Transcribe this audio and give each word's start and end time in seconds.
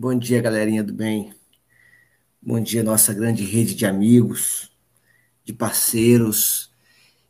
Bom 0.00 0.16
dia, 0.16 0.40
galerinha 0.40 0.84
do 0.84 0.92
bem. 0.92 1.34
Bom 2.40 2.60
dia, 2.60 2.84
nossa 2.84 3.12
grande 3.12 3.44
rede 3.44 3.74
de 3.74 3.84
amigos, 3.84 4.70
de 5.44 5.52
parceiros, 5.52 6.70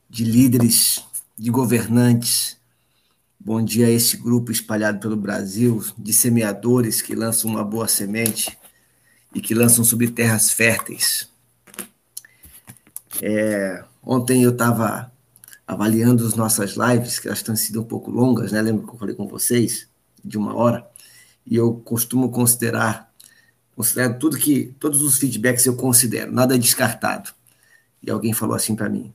de 0.06 0.22
líderes, 0.22 1.02
de 1.34 1.50
governantes. 1.50 2.60
Bom 3.40 3.64
dia 3.64 3.86
a 3.86 3.90
esse 3.90 4.18
grupo 4.18 4.52
espalhado 4.52 5.00
pelo 5.00 5.16
Brasil 5.16 5.82
de 5.96 6.12
semeadores 6.12 7.00
que 7.00 7.14
lançam 7.14 7.50
uma 7.50 7.64
boa 7.64 7.88
semente 7.88 8.58
e 9.34 9.40
que 9.40 9.54
lançam 9.54 9.82
sobre 9.82 10.10
terras 10.10 10.50
férteis. 10.50 11.26
É, 13.22 13.82
ontem 14.02 14.42
eu 14.42 14.50
estava 14.50 15.10
avaliando 15.66 16.26
as 16.26 16.34
nossas 16.34 16.74
lives, 16.76 17.18
que 17.18 17.28
elas 17.28 17.42
têm 17.42 17.56
sido 17.56 17.80
um 17.80 17.86
pouco 17.86 18.10
longas, 18.10 18.52
né? 18.52 18.60
Lembra 18.60 18.86
que 18.86 18.92
eu 18.92 18.98
falei 18.98 19.14
com 19.14 19.26
vocês? 19.26 19.88
De 20.22 20.36
uma 20.36 20.54
hora 20.54 20.86
e 21.48 21.56
eu 21.56 21.74
costumo 21.74 22.30
considerar, 22.30 23.10
considero 23.74 24.18
tudo 24.18 24.36
que, 24.36 24.74
todos 24.78 25.00
os 25.00 25.16
feedbacks 25.16 25.64
eu 25.64 25.74
considero, 25.74 26.30
nada 26.30 26.54
é 26.54 26.58
descartado. 26.58 27.30
E 28.02 28.10
alguém 28.10 28.32
falou 28.32 28.54
assim 28.54 28.76
para 28.76 28.88
mim, 28.88 29.12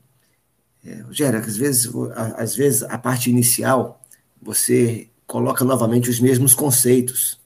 é, 0.83 1.01
Rogério, 1.01 1.39
às 1.39 1.55
vezes, 1.55 1.89
às 2.35 2.55
vezes 2.55 2.83
a 2.83 2.97
parte 2.97 3.29
inicial 3.29 4.01
você 4.41 5.07
coloca 5.25 5.63
novamente 5.63 6.09
os 6.09 6.19
mesmos 6.19 6.53
conceitos. 6.53 7.39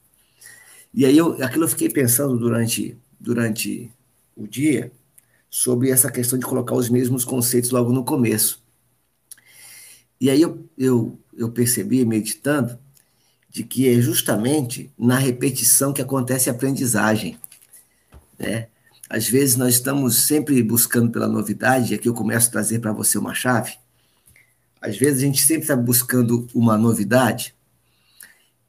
E 0.94 1.06
aí 1.06 1.18
eu, 1.18 1.44
aquilo 1.44 1.66
eu 1.66 1.70
fiquei 1.70 1.90
pensando 1.90 2.38
durante, 2.38 2.98
durante 3.20 3.92
o 4.36 4.48
dia 4.48 4.92
sobre 5.50 5.92
essa 5.92 6.10
questão 6.10 6.40
de 6.40 6.46
colocar 6.46 6.74
os 6.74 6.90
mesmos 6.90 7.24
conceitos 7.24 7.70
logo 7.72 7.92
no 7.92 8.04
começo. 8.04 8.64
E 10.20 10.30
aí 10.30 10.42
eu, 10.42 10.68
eu, 10.76 11.20
eu 11.36 11.52
percebi, 11.52 12.04
meditando, 12.04 12.80
de 13.58 13.64
que 13.64 13.90
é 13.90 14.00
justamente 14.00 14.94
na 14.96 15.18
repetição 15.18 15.92
que 15.92 16.00
acontece 16.00 16.48
a 16.48 16.54
aprendizagem. 16.54 17.40
Né? 18.38 18.68
Às 19.10 19.28
vezes 19.28 19.56
nós 19.56 19.74
estamos 19.74 20.28
sempre 20.28 20.62
buscando 20.62 21.12
pela 21.12 21.28
novidade, 21.28 21.92
e 21.92 21.96
aqui 21.96 22.08
eu 22.08 22.14
começo 22.14 22.50
a 22.50 22.52
trazer 22.52 22.78
para 22.78 22.92
você 22.92 23.18
uma 23.18 23.34
chave. 23.34 23.74
Às 24.80 24.96
vezes 24.96 25.24
a 25.24 25.26
gente 25.26 25.42
sempre 25.42 25.64
está 25.64 25.76
buscando 25.76 26.48
uma 26.54 26.78
novidade, 26.78 27.56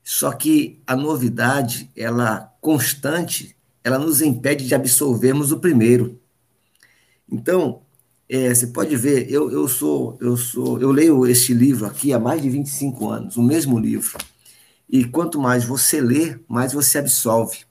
só 0.03 0.33
que 0.33 0.81
a 0.87 0.97
novidade, 0.97 1.91
ela 1.95 2.51
constante, 2.59 3.55
ela 3.85 3.99
nos 3.99 4.23
impede 4.23 4.67
de 4.67 4.75
absorvermos 4.75 5.53
o 5.53 5.61
primeiro. 5.61 6.19
Então, 7.31 7.83
é, 8.27 8.55
você 8.55 8.69
pode 8.69 8.97
ver, 8.97 9.31
eu, 9.31 9.51
eu 9.51 9.69
sou, 9.69 10.17
eu 10.19 10.35
sou, 10.35 10.81
eu 10.81 10.91
leio 10.91 11.27
este 11.27 11.53
livro 11.53 11.85
aqui 11.85 12.11
há 12.11 12.19
mais 12.19 12.41
de 12.41 12.49
25 12.49 13.11
anos, 13.11 13.37
o 13.37 13.43
mesmo 13.43 13.79
livro. 13.79 14.17
E 14.89 15.05
quanto 15.05 15.41
mais 15.41 15.65
você 15.65 16.01
lê, 16.01 16.39
mais 16.49 16.73
você 16.73 16.99
absolve. 16.99 17.67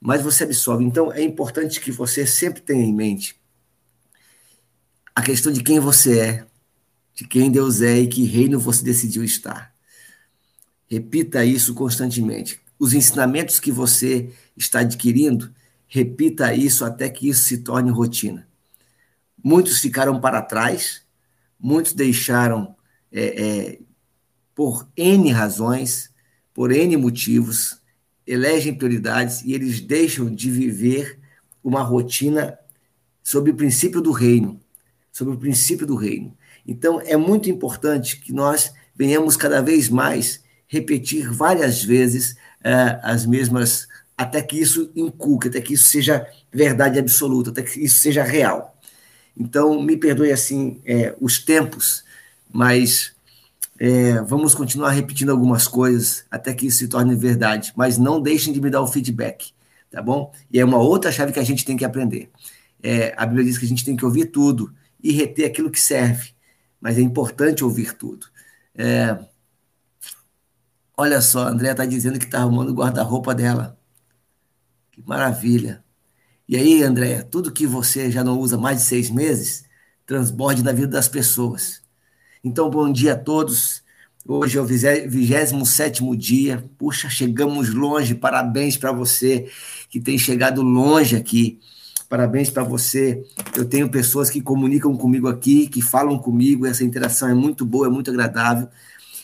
Mais 0.00 0.22
você 0.22 0.44
absorve. 0.44 0.84
Então, 0.84 1.12
é 1.12 1.22
importante 1.22 1.80
que 1.80 1.90
você 1.90 2.26
sempre 2.26 2.60
tenha 2.60 2.84
em 2.84 2.92
mente 2.92 3.36
a 5.14 5.22
questão 5.22 5.50
de 5.50 5.62
quem 5.62 5.80
você 5.80 6.20
é, 6.20 6.46
de 7.14 7.26
quem 7.26 7.50
Deus 7.50 7.80
é 7.80 8.00
e 8.00 8.06
que 8.06 8.24
reino 8.24 8.60
você 8.60 8.84
decidiu 8.84 9.24
estar. 9.24 9.74
Repita 10.86 11.42
isso 11.42 11.74
constantemente. 11.74 12.60
Os 12.78 12.92
ensinamentos 12.92 13.58
que 13.58 13.72
você 13.72 14.30
está 14.54 14.80
adquirindo, 14.80 15.50
repita 15.88 16.54
isso 16.54 16.84
até 16.84 17.08
que 17.08 17.30
isso 17.30 17.44
se 17.44 17.58
torne 17.58 17.90
rotina. 17.90 18.46
Muitos 19.42 19.80
ficaram 19.80 20.20
para 20.20 20.42
trás, 20.42 21.02
muitos 21.58 21.94
deixaram 21.94 22.76
é, 23.10 23.24
é, 23.24 23.78
por 24.54 24.86
N 24.94 25.32
razões, 25.32 26.10
por 26.56 26.72
N 26.72 26.96
motivos, 26.96 27.78
elegem 28.26 28.74
prioridades 28.74 29.42
e 29.44 29.52
eles 29.52 29.78
deixam 29.78 30.34
de 30.34 30.50
viver 30.50 31.18
uma 31.62 31.82
rotina 31.82 32.58
sob 33.22 33.50
o 33.50 33.54
princípio 33.54 34.00
do 34.00 34.10
reino, 34.10 34.58
sobre 35.12 35.34
o 35.34 35.36
princípio 35.36 35.86
do 35.86 35.94
reino. 35.94 36.34
Então, 36.66 36.98
é 37.04 37.14
muito 37.14 37.50
importante 37.50 38.18
que 38.18 38.32
nós 38.32 38.72
venhamos 38.96 39.36
cada 39.36 39.60
vez 39.60 39.90
mais 39.90 40.42
repetir 40.66 41.30
várias 41.30 41.84
vezes 41.84 42.32
uh, 42.64 43.00
as 43.02 43.26
mesmas, 43.26 43.86
até 44.16 44.40
que 44.40 44.58
isso 44.58 44.90
inculque, 44.96 45.48
até 45.48 45.60
que 45.60 45.74
isso 45.74 45.88
seja 45.88 46.26
verdade 46.50 46.98
absoluta, 46.98 47.50
até 47.50 47.60
que 47.60 47.84
isso 47.84 47.98
seja 47.98 48.22
real. 48.22 48.80
Então, 49.36 49.82
me 49.82 49.94
perdoe 49.94 50.32
assim 50.32 50.80
é, 50.86 51.14
os 51.20 51.38
tempos, 51.38 52.02
mas 52.50 53.14
é, 53.78 54.20
vamos 54.22 54.54
continuar 54.54 54.90
repetindo 54.90 55.30
algumas 55.30 55.68
coisas 55.68 56.24
até 56.30 56.54
que 56.54 56.66
isso 56.66 56.78
se 56.78 56.88
torne 56.88 57.14
verdade, 57.14 57.72
mas 57.76 57.98
não 57.98 58.20
deixem 58.20 58.52
de 58.52 58.60
me 58.60 58.70
dar 58.70 58.80
o 58.80 58.86
feedback, 58.86 59.52
tá 59.90 60.00
bom? 60.00 60.32
E 60.50 60.58
é 60.58 60.64
uma 60.64 60.78
outra 60.78 61.12
chave 61.12 61.32
que 61.32 61.40
a 61.40 61.44
gente 61.44 61.64
tem 61.64 61.76
que 61.76 61.84
aprender. 61.84 62.30
É, 62.82 63.14
a 63.16 63.26
Bíblia 63.26 63.44
diz 63.44 63.58
que 63.58 63.66
a 63.66 63.68
gente 63.68 63.84
tem 63.84 63.96
que 63.96 64.04
ouvir 64.04 64.26
tudo 64.26 64.72
e 65.02 65.12
reter 65.12 65.46
aquilo 65.46 65.70
que 65.70 65.80
serve, 65.80 66.30
mas 66.80 66.98
é 66.98 67.00
importante 67.00 67.64
ouvir 67.64 67.92
tudo. 67.94 68.26
É, 68.74 69.18
olha 70.96 71.20
só, 71.20 71.46
a 71.46 71.50
Andrea 71.50 71.72
está 71.72 71.84
dizendo 71.84 72.18
que 72.18 72.24
está 72.24 72.38
arrumando 72.40 72.70
o 72.70 72.74
guarda-roupa 72.74 73.34
dela. 73.34 73.78
Que 74.92 75.02
maravilha. 75.06 75.84
E 76.48 76.56
aí, 76.56 76.82
Andréia, 76.82 77.22
tudo 77.24 77.52
que 77.52 77.66
você 77.66 78.10
já 78.10 78.22
não 78.22 78.38
usa 78.38 78.56
mais 78.56 78.78
de 78.78 78.84
seis 78.84 79.10
meses, 79.10 79.64
transborde 80.06 80.62
na 80.62 80.72
vida 80.72 80.86
das 80.86 81.08
pessoas. 81.08 81.82
Então, 82.44 82.70
bom 82.70 82.90
dia 82.90 83.14
a 83.14 83.16
todos. 83.16 83.82
Hoje 84.26 84.58
é 84.58 84.60
o 84.60 84.64
27 84.64 86.02
dia. 86.16 86.64
Puxa, 86.78 87.08
chegamos 87.08 87.72
longe. 87.72 88.14
Parabéns 88.14 88.76
para 88.76 88.92
você 88.92 89.48
que 89.88 90.00
tem 90.00 90.18
chegado 90.18 90.62
longe 90.62 91.16
aqui. 91.16 91.58
Parabéns 92.08 92.50
para 92.50 92.62
você. 92.62 93.24
Eu 93.56 93.64
tenho 93.64 93.88
pessoas 93.88 94.30
que 94.30 94.40
comunicam 94.40 94.96
comigo 94.96 95.28
aqui, 95.28 95.66
que 95.66 95.80
falam 95.80 96.18
comigo. 96.18 96.66
Essa 96.66 96.84
interação 96.84 97.28
é 97.28 97.34
muito 97.34 97.64
boa, 97.64 97.86
é 97.86 97.90
muito 97.90 98.10
agradável. 98.10 98.68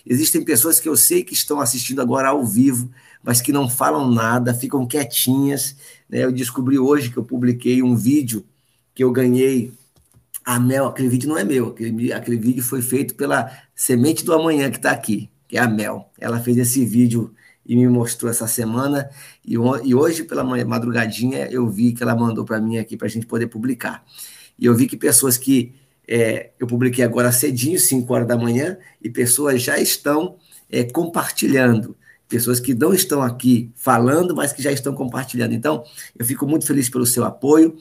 Existem 0.04 0.44
pessoas 0.44 0.80
que 0.80 0.88
eu 0.88 0.96
sei 0.96 1.22
que 1.22 1.34
estão 1.34 1.60
assistindo 1.60 2.02
agora 2.02 2.28
ao 2.28 2.44
vivo, 2.44 2.90
mas 3.22 3.40
que 3.40 3.52
não 3.52 3.68
falam 3.68 4.10
nada, 4.10 4.52
ficam 4.52 4.86
quietinhas. 4.86 5.76
Né? 6.08 6.24
Eu 6.24 6.32
descobri 6.32 6.78
hoje 6.78 7.10
que 7.10 7.16
eu 7.16 7.24
publiquei 7.24 7.82
um 7.82 7.94
vídeo 7.94 8.44
que 8.94 9.04
eu 9.04 9.12
ganhei 9.12 9.72
a 10.44 10.58
Mel, 10.58 10.86
aquele 10.86 11.08
vídeo 11.08 11.28
não 11.28 11.38
é 11.38 11.44
meu, 11.44 11.68
aquele, 11.68 12.12
aquele 12.12 12.36
vídeo 12.36 12.62
foi 12.62 12.82
feito 12.82 13.14
pela 13.14 13.50
Semente 13.74 14.24
do 14.24 14.32
Amanhã 14.32 14.70
que 14.70 14.76
está 14.76 14.90
aqui, 14.90 15.30
que 15.48 15.56
é 15.56 15.60
a 15.60 15.68
Mel. 15.68 16.10
Ela 16.18 16.40
fez 16.40 16.56
esse 16.58 16.84
vídeo 16.84 17.34
e 17.64 17.76
me 17.76 17.88
mostrou 17.88 18.30
essa 18.30 18.46
semana, 18.46 19.08
e, 19.44 19.54
e 19.54 19.94
hoje, 19.94 20.24
pela 20.24 20.42
madrugadinha, 20.42 21.46
eu 21.46 21.68
vi 21.68 21.92
que 21.92 22.02
ela 22.02 22.14
mandou 22.14 22.44
para 22.44 22.60
mim 22.60 22.78
aqui 22.78 22.96
para 22.96 23.06
a 23.06 23.10
gente 23.10 23.26
poder 23.26 23.46
publicar. 23.46 24.04
E 24.58 24.66
eu 24.66 24.74
vi 24.74 24.86
que 24.86 24.96
pessoas 24.96 25.36
que 25.36 25.74
é, 26.06 26.50
eu 26.58 26.66
publiquei 26.66 27.04
agora 27.04 27.30
cedinho, 27.30 27.78
5 27.78 28.12
horas 28.12 28.26
da 28.26 28.36
manhã, 28.36 28.76
e 29.00 29.08
pessoas 29.08 29.62
já 29.62 29.78
estão 29.78 30.36
é, 30.70 30.82
compartilhando. 30.84 31.96
Pessoas 32.28 32.58
que 32.58 32.74
não 32.74 32.92
estão 32.94 33.22
aqui 33.22 33.70
falando, 33.76 34.34
mas 34.34 34.52
que 34.52 34.62
já 34.62 34.72
estão 34.72 34.94
compartilhando. 34.94 35.52
Então, 35.52 35.84
eu 36.18 36.24
fico 36.24 36.46
muito 36.46 36.66
feliz 36.66 36.88
pelo 36.88 37.06
seu 37.06 37.24
apoio. 37.24 37.76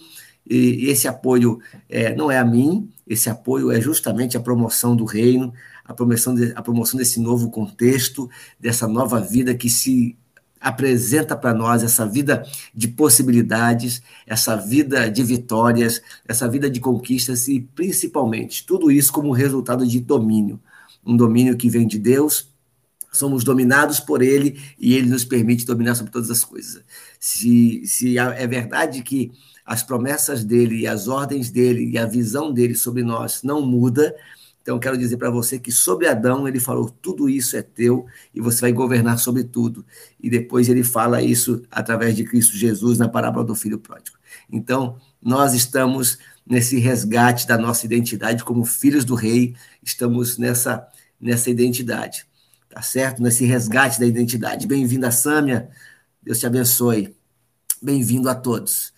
E 0.49 0.89
esse 0.89 1.07
apoio 1.07 1.59
é, 1.87 2.15
não 2.15 2.31
é 2.31 2.37
a 2.37 2.45
mim, 2.45 2.89
esse 3.07 3.29
apoio 3.29 3.71
é 3.71 3.79
justamente 3.79 4.35
a 4.35 4.39
promoção 4.39 4.95
do 4.95 5.05
reino, 5.05 5.53
a 5.85 5.93
promoção, 5.93 6.33
de, 6.33 6.51
a 6.55 6.61
promoção 6.61 6.97
desse 6.97 7.19
novo 7.19 7.49
contexto, 7.49 8.29
dessa 8.59 8.87
nova 8.87 9.19
vida 9.19 9.53
que 9.53 9.69
se 9.69 10.17
apresenta 10.61 11.35
para 11.35 11.53
nós, 11.53 11.83
essa 11.83 12.05
vida 12.05 12.45
de 12.73 12.87
possibilidades, 12.87 14.01
essa 14.27 14.55
vida 14.55 15.09
de 15.09 15.23
vitórias, 15.23 16.01
essa 16.27 16.47
vida 16.47 16.69
de 16.69 16.79
conquistas 16.79 17.47
e 17.47 17.59
principalmente 17.59 18.63
tudo 18.65 18.91
isso 18.91 19.11
como 19.11 19.31
resultado 19.31 19.85
de 19.87 19.99
domínio. 19.99 20.59
Um 21.03 21.17
domínio 21.17 21.57
que 21.57 21.67
vem 21.67 21.87
de 21.87 21.97
Deus, 21.97 22.47
somos 23.11 23.43
dominados 23.43 23.99
por 23.99 24.21
Ele 24.21 24.61
e 24.79 24.93
Ele 24.93 25.09
nos 25.09 25.25
permite 25.25 25.65
dominar 25.65 25.95
sobre 25.95 26.11
todas 26.11 26.29
as 26.29 26.45
coisas. 26.45 26.83
Se, 27.19 27.81
se 27.85 28.19
é 28.19 28.47
verdade 28.47 29.01
que 29.01 29.31
as 29.65 29.83
promessas 29.83 30.43
dele 30.43 30.79
e 30.81 30.87
as 30.87 31.07
ordens 31.07 31.49
dele 31.49 31.89
e 31.89 31.97
a 31.97 32.05
visão 32.05 32.53
dele 32.53 32.75
sobre 32.75 33.03
nós 33.03 33.43
não 33.43 33.61
muda. 33.61 34.15
Então, 34.61 34.79
quero 34.79 34.97
dizer 34.97 35.17
para 35.17 35.29
você 35.29 35.57
que 35.57 35.71
sobre 35.71 36.07
Adão 36.07 36.47
ele 36.47 36.59
falou: 36.59 36.89
tudo 36.89 37.29
isso 37.29 37.57
é 37.57 37.61
teu 37.61 38.05
e 38.33 38.39
você 38.39 38.61
vai 38.61 38.71
governar 38.71 39.17
sobre 39.17 39.43
tudo. 39.43 39.85
E 40.19 40.29
depois 40.29 40.69
ele 40.69 40.83
fala 40.83 41.21
isso 41.21 41.63
através 41.71 42.15
de 42.15 42.23
Cristo 42.23 42.55
Jesus 42.55 42.97
na 42.97 43.09
parábola 43.09 43.45
do 43.45 43.55
filho 43.55 43.79
pródigo. 43.79 44.17
Então, 44.51 44.97
nós 45.21 45.53
estamos 45.53 46.17
nesse 46.45 46.77
resgate 46.77 47.47
da 47.47 47.57
nossa 47.57 47.85
identidade 47.85 48.43
como 48.43 48.65
filhos 48.65 49.05
do 49.05 49.15
rei, 49.15 49.55
estamos 49.81 50.37
nessa, 50.37 50.87
nessa 51.19 51.49
identidade, 51.49 52.25
tá 52.69 52.81
certo? 52.81 53.21
Nesse 53.21 53.45
resgate 53.45 53.99
da 53.99 54.05
identidade. 54.05 54.67
Bem-vinda, 54.67 55.11
Sâmia, 55.11 55.69
Deus 56.21 56.39
te 56.39 56.45
abençoe. 56.45 57.15
Bem-vindo 57.81 58.29
a 58.29 58.35
todos. 58.35 58.90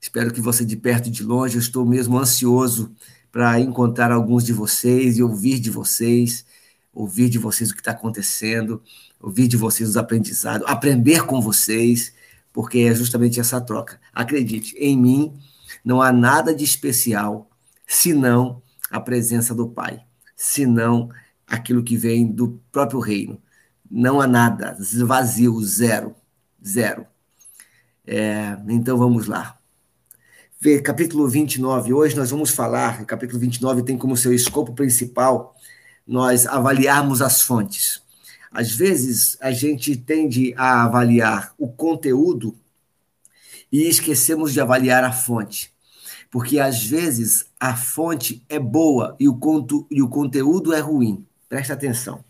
Espero 0.00 0.32
que 0.32 0.40
você 0.40 0.64
de 0.64 0.76
perto 0.76 1.08
e 1.08 1.10
de 1.10 1.22
longe, 1.22 1.56
eu 1.56 1.60
estou 1.60 1.84
mesmo 1.84 2.18
ansioso 2.18 2.94
para 3.30 3.60
encontrar 3.60 4.10
alguns 4.12 4.44
de 4.44 4.52
vocês 4.52 5.18
e 5.18 5.22
ouvir 5.22 5.58
de 5.58 5.70
vocês. 5.70 6.46
ouvir 6.92 7.28
de 7.28 7.38
vocês 7.38 7.70
o 7.70 7.74
que 7.74 7.80
está 7.80 7.92
acontecendo, 7.92 8.82
ouvir 9.20 9.46
de 9.46 9.56
vocês 9.56 9.88
os 9.88 9.96
aprendizados, 9.96 10.66
aprender 10.66 11.24
com 11.26 11.40
vocês, 11.40 12.12
porque 12.52 12.80
é 12.80 12.94
justamente 12.94 13.38
essa 13.38 13.60
troca. 13.60 14.00
Acredite, 14.12 14.74
em 14.76 14.96
mim 14.96 15.32
não 15.84 16.02
há 16.02 16.12
nada 16.12 16.54
de 16.54 16.64
especial 16.64 17.48
senão 17.86 18.62
a 18.90 19.00
presença 19.00 19.54
do 19.54 19.68
Pai, 19.68 20.04
senão 20.36 21.08
aquilo 21.46 21.84
que 21.84 21.96
vem 21.96 22.26
do 22.26 22.60
próprio 22.72 23.00
reino. 23.00 23.40
Não 23.90 24.20
há 24.20 24.26
nada, 24.26 24.76
vazio, 25.06 25.60
zero, 25.62 26.14
zero. 26.66 27.06
É, 28.06 28.58
então 28.68 28.98
vamos 28.98 29.26
lá. 29.26 29.57
Capítulo 30.82 31.28
29. 31.28 31.92
Hoje 31.92 32.16
nós 32.16 32.30
vamos 32.30 32.50
falar, 32.50 33.04
capítulo 33.04 33.38
29 33.38 33.84
tem 33.84 33.96
como 33.96 34.16
seu 34.16 34.34
escopo 34.34 34.72
principal 34.72 35.54
nós 36.04 36.48
avaliarmos 36.48 37.22
as 37.22 37.40
fontes. 37.40 38.02
Às 38.50 38.72
vezes 38.72 39.38
a 39.40 39.52
gente 39.52 39.96
tende 39.96 40.52
a 40.56 40.82
avaliar 40.82 41.54
o 41.56 41.68
conteúdo 41.68 42.56
e 43.70 43.84
esquecemos 43.84 44.52
de 44.52 44.60
avaliar 44.60 45.04
a 45.04 45.12
fonte. 45.12 45.72
Porque 46.28 46.58
às 46.58 46.84
vezes 46.84 47.46
a 47.60 47.76
fonte 47.76 48.44
é 48.48 48.58
boa 48.58 49.14
e 49.20 49.28
o, 49.28 49.36
conto, 49.36 49.86
e 49.88 50.02
o 50.02 50.08
conteúdo 50.08 50.74
é 50.74 50.80
ruim. 50.80 51.24
Presta 51.48 51.74
atenção. 51.74 52.24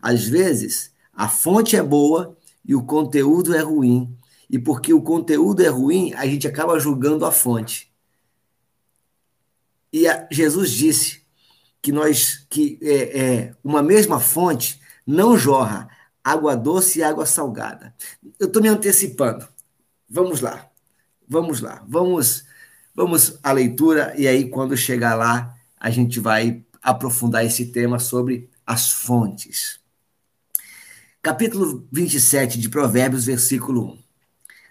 Às 0.00 0.24
vezes 0.24 0.90
a 1.14 1.28
fonte 1.28 1.76
é 1.76 1.82
boa 1.82 2.34
e 2.64 2.74
o 2.74 2.82
conteúdo 2.82 3.54
é 3.54 3.60
ruim. 3.60 4.10
E 4.48 4.58
porque 4.58 4.92
o 4.92 5.02
conteúdo 5.02 5.62
é 5.62 5.68
ruim, 5.68 6.12
a 6.14 6.26
gente 6.26 6.48
acaba 6.48 6.78
julgando 6.78 7.24
a 7.26 7.32
fonte. 7.32 7.92
E 9.92 10.06
a, 10.06 10.26
Jesus 10.30 10.70
disse 10.70 11.22
que 11.82 11.92
nós 11.92 12.46
que 12.48 12.78
é, 12.82 13.20
é, 13.20 13.54
uma 13.62 13.82
mesma 13.82 14.20
fonte 14.20 14.80
não 15.06 15.36
jorra 15.36 15.88
água 16.22 16.56
doce 16.56 16.98
e 16.98 17.02
água 17.02 17.24
salgada. 17.24 17.94
Eu 18.38 18.46
estou 18.46 18.60
me 18.60 18.68
antecipando. 18.68 19.48
Vamos 20.08 20.40
lá, 20.40 20.70
vamos 21.26 21.60
lá, 21.60 21.84
vamos, 21.86 22.44
vamos 22.94 23.38
à 23.42 23.52
leitura 23.52 24.14
e 24.16 24.26
aí 24.26 24.48
quando 24.48 24.76
chegar 24.76 25.14
lá 25.14 25.54
a 25.78 25.90
gente 25.90 26.18
vai 26.20 26.64
aprofundar 26.82 27.44
esse 27.44 27.66
tema 27.66 27.98
sobre 27.98 28.50
as 28.66 28.90
fontes. 28.90 29.80
Capítulo 31.22 31.86
27 31.92 32.58
de 32.58 32.68
Provérbios, 32.68 33.26
versículo 33.26 33.92
1. 33.92 34.07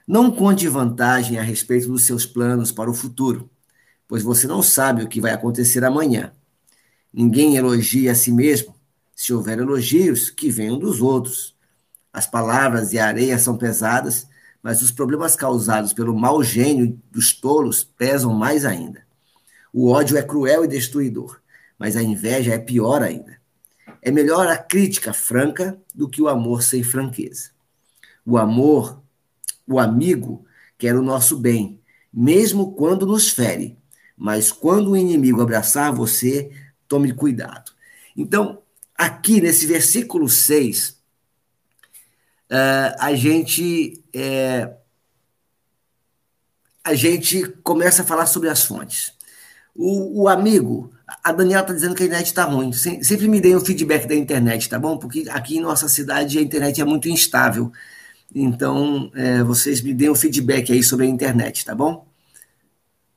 Não 0.08 0.32
conte 0.32 0.70
vantagem 0.70 1.38
a 1.38 1.42
respeito 1.42 1.90
dos 1.90 2.06
seus 2.06 2.26
planos 2.26 2.72
para 2.72 2.90
o 2.90 2.94
futuro, 2.94 3.50
pois 4.08 4.24
você 4.24 4.48
não 4.48 4.64
sabe 4.64 5.04
o 5.04 5.10
que 5.10 5.20
vai 5.20 5.34
acontecer 5.34 5.84
amanhã. 5.84 6.32
Ninguém 7.14 7.58
elogia 7.58 8.14
a 8.14 8.16
si 8.16 8.32
mesmo. 8.32 8.74
Se 9.14 9.34
houver 9.34 9.60
elogios, 9.60 10.30
que 10.30 10.50
venham 10.50 10.80
dos 10.80 11.02
outros. 11.02 11.54
As 12.14 12.26
palavras 12.26 12.94
e 12.94 13.00
a 13.00 13.06
areia 13.06 13.38
são 13.38 13.58
pesadas, 13.58 14.26
mas 14.64 14.82
os 14.82 14.92
problemas 14.92 15.36
causados 15.36 15.92
pelo 15.92 16.18
mau 16.18 16.42
gênio 16.42 16.98
dos 17.12 17.34
tolos 17.34 17.84
pesam 17.84 18.34
mais 18.34 18.64
ainda. 18.64 19.06
O 19.74 19.90
ódio 19.90 20.18
é 20.18 20.24
cruel 20.24 20.64
e 20.64 20.70
destruidor, 20.70 21.42
mas 21.78 21.98
a 21.98 22.02
inveja 22.02 22.54
é 22.54 22.58
pior 22.58 23.02
ainda. 23.04 23.38
É 24.02 24.10
melhor 24.10 24.48
a 24.48 24.58
crítica 24.58 25.12
franca 25.12 25.78
do 25.94 26.08
que 26.08 26.22
o 26.22 26.30
amor 26.30 26.64
sem 26.64 26.82
franqueza. 26.82 27.50
O 28.26 28.38
amor 28.38 29.02
o 29.68 29.80
amigo 29.80 30.46
quer 30.78 30.96
o 30.96 31.02
nosso 31.02 31.38
bem, 31.38 31.80
mesmo 32.14 32.74
quando 32.74 33.06
nos 33.06 33.30
fere. 33.30 33.78
Mas 34.16 34.52
quando 34.52 34.92
o 34.92 34.98
inimigo 34.98 35.42
abraçar 35.42 35.94
você, 35.94 36.52
tome 36.88 37.14
cuidado. 37.14 37.72
Então, 38.16 38.62
aqui 38.98 39.40
nesse 39.40 39.68
versículo 39.68 40.28
6, 40.28 40.90
uh, 40.90 40.96
eh, 42.50 42.96
a 43.00 43.14
gente. 43.14 44.04
É, 44.14 44.74
a 46.84 46.96
gente 46.96 47.46
começa 47.64 48.02
a 48.02 48.06
falar 48.06 48.26
sobre 48.28 48.48
as 48.48 48.64
fontes. 48.64 49.12
O, 49.76 50.24
o 50.24 50.28
amigo, 50.30 50.92
a 51.22 51.34
Daniela 51.34 51.62
está 51.62 51.74
dizendo 51.74 51.94
que 51.94 52.02
a 52.02 52.06
internet 52.06 52.28
está 52.28 52.46
ruim. 52.46 52.72
Sempre 52.72 53.28
me 53.28 53.42
deem 53.42 53.56
o 53.58 53.66
feedback 53.66 54.08
da 54.08 54.16
internet, 54.16 54.70
tá 54.70 54.80
bom? 54.80 54.98
Porque 54.98 55.26
aqui 55.30 55.58
em 55.58 55.62
nossa 55.62 55.90
cidade 55.90 56.40
a 56.40 56.42
internet 56.42 56.80
é 56.82 56.86
muito 56.86 57.10
instável. 57.10 57.72
Então, 58.34 59.12
é, 59.16 59.44
vocês 59.44 59.82
me 59.82 59.94
deem 59.94 60.10
um 60.12 60.16
feedback 60.16 60.72
aí 60.72 60.84
sobre 60.84 61.06
a 61.06 61.10
internet, 61.10 61.66
tá 61.66 61.74
bom? 61.74 62.08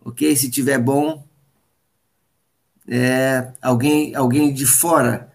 Ok? 0.04 0.34
Se 0.36 0.50
tiver 0.50 0.78
bom, 0.78 1.24
é, 2.88 3.52
alguém, 3.60 4.14
alguém 4.14 4.52
de 4.52 4.66
fora, 4.66 5.30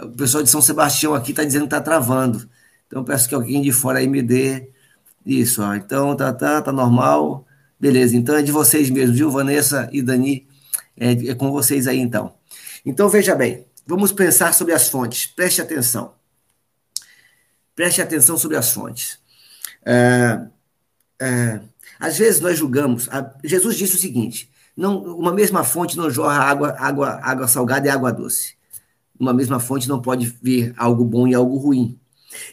o 0.00 0.08
pessoal 0.10 0.42
de 0.42 0.50
São 0.50 0.60
Sebastião 0.60 1.14
aqui 1.14 1.30
está 1.30 1.44
dizendo 1.44 1.62
que 1.62 1.74
está 1.74 1.80
travando. 1.80 2.48
Então, 2.86 3.04
peço 3.04 3.28
que 3.28 3.34
alguém 3.34 3.62
de 3.62 3.72
fora 3.72 3.98
aí 3.98 4.08
me 4.08 4.22
dê 4.22 4.70
isso. 5.24 5.62
Ó. 5.62 5.74
Então, 5.74 6.16
tá, 6.16 6.32
tá, 6.32 6.62
tá 6.62 6.72
normal. 6.72 7.46
Beleza, 7.78 8.16
então 8.16 8.34
é 8.34 8.42
de 8.42 8.50
vocês 8.50 8.90
mesmo, 8.90 9.14
viu, 9.14 9.30
Vanessa 9.30 9.88
e 9.92 10.02
Dani? 10.02 10.48
É, 10.96 11.12
é 11.12 11.34
com 11.34 11.52
vocês 11.52 11.86
aí, 11.86 11.98
então. 11.98 12.34
Então, 12.84 13.08
veja 13.08 13.34
bem, 13.34 13.66
vamos 13.86 14.10
pensar 14.10 14.52
sobre 14.52 14.74
as 14.74 14.88
fontes. 14.88 15.26
Preste 15.26 15.62
atenção. 15.62 16.17
Preste 17.78 18.02
atenção 18.02 18.36
sobre 18.36 18.56
as 18.56 18.72
fontes. 18.72 19.20
É, 19.86 20.40
é, 21.22 21.60
às 22.00 22.18
vezes 22.18 22.40
nós 22.40 22.58
julgamos. 22.58 23.08
A, 23.08 23.32
Jesus 23.44 23.76
disse 23.76 23.94
o 23.94 24.00
seguinte: 24.00 24.50
não, 24.76 25.00
uma 25.16 25.32
mesma 25.32 25.62
fonte 25.62 25.96
não 25.96 26.10
jorra 26.10 26.40
água, 26.40 26.74
água, 26.76 27.20
água 27.22 27.46
salgada 27.46 27.86
e 27.86 27.90
água 27.90 28.10
doce. 28.10 28.54
Uma 29.16 29.32
mesma 29.32 29.60
fonte 29.60 29.88
não 29.88 30.02
pode 30.02 30.26
vir 30.42 30.74
algo 30.76 31.04
bom 31.04 31.28
e 31.28 31.36
algo 31.36 31.56
ruim. 31.56 31.96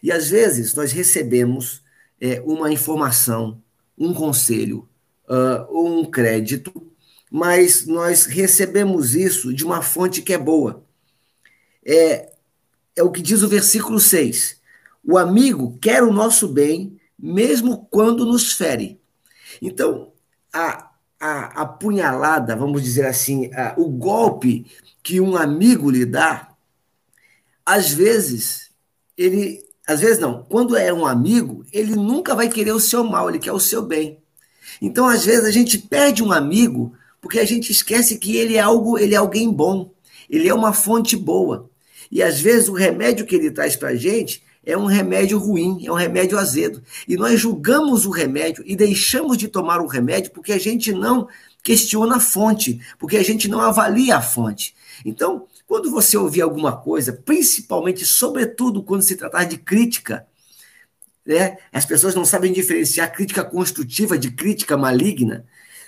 E 0.04 0.12
às 0.12 0.30
vezes 0.30 0.76
nós 0.76 0.92
recebemos 0.92 1.82
é, 2.22 2.40
uma 2.46 2.72
informação, 2.72 3.60
um 3.98 4.14
conselho 4.14 4.88
uh, 5.28 5.66
ou 5.70 6.02
um 6.02 6.06
crédito, 6.06 6.72
mas 7.32 7.88
nós 7.88 8.28
recebemos 8.28 9.16
isso 9.16 9.52
de 9.52 9.66
uma 9.66 9.82
fonte 9.82 10.22
que 10.22 10.34
é 10.34 10.38
boa. 10.38 10.86
É, 11.84 12.32
é 12.96 13.02
o 13.02 13.10
que 13.10 13.24
diz 13.24 13.42
o 13.42 13.50
versículo 13.50 14.00
6. 14.00 14.64
O 15.08 15.18
amigo 15.18 15.78
quer 15.80 16.04
o 16.04 16.12
nosso 16.12 16.48
bem, 16.48 16.98
mesmo 17.18 17.88
quando 17.92 18.26
nos 18.26 18.54
fere. 18.54 19.00
Então, 19.62 20.12
a, 20.52 20.90
a, 21.20 21.62
a 21.62 21.66
punhalada, 21.66 22.56
vamos 22.56 22.82
dizer 22.82 23.06
assim, 23.06 23.52
a, 23.54 23.76
o 23.78 23.90
golpe 23.90 24.66
que 25.04 25.22
um 25.22 25.38
amigo 25.38 25.90
lhe 25.90 26.06
dá, 26.06 26.50
às 27.66 27.92
vezes, 27.92 28.72
ele. 29.18 29.64
Às 29.88 30.00
vezes 30.00 30.18
não, 30.18 30.42
quando 30.44 30.76
é 30.76 30.92
um 30.92 31.06
amigo, 31.06 31.64
ele 31.72 31.96
nunca 31.96 32.34
vai 32.34 32.50
querer 32.50 32.72
o 32.72 32.80
seu 32.80 33.04
mal, 33.04 33.30
ele 33.30 33.38
quer 33.38 33.52
o 33.52 33.60
seu 33.60 33.84
bem. 33.84 34.18
Então, 34.82 35.08
às 35.08 35.24
vezes, 35.24 35.46
a 35.46 35.52
gente 35.52 35.78
perde 35.78 36.24
um 36.24 36.32
amigo 36.32 36.96
porque 37.22 37.40
a 37.40 37.46
gente 37.46 37.72
esquece 37.72 38.18
que 38.18 38.36
ele 38.38 38.56
é 38.56 38.60
algo, 38.60 39.00
ele 39.00 39.16
é 39.16 39.18
alguém 39.18 39.52
bom, 39.52 39.92
ele 40.30 40.48
é 40.48 40.54
uma 40.54 40.74
fonte 40.74 41.16
boa. 41.16 41.70
E 42.12 42.22
às 42.22 42.40
vezes 42.40 42.70
o 42.70 42.74
remédio 42.74 43.26
que 43.26 43.36
ele 43.36 43.50
traz 43.50 43.76
para 43.76 43.90
a 43.90 43.96
gente 43.96 44.44
é 44.66 44.78
um 44.78 44.86
remédio 44.86 45.38
ruim, 45.38 45.86
é 45.86 45.92
um 45.92 45.96
remédio 45.96 46.38
azedo. 46.38 46.82
E 47.08 47.16
nós 47.16 47.40
julgamos 47.40 48.06
o 48.06 48.10
remédio 48.10 48.64
e 48.66 48.76
deixamos 48.76 49.38
de 49.38 49.48
tomar 49.48 49.80
o 49.80 49.88
remédio 49.88 50.32
porque 50.32 50.52
a 50.52 50.60
gente 50.60 50.92
não 50.92 51.28
questiona 51.64 52.18
a 52.18 52.20
fonte, 52.20 52.80
porque 53.00 53.18
a 53.18 53.24
gente 53.24 53.48
não 53.48 53.62
avalia 53.62 54.18
a 54.18 54.22
fonte. 54.22 54.76
Então, 55.04 55.48
quando 55.68 55.90
você 55.90 56.18
ouvir 56.18 56.42
alguma 56.42 56.76
coisa, 56.78 57.14
principalmente, 57.14 58.06
sobretudo 58.06 58.84
quando 58.84 59.02
se 59.02 59.16
tratar 59.16 59.46
de 59.46 59.58
crítica, 59.58 60.26
né? 61.26 61.58
as 61.74 61.86
pessoas 61.86 62.14
não 62.14 62.24
sabem 62.24 62.54
diferenciar 62.54 63.12
crítica 63.12 63.44
construtiva 63.44 64.18
de 64.18 64.32
crítica 64.32 64.78
maligna. 64.78 65.46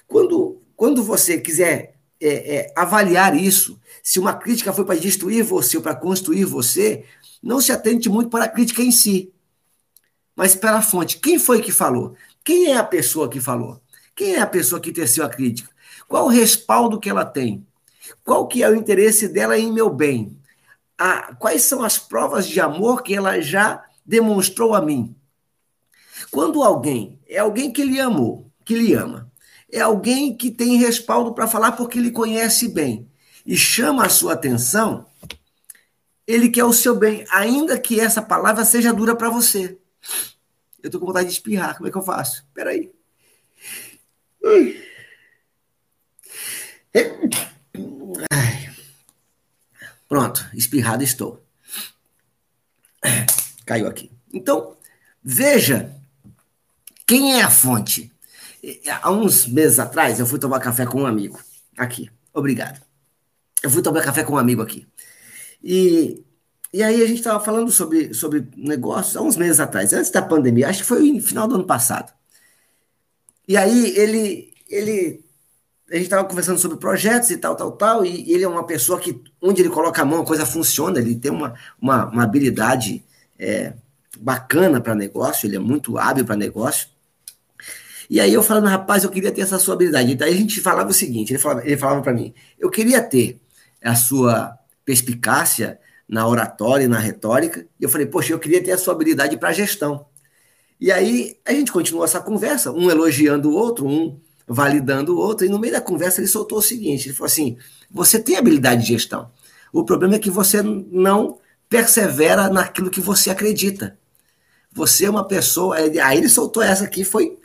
Quando, 0.08 0.62
quando 0.76 1.04
você 1.04 1.40
quiser 1.40 1.96
é, 2.20 2.56
é, 2.56 2.74
avaliar 2.76 3.36
isso, 3.36 3.80
se 4.02 4.20
uma 4.20 4.34
crítica 4.34 4.74
foi 4.74 4.86
para 4.86 5.00
destruir 5.00 5.44
você 5.44 5.78
ou 5.78 5.84
para 5.84 5.96
construir 5.96 6.46
você, 6.46 7.06
não 7.48 7.62
se 7.62 7.72
atente 7.72 8.10
muito 8.10 8.30
para 8.30 8.44
a 8.44 8.50
crítica 8.50 8.82
em 8.82 8.92
si, 8.92 9.32
mas 10.36 10.54
para 10.54 10.80
a 10.80 10.82
fonte. 10.82 11.18
Quem 11.18 11.40
foi 11.40 11.62
que 11.62 11.72
falou? 11.72 12.14
Quem 12.44 12.66
é 12.66 12.76
a 12.76 12.84
pessoa 12.84 13.30
que 13.30 13.40
falou? 13.40 13.82
Quem 14.14 14.36
é 14.36 14.42
a 14.42 14.46
pessoa 14.46 14.82
que 14.82 14.92
teceu 14.92 15.24
a 15.24 15.30
crítica? 15.30 15.70
Qual 16.10 16.26
o 16.26 16.30
respaldo 16.30 17.00
que 17.00 17.10
ela 17.10 17.24
tem? 17.24 17.66
Qual 18.22 18.50
que 18.50 18.62
é 18.62 18.70
o 18.70 18.76
interesse 18.76 19.30
dela 19.30 19.58
em 19.58 19.72
meu 19.72 19.90
bem? 19.90 20.38
Ah, 20.98 21.34
quais 21.40 21.62
são 21.62 21.84
as 21.84 21.98
provas 21.98 22.50
de 22.50 22.60
amor 22.60 23.02
que 23.02 23.16
ela 23.16 23.40
já 23.40 23.82
demonstrou 24.06 24.76
a 24.76 24.82
mim? 24.82 25.16
Quando 26.30 26.62
alguém 26.62 27.18
é 27.30 27.38
alguém 27.38 27.72
que 27.72 27.86
lhe 27.86 28.02
amou, 28.02 28.52
que 28.66 28.76
lhe 28.76 28.94
ama, 28.94 29.32
é 29.72 29.80
alguém 29.80 30.36
que 30.36 30.52
tem 30.52 30.76
respaldo 30.76 31.34
para 31.34 31.48
falar 31.48 31.72
porque 31.72 31.98
lhe 31.98 32.12
conhece 32.12 32.68
bem 32.68 33.08
e 33.46 33.56
chama 33.56 34.06
a 34.06 34.10
sua 34.10 34.34
atenção, 34.34 35.06
ele 36.28 36.50
quer 36.50 36.66
o 36.66 36.74
seu 36.74 36.94
bem, 36.94 37.26
ainda 37.32 37.80
que 37.80 38.00
essa 38.00 38.22
palavra 38.22 38.66
seja 38.66 38.94
dura 38.94 39.16
para 39.16 39.30
você. 39.30 39.78
Eu 40.84 40.92
tô 40.92 41.00
com 41.00 41.06
vontade 41.06 41.28
de 41.28 41.34
espirrar, 41.34 41.76
como 41.78 41.88
é 41.88 41.92
que 41.92 41.98
eu 41.98 42.04
faço? 42.04 42.46
Peraí. 42.54 42.92
Ai. 44.44 44.84
Pronto, 50.08 50.46
espirrado 50.54 51.04
estou. 51.04 51.42
Caiu 53.66 53.88
aqui. 53.88 54.12
Então, 54.32 54.78
veja 55.24 55.94
quem 57.06 57.40
é 57.40 57.44
a 57.44 57.50
fonte. 57.50 58.12
Há 59.02 59.12
uns 59.12 59.46
meses 59.46 59.80
atrás, 59.80 60.20
eu 60.20 60.26
fui 60.26 60.40
tomar 60.40 60.60
café 60.60 60.86
com 60.86 61.02
um 61.02 61.06
amigo. 61.06 61.40
Aqui, 61.78 62.10
obrigado. 62.34 62.82
Eu 63.64 63.70
fui 63.70 63.82
tomar 63.82 64.02
café 64.02 64.24
com 64.24 64.34
um 64.34 64.38
amigo 64.38 64.62
aqui. 64.62 64.88
E, 65.70 66.24
e 66.72 66.82
aí 66.82 67.04
a 67.04 67.06
gente 67.06 67.18
estava 67.18 67.44
falando 67.44 67.70
sobre, 67.70 68.14
sobre 68.14 68.48
negócios 68.56 69.18
há 69.18 69.22
uns 69.22 69.36
meses 69.36 69.60
atrás, 69.60 69.92
antes 69.92 70.10
da 70.10 70.22
pandemia, 70.22 70.70
acho 70.70 70.80
que 70.80 70.88
foi 70.88 71.12
no 71.12 71.22
final 71.22 71.46
do 71.46 71.56
ano 71.56 71.66
passado. 71.66 72.14
E 73.46 73.58
aí 73.58 73.94
ele, 73.98 74.54
ele 74.70 75.26
a 75.92 75.96
gente 75.96 76.06
estava 76.06 76.24
conversando 76.24 76.58
sobre 76.58 76.78
projetos 76.78 77.32
e 77.32 77.38
tal, 77.38 77.54
tal, 77.54 77.74
tal, 77.74 78.06
e 78.06 78.32
ele 78.32 78.46
é 78.46 78.48
uma 78.48 78.66
pessoa 78.66 78.98
que, 78.98 79.22
onde 79.42 79.62
ele 79.62 79.70
coloca 79.70 80.02
a 80.02 80.06
mão, 80.06 80.22
a 80.22 80.26
coisa 80.26 80.46
funciona, 80.46 81.00
ele 81.00 81.18
tem 81.18 81.32
uma, 81.32 81.54
uma, 81.82 82.06
uma 82.06 82.24
habilidade 82.24 83.04
é, 83.38 83.74
bacana 84.18 84.80
para 84.80 84.96
negócio, 84.96 85.48
ele 85.48 85.58
é 85.58 85.60
muito 85.60 85.98
hábil 85.98 86.24
para 86.24 86.38
negócio. 86.38 86.88
E 88.10 88.22
aí 88.22 88.34
eu 88.34 88.42
falando, 88.42 88.68
rapaz, 88.68 89.04
eu 89.04 89.10
queria 89.10 89.34
ter 89.34 89.42
essa 89.42 89.60
sua 89.60 89.74
habilidade. 89.74 90.14
Então 90.14 90.26
a 90.26 90.32
gente 90.32 90.62
falava 90.62 90.90
o 90.90 90.94
seguinte, 90.94 91.34
ele 91.34 91.40
falava, 91.40 91.66
ele 91.66 91.76
falava 91.76 92.02
para 92.02 92.14
mim, 92.14 92.34
eu 92.58 92.70
queria 92.70 93.02
ter 93.02 93.38
a 93.84 93.96
sua 93.96 94.58
perspicácia 94.88 95.78
na 96.08 96.26
oratória 96.26 96.86
e 96.86 96.88
na 96.88 96.98
retórica, 96.98 97.68
e 97.78 97.84
eu 97.84 97.90
falei, 97.90 98.08
poxa, 98.08 98.32
eu 98.32 98.40
queria 98.40 98.64
ter 98.64 98.72
a 98.72 98.78
sua 98.78 98.94
habilidade 98.94 99.36
para 99.36 99.52
gestão. 99.52 100.06
E 100.80 100.90
aí 100.94 101.38
a 101.46 101.52
gente 101.52 101.74
continuou 101.74 102.06
essa 102.06 102.22
conversa, 102.22 102.72
um 102.72 102.90
elogiando 102.90 103.50
o 103.50 103.54
outro, 103.54 103.86
um 103.86 104.18
validando 104.48 105.14
o 105.14 105.20
outro, 105.20 105.46
e 105.46 105.50
no 105.50 105.60
meio 105.60 105.74
da 105.74 105.82
conversa 105.82 106.22
ele 106.22 106.28
soltou 106.30 106.60
o 106.60 106.62
seguinte: 106.62 107.10
ele 107.10 107.16
falou 107.16 107.26
assim: 107.26 107.58
você 107.92 108.18
tem 108.18 108.38
habilidade 108.38 108.84
de 108.84 108.88
gestão. 108.88 109.30
O 109.74 109.84
problema 109.84 110.16
é 110.16 110.20
que 110.20 110.30
você 110.30 110.62
não 110.62 111.38
persevera 111.68 112.48
naquilo 112.48 112.90
que 112.90 113.02
você 113.02 113.30
acredita. 113.30 114.00
Você 114.72 115.04
é 115.04 115.10
uma 115.10 115.28
pessoa. 115.28 115.76
Aí 115.76 116.18
ele 116.18 116.30
soltou 116.30 116.64
essa 116.64 116.86
aqui, 116.86 117.04
foi 117.04 117.38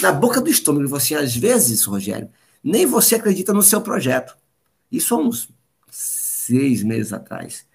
na 0.00 0.10
boca 0.10 0.40
do 0.40 0.50
estômago. 0.50 0.82
Ele 0.82 0.88
falou 0.88 1.00
assim: 1.00 1.14
às 1.14 1.36
vezes, 1.36 1.84
Rogério, 1.84 2.28
nem 2.64 2.86
você 2.86 3.14
acredita 3.14 3.52
no 3.52 3.62
seu 3.62 3.80
projeto. 3.80 4.36
Isso 4.90 5.14
há 5.14 5.18
uns 5.18 5.48
seis 6.48 6.82
meses 6.82 7.12
atrás. 7.12 7.66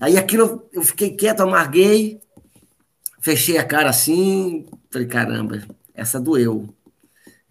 Aí 0.00 0.16
aquilo 0.16 0.66
eu 0.72 0.82
fiquei 0.82 1.10
quieto, 1.10 1.42
amarguei, 1.42 2.20
fechei 3.20 3.58
a 3.58 3.64
cara 3.64 3.90
assim, 3.90 4.66
falei: 4.90 5.06
caramba, 5.06 5.62
essa 5.94 6.20
doeu. 6.20 6.68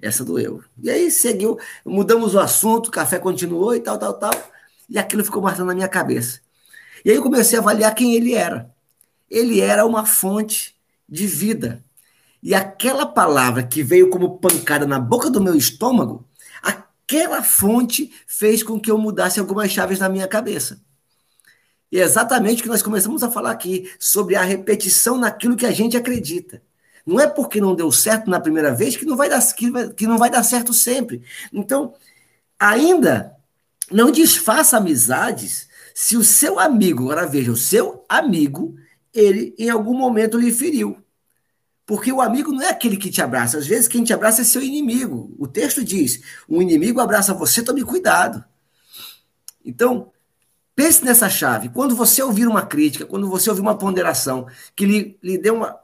Essa 0.01 0.25
doeu. 0.25 0.61
E 0.81 0.89
aí 0.89 1.09
seguiu, 1.09 1.57
mudamos 1.85 2.35
o 2.35 2.39
assunto, 2.39 2.87
o 2.87 2.91
café 2.91 3.17
continuou 3.19 3.73
e 3.73 3.79
tal, 3.79 3.97
tal, 3.97 4.13
tal. 4.15 4.33
E 4.89 4.97
aquilo 4.97 5.23
ficou 5.23 5.41
marcando 5.41 5.67
na 5.67 5.75
minha 5.75 5.87
cabeça. 5.87 6.41
E 7.05 7.09
aí 7.09 7.15
eu 7.15 7.23
comecei 7.23 7.57
a 7.57 7.61
avaliar 7.61 7.95
quem 7.95 8.15
ele 8.15 8.33
era. 8.33 8.69
Ele 9.29 9.61
era 9.61 9.85
uma 9.85 10.05
fonte 10.05 10.75
de 11.07 11.25
vida. 11.25 11.83
E 12.41 12.53
aquela 12.53 13.05
palavra 13.05 13.63
que 13.63 13.81
veio 13.81 14.09
como 14.09 14.37
pancada 14.39 14.85
na 14.85 14.99
boca 14.99 15.29
do 15.29 15.39
meu 15.39 15.55
estômago, 15.55 16.27
aquela 17.13 17.43
fonte 17.43 18.11
fez 18.25 18.63
com 18.63 18.79
que 18.79 18.89
eu 18.89 18.97
mudasse 18.97 19.39
algumas 19.39 19.71
chaves 19.71 19.99
na 19.99 20.09
minha 20.09 20.27
cabeça. 20.27 20.81
E 21.91 21.99
é 21.99 22.03
exatamente 22.03 22.59
o 22.59 22.63
que 22.63 22.69
nós 22.69 22.81
começamos 22.81 23.21
a 23.21 23.29
falar 23.29 23.51
aqui, 23.51 23.91
sobre 23.99 24.35
a 24.35 24.41
repetição 24.41 25.17
naquilo 25.17 25.55
que 25.55 25.65
a 25.65 25.71
gente 25.71 25.95
acredita. 25.95 26.61
Não 27.05 27.19
é 27.19 27.27
porque 27.27 27.61
não 27.61 27.75
deu 27.75 27.91
certo 27.91 28.29
na 28.31 28.39
primeira 28.39 28.73
vez 28.73 28.95
que 28.95 29.05
não 29.05 29.15
vai 29.15 29.29
dar, 29.29 29.41
que, 29.53 29.71
que 29.89 30.07
não 30.07 30.17
vai 30.17 30.31
dar 30.31 30.41
certo 30.41 30.73
sempre. 30.73 31.21
Então, 31.51 31.93
ainda 32.59 33.35
não 33.91 34.09
desfaça 34.09 34.77
amizades 34.77 35.67
se 35.93 36.17
o 36.17 36.23
seu 36.23 36.59
amigo, 36.59 37.03
agora 37.03 37.27
veja, 37.27 37.51
o 37.51 37.57
seu 37.57 38.03
amigo, 38.09 38.75
ele 39.13 39.53
em 39.59 39.69
algum 39.69 39.95
momento 39.95 40.39
lhe 40.39 40.51
feriu. 40.51 40.97
Porque 41.85 42.11
o 42.11 42.21
amigo 42.21 42.51
não 42.51 42.61
é 42.61 42.69
aquele 42.69 42.95
que 42.95 43.09
te 43.09 43.21
abraça. 43.21 43.57
Às 43.57 43.67
vezes 43.67 43.87
quem 43.87 44.03
te 44.03 44.13
abraça 44.13 44.41
é 44.41 44.45
seu 44.45 44.61
inimigo. 44.61 45.35
O 45.37 45.47
texto 45.47 45.83
diz: 45.83 46.21
o 46.47 46.61
inimigo 46.61 47.01
abraça 47.01 47.33
você, 47.33 47.61
tome 47.61 47.83
cuidado. 47.83 48.43
Então, 49.65 50.11
pense 50.75 51.03
nessa 51.03 51.29
chave. 51.29 51.69
Quando 51.69 51.95
você 51.95 52.21
ouvir 52.23 52.47
uma 52.47 52.65
crítica, 52.65 53.05
quando 53.05 53.29
você 53.29 53.49
ouvir 53.49 53.61
uma 53.61 53.77
ponderação 53.77 54.47
que 54.75 54.85
lhe, 54.85 55.17
lhe 55.21 55.37
dê 55.37 55.49
uma. 55.49 55.77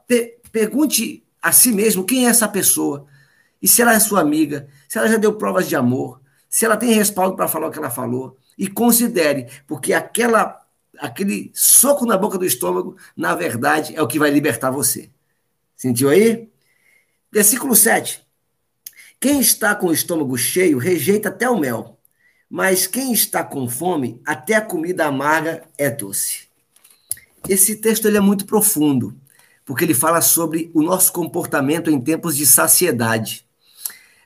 Pergunte 0.50 1.22
a 1.40 1.52
si 1.52 1.70
mesmo 1.70 2.04
quem 2.04 2.26
é 2.26 2.30
essa 2.30 2.48
pessoa. 2.48 3.06
E 3.62 3.68
se 3.68 3.82
ela 3.82 3.92
é 3.92 4.00
sua 4.00 4.20
amiga, 4.20 4.68
se 4.88 4.98
ela 4.98 5.06
já 5.06 5.18
deu 5.18 5.34
provas 5.34 5.68
de 5.68 5.76
amor, 5.76 6.20
se 6.48 6.64
ela 6.64 6.76
tem 6.76 6.92
respaldo 6.92 7.36
para 7.36 7.46
falar 7.46 7.68
o 7.68 7.70
que 7.70 7.78
ela 7.78 7.90
falou. 7.90 8.36
E 8.56 8.66
considere, 8.66 9.48
porque 9.66 9.92
aquela, 9.92 10.58
aquele 10.98 11.50
soco 11.54 12.06
na 12.06 12.16
boca 12.16 12.38
do 12.38 12.44
estômago, 12.44 12.96
na 13.16 13.34
verdade, 13.34 13.94
é 13.94 14.02
o 14.02 14.08
que 14.08 14.18
vai 14.18 14.30
libertar 14.30 14.70
você. 14.70 15.10
Sentiu 15.80 16.10
aí? 16.10 16.46
Versículo 17.32 17.74
7. 17.74 18.20
Quem 19.18 19.40
está 19.40 19.74
com 19.74 19.86
o 19.86 19.92
estômago 19.94 20.36
cheio 20.36 20.76
rejeita 20.76 21.30
até 21.30 21.48
o 21.48 21.58
mel, 21.58 21.98
mas 22.50 22.86
quem 22.86 23.14
está 23.14 23.42
com 23.42 23.66
fome, 23.66 24.20
até 24.26 24.56
a 24.56 24.60
comida 24.60 25.06
amarga 25.06 25.64
é 25.78 25.88
doce. 25.88 26.48
Esse 27.48 27.76
texto 27.76 28.06
ele 28.06 28.18
é 28.18 28.20
muito 28.20 28.44
profundo 28.44 29.18
porque 29.64 29.82
ele 29.82 29.94
fala 29.94 30.20
sobre 30.20 30.70
o 30.74 30.82
nosso 30.82 31.14
comportamento 31.14 31.90
em 31.90 31.98
tempos 31.98 32.36
de 32.36 32.44
saciedade. 32.44 33.46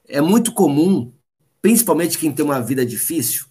É 0.08 0.20
muito 0.20 0.52
comum, 0.52 1.12
principalmente 1.62 2.18
quem 2.18 2.32
tem 2.32 2.44
uma 2.44 2.60
vida 2.60 2.84
difícil, 2.84 3.46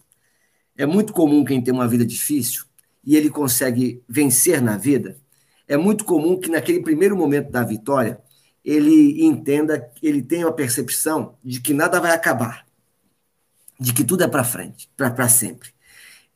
é 0.76 0.86
muito 0.86 1.14
comum 1.14 1.46
quem 1.46 1.64
tem 1.64 1.74
uma 1.74 1.88
vida 1.88 2.06
difícil 2.06 2.66
e 3.02 3.16
ele 3.16 3.30
consegue 3.30 4.04
vencer 4.10 4.62
na 4.62 4.76
vida. 4.76 5.23
É 5.74 5.78
muito 5.78 6.06
comum 6.06 6.40
que 6.40 6.52
naquele 6.52 6.84
primeiro 6.84 7.18
momento 7.18 7.50
da 7.50 7.64
vitória 7.64 8.22
ele 8.64 9.26
entenda, 9.26 9.92
ele 10.04 10.22
tenha 10.22 10.48
a 10.48 10.52
percepção 10.52 11.36
de 11.44 11.60
que 11.60 11.74
nada 11.74 12.00
vai 12.00 12.12
acabar, 12.12 12.64
de 13.80 13.92
que 13.92 14.04
tudo 14.04 14.24
é 14.24 14.28
para 14.28 14.44
frente, 14.44 14.88
para 14.96 15.28
sempre. 15.28 15.74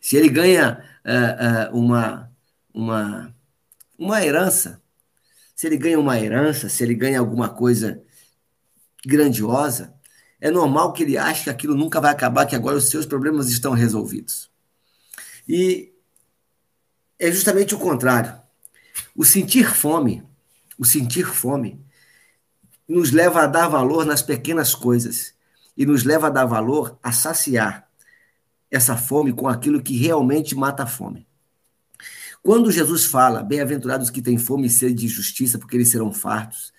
Se 0.01 0.17
ele 0.17 0.27
ganha 0.27 0.83
uh, 1.05 1.71
uh, 1.71 1.77
uma, 1.79 2.31
uma, 2.73 3.35
uma 3.95 4.25
herança, 4.25 4.81
se 5.55 5.67
ele 5.67 5.77
ganha 5.77 5.99
uma 5.99 6.19
herança, 6.19 6.67
se 6.67 6.83
ele 6.83 6.95
ganha 6.95 7.19
alguma 7.19 7.47
coisa 7.47 8.01
grandiosa, 9.05 9.93
é 10.41 10.49
normal 10.49 10.93
que 10.93 11.03
ele 11.03 11.15
ache 11.15 11.43
que 11.43 11.51
aquilo 11.51 11.75
nunca 11.75 12.01
vai 12.01 12.11
acabar, 12.11 12.47
que 12.47 12.55
agora 12.55 12.77
os 12.77 12.89
seus 12.89 13.05
problemas 13.05 13.51
estão 13.51 13.73
resolvidos. 13.73 14.49
E 15.47 15.93
é 17.19 17.31
justamente 17.31 17.75
o 17.75 17.79
contrário. 17.79 18.46
O 19.15 19.25
sentir 19.25 19.73
fome, 19.73 20.23
o 20.77 20.85
sentir 20.85 21.25
fome, 21.25 21.79
nos 22.87 23.11
leva 23.11 23.41
a 23.41 23.47
dar 23.47 23.67
valor 23.67 24.05
nas 24.05 24.21
pequenas 24.21 24.73
coisas 24.73 25.33
e 25.75 25.85
nos 25.85 26.03
leva 26.03 26.27
a 26.27 26.29
dar 26.29 26.45
valor 26.45 26.97
a 27.03 27.11
saciar 27.11 27.87
essa 28.71 28.95
fome 28.97 29.33
com 29.33 29.47
aquilo 29.47 29.81
que 29.81 29.97
realmente 29.97 30.55
mata 30.55 30.83
a 30.83 30.87
fome. 30.87 31.27
Quando 32.41 32.71
Jesus 32.71 33.05
fala, 33.05 33.43
bem-aventurados 33.43 34.09
que 34.09 34.21
têm 34.21 34.37
fome 34.37 34.67
e 34.67 34.69
sede 34.69 34.93
de 34.93 35.07
justiça, 35.07 35.57
porque 35.57 35.75
eles 35.75 35.89
serão 35.89 36.13
fartos, 36.13 36.71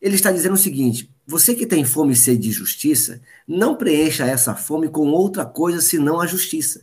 ele 0.00 0.14
está 0.14 0.30
dizendo 0.32 0.54
o 0.54 0.58
seguinte: 0.58 1.10
você 1.26 1.54
que 1.54 1.66
tem 1.66 1.84
fome 1.84 2.12
e 2.12 2.16
sede 2.16 2.42
de 2.42 2.52
justiça, 2.52 3.20
não 3.46 3.76
preencha 3.76 4.24
essa 4.24 4.54
fome 4.54 4.88
com 4.88 5.08
outra 5.08 5.44
coisa 5.44 5.80
senão 5.80 6.20
a 6.20 6.26
justiça. 6.26 6.82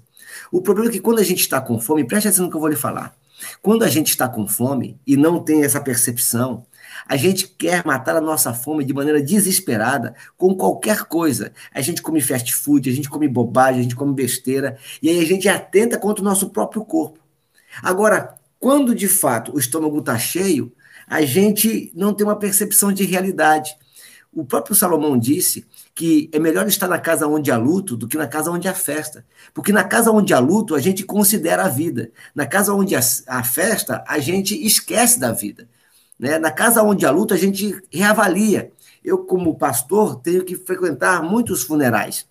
O 0.51 0.61
problema 0.61 0.89
é 0.89 0.93
que 0.93 0.99
quando 0.99 1.19
a 1.19 1.23
gente 1.23 1.41
está 1.41 1.59
com 1.59 1.79
fome, 1.79 2.05
preste 2.05 2.27
atenção 2.27 2.45
no 2.45 2.51
que 2.51 2.55
eu 2.55 2.61
vou 2.61 2.69
lhe 2.69 2.75
falar. 2.75 3.15
Quando 3.61 3.83
a 3.83 3.87
gente 3.87 4.09
está 4.09 4.27
com 4.27 4.47
fome 4.47 4.99
e 5.05 5.15
não 5.15 5.39
tem 5.39 5.63
essa 5.63 5.79
percepção, 5.79 6.65
a 7.05 7.15
gente 7.15 7.47
quer 7.47 7.85
matar 7.85 8.15
a 8.15 8.21
nossa 8.21 8.53
fome 8.53 8.83
de 8.83 8.93
maneira 8.93 9.21
desesperada 9.21 10.15
com 10.35 10.55
qualquer 10.55 11.03
coisa. 11.03 11.51
A 11.73 11.81
gente 11.81 12.01
come 12.01 12.21
fast 12.21 12.53
food, 12.53 12.89
a 12.89 12.93
gente 12.93 13.09
come 13.09 13.27
bobagem, 13.27 13.79
a 13.79 13.83
gente 13.83 13.95
come 13.95 14.13
besteira, 14.13 14.77
e 15.01 15.09
aí 15.09 15.19
a 15.19 15.25
gente 15.25 15.47
atenta 15.47 15.97
contra 15.97 16.21
o 16.21 16.25
nosso 16.25 16.49
próprio 16.49 16.83
corpo. 16.83 17.19
Agora, 17.81 18.35
quando 18.59 18.95
de 18.95 19.07
fato 19.07 19.55
o 19.55 19.59
estômago 19.59 19.99
está 19.99 20.17
cheio, 20.17 20.71
a 21.07 21.21
gente 21.21 21.91
não 21.95 22.13
tem 22.13 22.25
uma 22.25 22.37
percepção 22.37 22.91
de 22.91 23.05
realidade. 23.05 23.75
O 24.37 24.45
próprio 24.45 24.75
Salomão 24.75 25.17
disse 25.17 25.65
que 25.95 26.29
é 26.31 26.37
melhor 26.37 26.67
estar 26.67 26.87
na 26.87 26.99
casa 26.99 27.25
onde 27.25 27.49
há 27.49 27.57
luto 27.57 27.97
do 27.97 28.07
que 28.07 28.15
na 28.15 28.27
casa 28.27 28.51
onde 28.51 28.67
há 28.67 28.73
festa. 28.75 29.25
Porque 29.51 29.71
na 29.71 29.83
casa 29.83 30.11
onde 30.11 30.31
há 30.31 30.37
luto, 30.37 30.75
a 30.75 30.79
gente 30.79 31.03
considera 31.03 31.65
a 31.65 31.67
vida. 31.67 32.11
Na 32.35 32.45
casa 32.45 32.71
onde 32.71 32.95
há 32.95 33.43
festa, 33.43 34.03
a 34.07 34.19
gente 34.19 34.53
esquece 34.63 35.19
da 35.19 35.31
vida. 35.31 35.67
Né? 36.19 36.37
Na 36.37 36.51
casa 36.51 36.83
onde 36.83 37.03
há 37.03 37.09
luto, 37.09 37.33
a 37.33 37.37
gente 37.37 37.81
reavalia. 37.91 38.71
Eu, 39.03 39.25
como 39.25 39.57
pastor, 39.57 40.17
tenho 40.17 40.45
que 40.45 40.55
frequentar 40.55 41.23
muitos 41.23 41.63
funerais. 41.63 42.27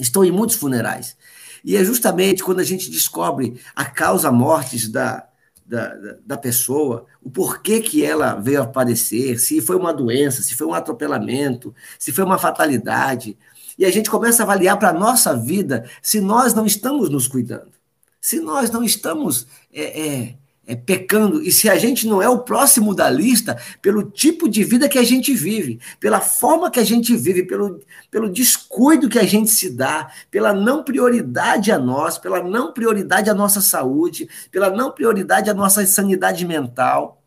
Estou 0.00 0.24
em 0.24 0.30
muitos 0.30 0.56
funerais. 0.56 1.14
E 1.62 1.76
é 1.76 1.84
justamente 1.84 2.42
quando 2.42 2.60
a 2.60 2.64
gente 2.64 2.90
descobre 2.90 3.60
a 3.76 3.84
causa 3.84 4.32
mortes 4.32 4.88
da, 4.88 5.28
da, 5.66 5.96
da 6.24 6.36
pessoa, 6.36 7.06
o 7.22 7.30
porquê 7.30 7.80
que 7.80 8.04
ela 8.04 8.34
veio 8.34 8.62
a 8.62 8.66
padecer, 8.66 9.38
se 9.40 9.60
foi 9.60 9.76
uma 9.76 9.92
doença, 9.92 10.42
se 10.42 10.54
foi 10.54 10.66
um 10.66 10.74
atropelamento, 10.74 11.74
se 11.98 12.12
foi 12.12 12.24
uma 12.24 12.38
fatalidade. 12.38 13.36
E 13.78 13.84
a 13.84 13.90
gente 13.90 14.10
começa 14.10 14.42
a 14.42 14.44
avaliar 14.44 14.78
para 14.78 14.90
a 14.90 14.92
nossa 14.92 15.34
vida 15.36 15.88
se 16.02 16.20
nós 16.20 16.54
não 16.54 16.66
estamos 16.66 17.08
nos 17.08 17.26
cuidando, 17.26 17.72
se 18.20 18.40
nós 18.40 18.70
não 18.70 18.84
estamos 18.84 19.46
é, 19.72 20.08
é, 20.08 20.34
é, 20.66 20.74
pecando, 20.74 21.42
e 21.42 21.52
se 21.52 21.68
a 21.68 21.76
gente 21.76 22.06
não 22.06 22.22
é 22.22 22.28
o 22.28 22.38
próximo 22.38 22.94
da 22.94 23.10
lista, 23.10 23.60
pelo 23.82 24.02
tipo 24.10 24.48
de 24.48 24.64
vida 24.64 24.88
que 24.88 24.98
a 24.98 25.02
gente 25.02 25.34
vive, 25.34 25.78
pela 26.00 26.20
forma 26.20 26.70
que 26.70 26.80
a 26.80 26.84
gente 26.84 27.14
vive, 27.16 27.44
pelo, 27.44 27.80
pelo 28.10 28.30
descuido 28.30 29.08
que 29.08 29.18
a 29.18 29.26
gente 29.26 29.50
se 29.50 29.70
dá, 29.70 30.10
pela 30.30 30.54
não 30.54 30.82
prioridade 30.82 31.70
a 31.70 31.78
nós, 31.78 32.16
pela 32.16 32.42
não 32.42 32.72
prioridade 32.72 33.28
à 33.28 33.34
nossa 33.34 33.60
saúde, 33.60 34.28
pela 34.50 34.70
não 34.70 34.90
prioridade 34.90 35.50
à 35.50 35.54
nossa 35.54 35.84
sanidade 35.86 36.46
mental. 36.46 37.22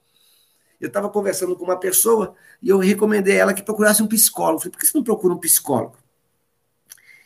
Eu 0.80 0.88
estava 0.88 1.10
conversando 1.10 1.56
com 1.56 1.64
uma 1.64 1.80
pessoa 1.80 2.36
e 2.62 2.70
eu 2.70 2.80
recomendei 2.80 3.36
a 3.38 3.42
ela 3.42 3.54
que 3.54 3.64
procurasse 3.64 4.02
um 4.02 4.08
psicólogo. 4.08 4.60
falei, 4.60 4.72
por 4.72 4.80
que 4.80 4.88
você 4.88 4.98
não 4.98 5.04
procura 5.04 5.34
um 5.34 5.40
psicólogo? 5.40 5.98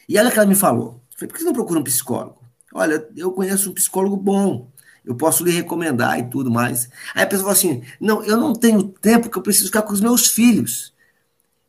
E 0.07 0.13
que 0.13 0.17
ela 0.17 0.45
me 0.45 0.55
falou. 0.55 1.01
falei, 1.15 1.27
por 1.27 1.33
que 1.33 1.39
você 1.39 1.45
não 1.45 1.53
procura 1.53 1.79
um 1.79 1.83
psicólogo? 1.83 2.41
Olha, 2.73 3.07
eu 3.15 3.31
conheço 3.31 3.69
um 3.69 3.73
psicólogo 3.73 4.15
bom 4.17 4.71
eu 5.03 5.15
posso 5.15 5.43
lhe 5.43 5.51
recomendar 5.51 6.19
e 6.19 6.29
tudo 6.29 6.51
mais. 6.51 6.89
Aí 7.15 7.23
a 7.23 7.27
pessoa 7.27 7.53
fala 7.53 7.57
assim: 7.57 7.83
não, 7.99 8.23
eu 8.23 8.37
não 8.37 8.53
tenho 8.53 8.83
tempo 8.83 9.29
que 9.29 9.37
eu 9.37 9.41
preciso 9.41 9.67
ficar 9.67 9.81
com 9.81 9.93
os 9.93 10.01
meus 10.01 10.27
filhos. 10.27 10.93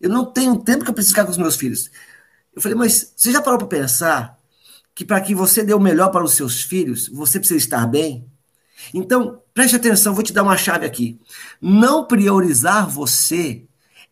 Eu 0.00 0.10
não 0.10 0.24
tenho 0.24 0.56
tempo 0.58 0.84
que 0.84 0.90
eu 0.90 0.94
preciso 0.94 1.14
ficar 1.14 1.24
com 1.24 1.30
os 1.30 1.38
meus 1.38 1.56
filhos. 1.56 1.90
Eu 2.54 2.60
falei, 2.60 2.76
mas 2.76 3.12
você 3.16 3.32
já 3.32 3.40
parou 3.40 3.58
para 3.58 3.68
pensar 3.68 4.38
que 4.94 5.04
para 5.04 5.20
que 5.20 5.34
você 5.34 5.62
dê 5.62 5.72
o 5.72 5.80
melhor 5.80 6.10
para 6.10 6.24
os 6.24 6.34
seus 6.34 6.62
filhos, 6.62 7.08
você 7.08 7.38
precisa 7.38 7.58
estar 7.58 7.86
bem? 7.86 8.26
Então, 8.92 9.40
preste 9.54 9.76
atenção, 9.76 10.12
vou 10.12 10.22
te 10.22 10.32
dar 10.32 10.42
uma 10.42 10.56
chave 10.56 10.84
aqui. 10.84 11.18
Não 11.60 12.04
priorizar 12.04 12.88
você 12.88 13.64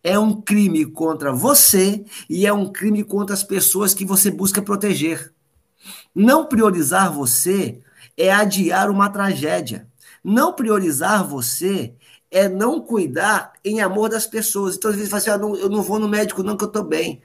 é 0.02 0.18
um 0.18 0.40
crime 0.40 0.86
contra 0.86 1.32
você 1.32 2.04
e 2.28 2.46
é 2.46 2.52
um 2.52 2.70
crime 2.72 3.04
contra 3.04 3.34
as 3.34 3.42
pessoas 3.42 3.92
que 3.92 4.04
você 4.04 4.30
busca 4.30 4.62
proteger. 4.62 5.32
Não 6.14 6.46
priorizar 6.46 7.12
você 7.12 7.80
é 8.16 8.32
adiar 8.32 8.90
uma 8.90 9.08
tragédia. 9.08 9.88
Não 10.22 10.52
priorizar 10.52 11.26
você 11.26 11.94
é 12.30 12.48
não 12.48 12.80
cuidar 12.80 13.52
em 13.64 13.80
amor 13.80 14.08
das 14.08 14.26
pessoas. 14.26 14.76
Então, 14.76 14.90
às 14.90 14.96
vezes, 14.96 15.10
você 15.10 15.26
fala 15.26 15.36
assim, 15.36 15.58
ah, 15.58 15.62
eu 15.62 15.68
não 15.68 15.82
vou 15.82 15.98
no 15.98 16.08
médico 16.08 16.42
não, 16.42 16.56
que 16.56 16.64
eu 16.64 16.68
estou 16.68 16.84
bem, 16.84 17.20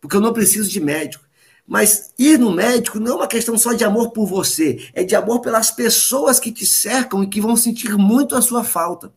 porque 0.00 0.16
eu 0.16 0.20
não 0.20 0.32
preciso 0.32 0.70
de 0.70 0.80
médico. 0.80 1.24
Mas 1.66 2.14
ir 2.18 2.38
no 2.38 2.52
médico 2.52 3.00
não 3.00 3.12
é 3.12 3.16
uma 3.16 3.26
questão 3.26 3.58
só 3.58 3.72
de 3.72 3.84
amor 3.84 4.12
por 4.12 4.26
você, 4.26 4.88
é 4.94 5.02
de 5.02 5.16
amor 5.16 5.40
pelas 5.40 5.70
pessoas 5.70 6.38
que 6.38 6.52
te 6.52 6.64
cercam 6.64 7.22
e 7.22 7.26
que 7.26 7.40
vão 7.40 7.56
sentir 7.56 7.96
muito 7.96 8.36
a 8.36 8.40
sua 8.40 8.62
falta. 8.62 9.12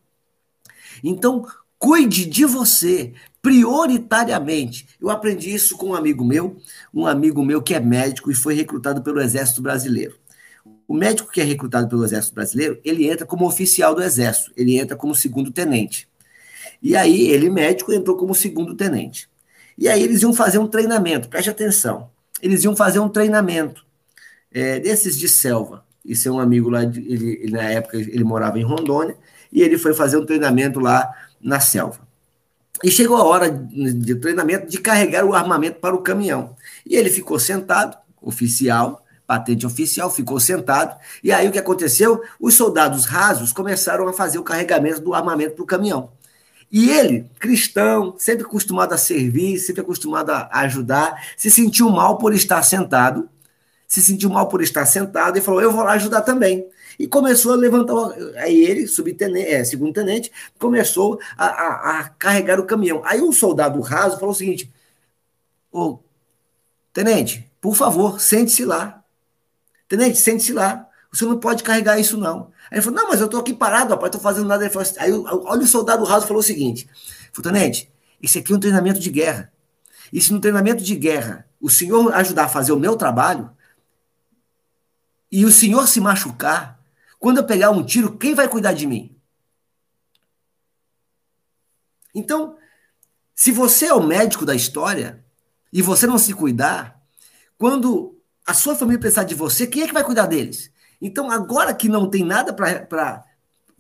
Então, 1.04 1.46
cuide 1.78 2.26
de 2.26 2.46
você 2.46 3.14
prioritariamente. 3.42 4.88
Eu 5.00 5.10
aprendi 5.10 5.54
isso 5.54 5.78
com 5.78 5.90
um 5.90 5.96
amigo 5.96 6.26
meu, 6.26 6.58
um 6.94 7.06
amigo 7.06 7.46
meu 7.46 7.62
que 7.62 7.76
é 7.76 7.80
médico 7.80 8.32
e 8.32 8.36
foi 8.36 8.56
recrutado 8.56 9.02
pelo 9.02 9.22
Exército 9.22 9.62
Brasileiro. 9.62 10.18
O 10.90 10.96
médico 10.96 11.32
que 11.32 11.40
é 11.40 11.44
recrutado 11.44 11.88
pelo 11.88 12.04
Exército 12.04 12.34
Brasileiro, 12.34 12.80
ele 12.84 13.08
entra 13.08 13.24
como 13.24 13.46
oficial 13.46 13.94
do 13.94 14.02
Exército, 14.02 14.52
ele 14.58 14.76
entra 14.76 14.98
como 14.98 15.14
segundo 15.14 15.52
tenente. 15.52 16.10
E 16.82 16.96
aí, 16.96 17.28
ele, 17.28 17.48
médico, 17.48 17.94
entrou 17.94 18.18
como 18.18 18.34
segundo 18.34 18.74
tenente. 18.74 19.30
E 19.78 19.88
aí, 19.88 20.02
eles 20.02 20.24
iam 20.24 20.34
fazer 20.34 20.58
um 20.58 20.68
treinamento, 20.68 21.30
preste 21.30 21.48
atenção. 21.48 22.10
Eles 22.42 22.64
iam 22.64 22.76
fazer 22.76 22.98
um 22.98 23.08
treinamento 23.08 23.86
é, 24.52 24.80
desses 24.80 25.16
de 25.16 25.30
selva. 25.30 25.86
Isso 26.04 26.28
é 26.28 26.32
um 26.32 26.40
amigo 26.40 26.72
lá, 26.72 26.84
de, 26.84 27.02
ele, 27.02 27.52
na 27.52 27.62
época, 27.62 27.96
ele 27.96 28.24
morava 28.24 28.58
em 28.58 28.64
Rondônia, 28.64 29.16
e 29.54 29.62
ele 29.62 29.78
foi 29.78 29.94
fazer 29.94 30.18
um 30.18 30.26
treinamento 30.26 30.80
lá 30.80 31.08
na 31.40 31.60
selva. 31.60 32.00
E 32.84 32.90
chegou 32.90 33.16
a 33.16 33.24
hora 33.24 33.48
de 33.52 34.16
treinamento 34.16 34.68
de 34.68 34.80
carregar 34.80 35.24
o 35.24 35.36
armamento 35.36 35.80
para 35.80 35.94
o 35.94 36.02
caminhão. 36.02 36.56
E 36.84 36.96
ele 36.96 37.12
ficou 37.12 37.38
sentado, 37.38 37.96
oficial, 38.20 39.06
patente 39.30 39.64
oficial, 39.64 40.10
ficou 40.10 40.40
sentado. 40.40 41.00
E 41.24 41.32
aí 41.32 41.48
o 41.48 41.52
que 41.52 41.60
aconteceu? 41.60 42.24
Os 42.40 42.56
soldados 42.56 43.06
rasos 43.06 43.54
começaram 43.54 44.08
a 44.08 44.14
fazer 44.14 44.40
o 44.40 44.44
carregamento 44.44 45.02
do 45.02 45.14
armamento 45.14 45.54
para 45.54 45.64
o 45.64 45.68
caminhão. 45.68 46.12
E 46.72 46.90
ele, 46.90 47.30
cristão, 47.40 48.16
sempre 48.18 48.44
acostumado 48.44 48.92
a 48.94 48.98
servir, 48.98 49.60
sempre 49.60 49.82
acostumado 49.82 50.32
a 50.32 50.50
ajudar, 50.62 51.24
se 51.38 51.52
sentiu 51.52 51.92
mal 51.92 52.18
por 52.18 52.34
estar 52.34 52.64
sentado, 52.64 53.30
se 53.88 54.02
sentiu 54.02 54.32
mal 54.32 54.48
por 54.48 54.64
estar 54.64 54.86
sentado 54.88 55.38
e 55.38 55.42
falou: 55.42 55.62
Eu 55.62 55.72
vou 55.72 55.84
lá 55.84 55.92
ajudar 55.92 56.22
também. 56.22 56.68
E 56.98 57.08
começou 57.08 57.54
a 57.54 57.56
levantar. 57.56 57.96
Aí 58.38 58.64
ele, 58.66 58.88
subtenente, 58.88 59.48
é, 59.48 59.64
segundo 59.64 59.94
tenente, 59.94 60.32
começou 60.58 61.20
a, 61.38 61.46
a, 61.46 62.00
a, 62.00 62.10
carregar 62.10 62.60
o 62.60 62.66
caminhão. 62.66 63.02
Aí 63.06 63.22
o 63.22 63.32
soldado 63.32 63.80
raso 63.80 64.18
falou 64.18 64.32
o 64.32 64.38
seguinte: 64.38 64.72
Ô, 65.72 66.00
tenente, 66.92 67.48
por 67.62 67.76
favor, 67.76 68.20
sente-se 68.20 68.66
lá. 68.66 68.99
Tenente, 69.90 70.18
sente-se 70.20 70.54
lá. 70.54 70.88
Você 71.12 71.26
não 71.26 71.40
pode 71.40 71.64
carregar 71.64 72.00
isso, 72.00 72.16
não. 72.16 72.52
Aí 72.70 72.78
ele 72.78 72.82
falou, 72.84 73.02
não, 73.02 73.10
mas 73.10 73.20
eu 73.20 73.26
estou 73.26 73.40
aqui 73.40 73.54
parado, 73.54 73.90
rapaz, 73.90 74.10
estou 74.10 74.22
fazendo 74.22 74.48
nada. 74.48 74.70
Falou 74.70 74.84
assim, 74.84 75.00
aí 75.00 75.12
olha 75.12 75.64
o 75.64 75.68
soldado 75.68 76.06
raso 76.06 76.28
falou 76.28 76.40
o 76.40 76.46
seguinte: 76.46 76.88
falou, 77.34 77.52
Tenente, 77.52 77.92
isso 78.22 78.38
aqui 78.38 78.54
é 78.54 78.56
um 78.56 78.60
treinamento 78.60 79.00
de 79.00 79.10
guerra. 79.10 79.52
E 80.14 80.22
se 80.22 80.32
no 80.32 80.40
treinamento 80.40 80.84
de 80.84 80.96
guerra 80.96 81.48
o 81.60 81.70
senhor 81.70 82.14
ajudar 82.14 82.46
a 82.46 82.50
fazer 82.50 82.72
o 82.72 82.80
meu 82.80 82.96
trabalho, 82.96 83.50
e 85.32 85.44
o 85.46 85.52
senhor 85.52 85.88
se 85.88 86.00
machucar, 86.00 86.80
quando 87.20 87.38
eu 87.38 87.46
pegar 87.46 87.72
um 87.72 87.84
tiro, 87.84 88.18
quem 88.18 88.34
vai 88.34 88.48
cuidar 88.48 88.74
de 88.74 88.88
mim? 88.88 89.16
Então, 92.14 92.58
se 93.36 93.52
você 93.52 93.88
é 93.88 93.94
o 93.94 94.02
médico 94.02 94.46
da 94.46 94.56
história 94.56 95.24
e 95.72 95.82
você 95.82 96.08
não 96.08 96.18
se 96.18 96.34
cuidar, 96.34 97.02
quando 97.58 98.19
a 98.50 98.54
sua 98.54 98.76
família 98.76 99.00
precisar 99.00 99.26
de 99.26 99.36
você, 99.36 99.68
quem 99.68 99.84
é 99.84 99.88
que 99.88 99.94
vai 99.94 100.04
cuidar 100.04 100.26
deles? 100.26 100.72
Então, 101.00 101.30
agora 101.30 101.72
que 101.72 101.88
não 101.88 102.10
tem 102.10 102.26
nada 102.26 102.52
para. 102.52 103.24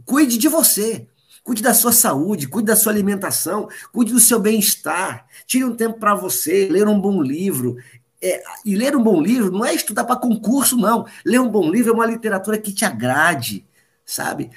Cuide 0.05 0.37
de 0.37 0.47
você. 0.47 1.07
Cuide 1.43 1.63
da 1.63 1.73
sua 1.73 1.91
saúde, 1.91 2.47
cuide 2.47 2.67
da 2.67 2.75
sua 2.75 2.91
alimentação, 2.91 3.67
cuide 3.91 4.13
do 4.13 4.19
seu 4.19 4.39
bem-estar. 4.39 5.25
Tire 5.47 5.63
um 5.63 5.75
tempo 5.75 5.97
para 5.97 6.13
você, 6.13 6.67
ler 6.69 6.87
um 6.87 7.01
bom 7.01 7.19
livro. 7.19 7.77
É, 8.21 8.43
e 8.63 8.75
ler 8.75 8.95
um 8.95 9.01
bom 9.01 9.19
livro 9.19 9.49
não 9.51 9.65
é 9.65 9.73
estudar 9.73 10.03
para 10.03 10.15
concurso, 10.17 10.77
não. 10.77 11.07
Ler 11.25 11.39
um 11.39 11.49
bom 11.49 11.71
livro 11.71 11.91
é 11.91 11.95
uma 11.95 12.05
literatura 12.05 12.59
que 12.59 12.71
te 12.71 12.85
agrade, 12.85 13.65
sabe? 14.05 14.51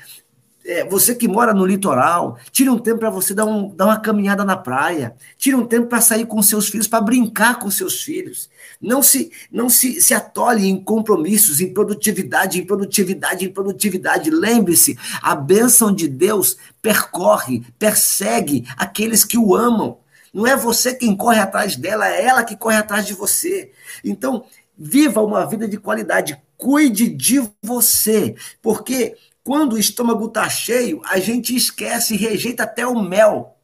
É, 0.65 0.85
você 0.85 1.15
que 1.15 1.27
mora 1.27 1.53
no 1.53 1.67
litoral, 1.67 2.39
tire 2.51 2.71
um 2.71 2.79
tempo 2.79 3.01
para 3.01 3.11
você 3.11 3.35
dar, 3.35 3.45
um, 3.45 3.75
dar 3.75 3.87
uma 3.87 4.01
caminhada 4.01 4.45
na 4.45 4.57
praia, 4.57 5.15
tire 5.37 5.57
um 5.57 5.67
tempo 5.67 5.89
para 5.89 6.01
sair 6.01 6.27
com 6.27 6.43
seus 6.43 6.69
filhos, 6.69 6.87
para 6.87 7.01
brincar 7.01 7.59
com 7.59 7.71
seus 7.71 8.03
filhos. 8.03 8.49
Não 8.81 9.03
se 9.03 9.31
não 9.51 9.69
se, 9.69 10.01
se 10.01 10.15
atole 10.15 10.67
em 10.67 10.83
compromissos, 10.83 11.61
em 11.61 11.73
produtividade, 11.73 12.61
em 12.61 12.65
produtividade, 12.65 13.45
em 13.45 13.53
produtividade. 13.53 14.31
Lembre-se, 14.31 14.99
a 15.21 15.35
bênção 15.35 15.93
de 15.93 16.09
Deus 16.09 16.57
percorre, 16.81 17.65
persegue 17.79 18.65
aqueles 18.77 19.25
que 19.25 19.39
o 19.39 19.55
amam. 19.55 19.99
Não 20.33 20.47
é 20.47 20.57
você 20.57 20.95
quem 20.95 21.15
corre 21.15 21.39
atrás 21.39 21.77
dela, 21.77 22.09
é 22.09 22.25
ela 22.25 22.43
que 22.43 22.57
corre 22.57 22.77
atrás 22.77 23.07
de 23.07 23.13
você. 23.13 23.71
Então, 24.03 24.45
viva 24.77 25.23
uma 25.23 25.45
vida 25.47 25.69
de 25.69 25.77
qualidade, 25.77 26.41
cuide 26.57 27.09
de 27.09 27.43
você, 27.63 28.35
porque 28.63 29.17
quando 29.45 29.75
o 29.75 29.79
estômago 29.79 30.27
está 30.27 30.49
cheio, 30.49 31.03
a 31.05 31.19
gente 31.19 31.55
esquece 31.55 32.15
e 32.15 32.19
rejeita 32.19 32.63
até 32.63 32.87
o 32.87 33.01
mel. 33.03 33.57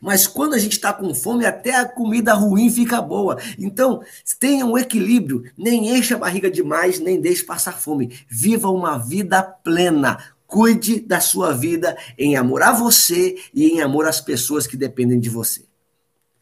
Mas 0.00 0.26
quando 0.26 0.54
a 0.54 0.58
gente 0.58 0.72
está 0.72 0.92
com 0.92 1.14
fome, 1.14 1.44
até 1.44 1.76
a 1.76 1.86
comida 1.86 2.32
ruim 2.32 2.70
fica 2.70 3.02
boa. 3.02 3.38
Então, 3.58 4.02
tenha 4.40 4.64
um 4.64 4.78
equilíbrio. 4.78 5.44
Nem 5.56 5.94
encha 5.96 6.14
a 6.14 6.18
barriga 6.18 6.50
demais, 6.50 6.98
nem 6.98 7.20
deixe 7.20 7.44
passar 7.44 7.72
fome. 7.72 8.18
Viva 8.28 8.70
uma 8.70 8.96
vida 8.96 9.42
plena. 9.42 10.18
Cuide 10.46 11.00
da 11.00 11.20
sua 11.20 11.52
vida 11.52 11.96
em 12.18 12.36
amor 12.36 12.62
a 12.62 12.72
você 12.72 13.36
e 13.52 13.68
em 13.68 13.80
amor 13.80 14.06
às 14.06 14.20
pessoas 14.20 14.66
que 14.66 14.76
dependem 14.76 15.20
de 15.20 15.28
você. 15.28 15.64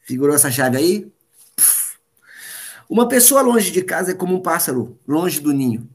Figurou 0.02 0.34
essa 0.34 0.50
chave 0.50 0.76
aí? 0.76 1.12
Uma 2.88 3.06
pessoa 3.06 3.40
longe 3.40 3.70
de 3.70 3.82
casa 3.82 4.10
é 4.10 4.14
como 4.14 4.34
um 4.34 4.40
pássaro 4.40 4.98
longe 5.06 5.40
do 5.40 5.52
ninho. 5.52 5.88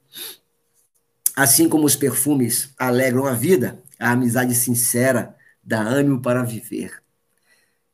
Assim 1.35 1.67
como 1.67 1.85
os 1.85 1.95
perfumes 1.95 2.73
alegram 2.77 3.25
a 3.25 3.33
vida, 3.33 3.83
a 3.99 4.11
amizade 4.11 4.55
sincera 4.55 5.35
dá 5.63 5.79
ânimo 5.79 6.21
para 6.21 6.43
viver. 6.43 7.01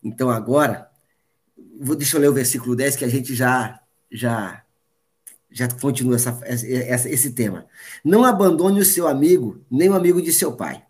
Então 0.03 0.29
agora, 0.29 0.89
vou 1.79 1.95
deixa 1.95 2.17
eu 2.17 2.21
ler 2.21 2.29
o 2.29 2.33
versículo 2.33 2.75
10 2.75 2.95
que 2.95 3.05
a 3.05 3.09
gente 3.09 3.33
já 3.33 3.79
já 4.11 4.63
já 5.49 5.67
continua 5.67 6.15
essa, 6.15 6.39
essa, 6.45 7.09
esse 7.09 7.31
tema. 7.31 7.65
Não 8.05 8.23
abandone 8.23 8.79
o 8.79 8.85
seu 8.85 9.05
amigo, 9.05 9.61
nem 9.69 9.89
o 9.89 9.93
amigo 9.93 10.21
de 10.21 10.31
seu 10.31 10.53
pai. 10.53 10.81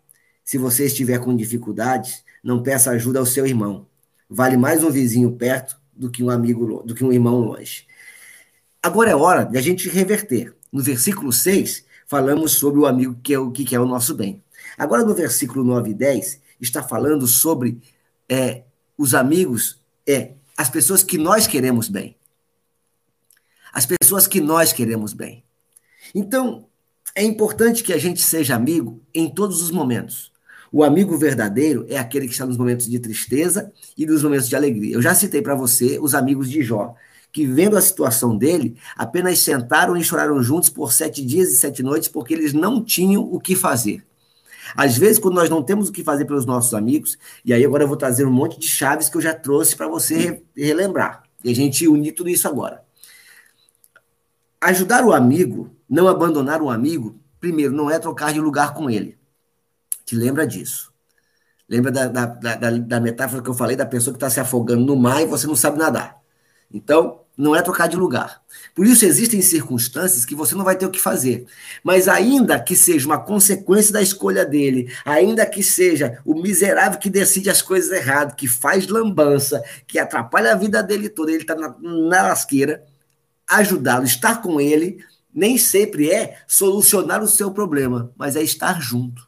Se 0.44 0.56
você 0.56 0.86
estiver 0.86 1.18
com 1.18 1.34
dificuldades, 1.34 2.22
não 2.44 2.62
peça 2.62 2.90
ajuda 2.92 3.18
ao 3.18 3.26
seu 3.26 3.44
irmão. 3.44 3.86
Vale 4.30 4.56
mais 4.56 4.84
um 4.84 4.90
vizinho 4.90 5.32
perto 5.32 5.80
do 5.92 6.10
que 6.10 6.22
um 6.22 6.30
amigo, 6.30 6.82
do 6.84 6.94
que 6.94 7.04
um 7.04 7.12
irmão 7.12 7.40
longe. 7.40 7.86
Agora 8.80 9.10
é 9.10 9.16
hora 9.16 9.44
de 9.44 9.58
a 9.58 9.60
gente 9.60 9.88
reverter. 9.88 10.54
No 10.72 10.82
versículo 10.82 11.32
6, 11.32 11.84
falamos 12.12 12.52
sobre 12.52 12.78
o 12.78 12.84
amigo 12.84 13.18
que 13.22 13.32
é 13.32 13.38
o 13.38 13.50
que 13.50 13.74
é 13.74 13.80
o 13.80 13.86
nosso 13.86 14.14
bem. 14.14 14.42
Agora, 14.76 15.02
no 15.02 15.14
versículo 15.14 15.64
9 15.64 15.92
e 15.92 15.94
10, 15.94 16.40
está 16.60 16.82
falando 16.82 17.26
sobre 17.26 17.80
é, 18.28 18.64
os 18.98 19.14
amigos, 19.14 19.80
é, 20.06 20.32
as 20.54 20.68
pessoas 20.68 21.02
que 21.02 21.16
nós 21.16 21.46
queremos 21.46 21.88
bem. 21.88 22.14
As 23.72 23.86
pessoas 23.86 24.26
que 24.26 24.42
nós 24.42 24.74
queremos 24.74 25.14
bem. 25.14 25.42
Então, 26.14 26.66
é 27.14 27.24
importante 27.24 27.82
que 27.82 27.94
a 27.94 27.98
gente 27.98 28.20
seja 28.20 28.56
amigo 28.56 29.00
em 29.14 29.30
todos 29.30 29.62
os 29.62 29.70
momentos. 29.70 30.30
O 30.70 30.84
amigo 30.84 31.16
verdadeiro 31.16 31.86
é 31.88 31.96
aquele 31.96 32.26
que 32.26 32.32
está 32.32 32.44
nos 32.44 32.58
momentos 32.58 32.90
de 32.90 32.98
tristeza 32.98 33.72
e 33.96 34.04
nos 34.04 34.22
momentos 34.22 34.50
de 34.50 34.56
alegria. 34.56 34.94
Eu 34.96 35.00
já 35.00 35.14
citei 35.14 35.40
para 35.40 35.54
você 35.54 35.98
os 35.98 36.14
amigos 36.14 36.50
de 36.50 36.62
Jó, 36.62 36.94
que 37.32 37.46
vendo 37.46 37.76
a 37.76 37.80
situação 37.80 38.36
dele, 38.36 38.76
apenas 38.94 39.38
sentaram 39.38 39.96
e 39.96 40.04
choraram 40.04 40.42
juntos 40.42 40.68
por 40.68 40.92
sete 40.92 41.24
dias 41.24 41.50
e 41.50 41.56
sete 41.56 41.82
noites, 41.82 42.08
porque 42.08 42.34
eles 42.34 42.52
não 42.52 42.84
tinham 42.84 43.22
o 43.22 43.40
que 43.40 43.56
fazer. 43.56 44.04
Às 44.76 44.96
vezes, 44.96 45.18
quando 45.18 45.34
nós 45.34 45.48
não 45.48 45.62
temos 45.62 45.88
o 45.88 45.92
que 45.92 46.04
fazer 46.04 46.26
pelos 46.26 46.44
nossos 46.44 46.74
amigos, 46.74 47.18
e 47.44 47.52
aí 47.52 47.64
agora 47.64 47.84
eu 47.84 47.88
vou 47.88 47.96
trazer 47.96 48.26
um 48.26 48.32
monte 48.32 48.60
de 48.60 48.68
chaves 48.68 49.08
que 49.08 49.16
eu 49.16 49.20
já 49.20 49.34
trouxe 49.34 49.74
para 49.74 49.88
você 49.88 50.42
relembrar, 50.54 51.22
e 51.42 51.50
a 51.50 51.54
gente 51.54 51.88
unir 51.88 52.12
tudo 52.12 52.28
isso 52.28 52.46
agora. 52.46 52.82
Ajudar 54.60 55.04
o 55.04 55.12
amigo, 55.12 55.74
não 55.88 56.06
abandonar 56.06 56.62
o 56.62 56.70
amigo, 56.70 57.18
primeiro, 57.40 57.72
não 57.74 57.90
é 57.90 57.98
trocar 57.98 58.32
de 58.32 58.40
lugar 58.40 58.74
com 58.74 58.88
ele. 58.88 59.18
Te 60.04 60.14
lembra 60.14 60.46
disso. 60.46 60.92
Lembra 61.68 61.90
da, 61.90 62.06
da, 62.06 62.26
da, 62.26 62.70
da 62.70 63.00
metáfora 63.00 63.42
que 63.42 63.48
eu 63.48 63.54
falei 63.54 63.74
da 63.74 63.86
pessoa 63.86 64.12
que 64.12 64.18
está 64.18 64.28
se 64.28 64.38
afogando 64.38 64.84
no 64.84 64.94
mar 64.94 65.22
e 65.22 65.26
você 65.26 65.46
não 65.46 65.56
sabe 65.56 65.78
nadar. 65.78 66.20
Então, 66.72 67.21
não 67.36 67.56
é 67.56 67.62
trocar 67.62 67.88
de 67.88 67.96
lugar. 67.96 68.42
Por 68.74 68.86
isso 68.86 69.04
existem 69.04 69.42
circunstâncias 69.42 70.24
que 70.24 70.34
você 70.34 70.54
não 70.54 70.64
vai 70.64 70.76
ter 70.76 70.86
o 70.86 70.90
que 70.90 71.00
fazer. 71.00 71.46
Mas 71.82 72.08
ainda 72.08 72.58
que 72.58 72.76
seja 72.76 73.06
uma 73.06 73.18
consequência 73.18 73.92
da 73.92 74.02
escolha 74.02 74.44
dele, 74.44 74.92
ainda 75.04 75.44
que 75.44 75.62
seja 75.62 76.20
o 76.24 76.34
miserável 76.34 76.98
que 76.98 77.10
decide 77.10 77.50
as 77.50 77.60
coisas 77.60 77.90
erradas, 77.90 78.34
que 78.34 78.46
faz 78.46 78.86
lambança, 78.86 79.62
que 79.86 79.98
atrapalha 79.98 80.52
a 80.52 80.56
vida 80.56 80.82
dele 80.82 81.08
toda, 81.08 81.30
ele 81.30 81.42
está 81.42 81.54
na, 81.54 81.74
na 81.80 82.22
lasqueira, 82.22 82.84
ajudá-lo, 83.48 84.04
estar 84.04 84.40
com 84.40 84.60
ele, 84.60 85.04
nem 85.34 85.58
sempre 85.58 86.10
é 86.10 86.38
solucionar 86.46 87.22
o 87.22 87.28
seu 87.28 87.50
problema, 87.50 88.12
mas 88.16 88.36
é 88.36 88.42
estar 88.42 88.80
junto. 88.80 89.26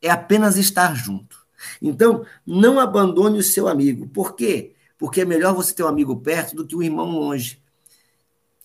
É 0.00 0.10
apenas 0.10 0.56
estar 0.56 0.94
junto. 0.94 1.42
Então, 1.80 2.24
não 2.44 2.80
abandone 2.80 3.38
o 3.38 3.42
seu 3.42 3.68
amigo. 3.68 4.08
Por 4.08 4.34
quê? 4.34 4.74
Porque 5.02 5.22
é 5.22 5.24
melhor 5.24 5.52
você 5.52 5.74
ter 5.74 5.82
um 5.82 5.88
amigo 5.88 6.14
perto 6.14 6.54
do 6.54 6.64
que 6.64 6.76
um 6.76 6.82
irmão 6.82 7.10
longe. 7.10 7.60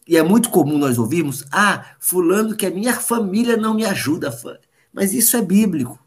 E 0.08 0.16
é 0.16 0.22
muito 0.22 0.52
comum 0.52 0.78
nós 0.78 1.00
ouvirmos: 1.00 1.44
ah, 1.52 1.84
fulano 2.00 2.56
que 2.56 2.68
a 2.68 2.70
minha 2.70 2.94
família 2.94 3.58
não 3.58 3.74
me 3.74 3.84
ajuda. 3.84 4.30
Mas 4.94 5.16
isso 5.16 5.36
é 5.36 5.42
bíblico. 5.42 5.98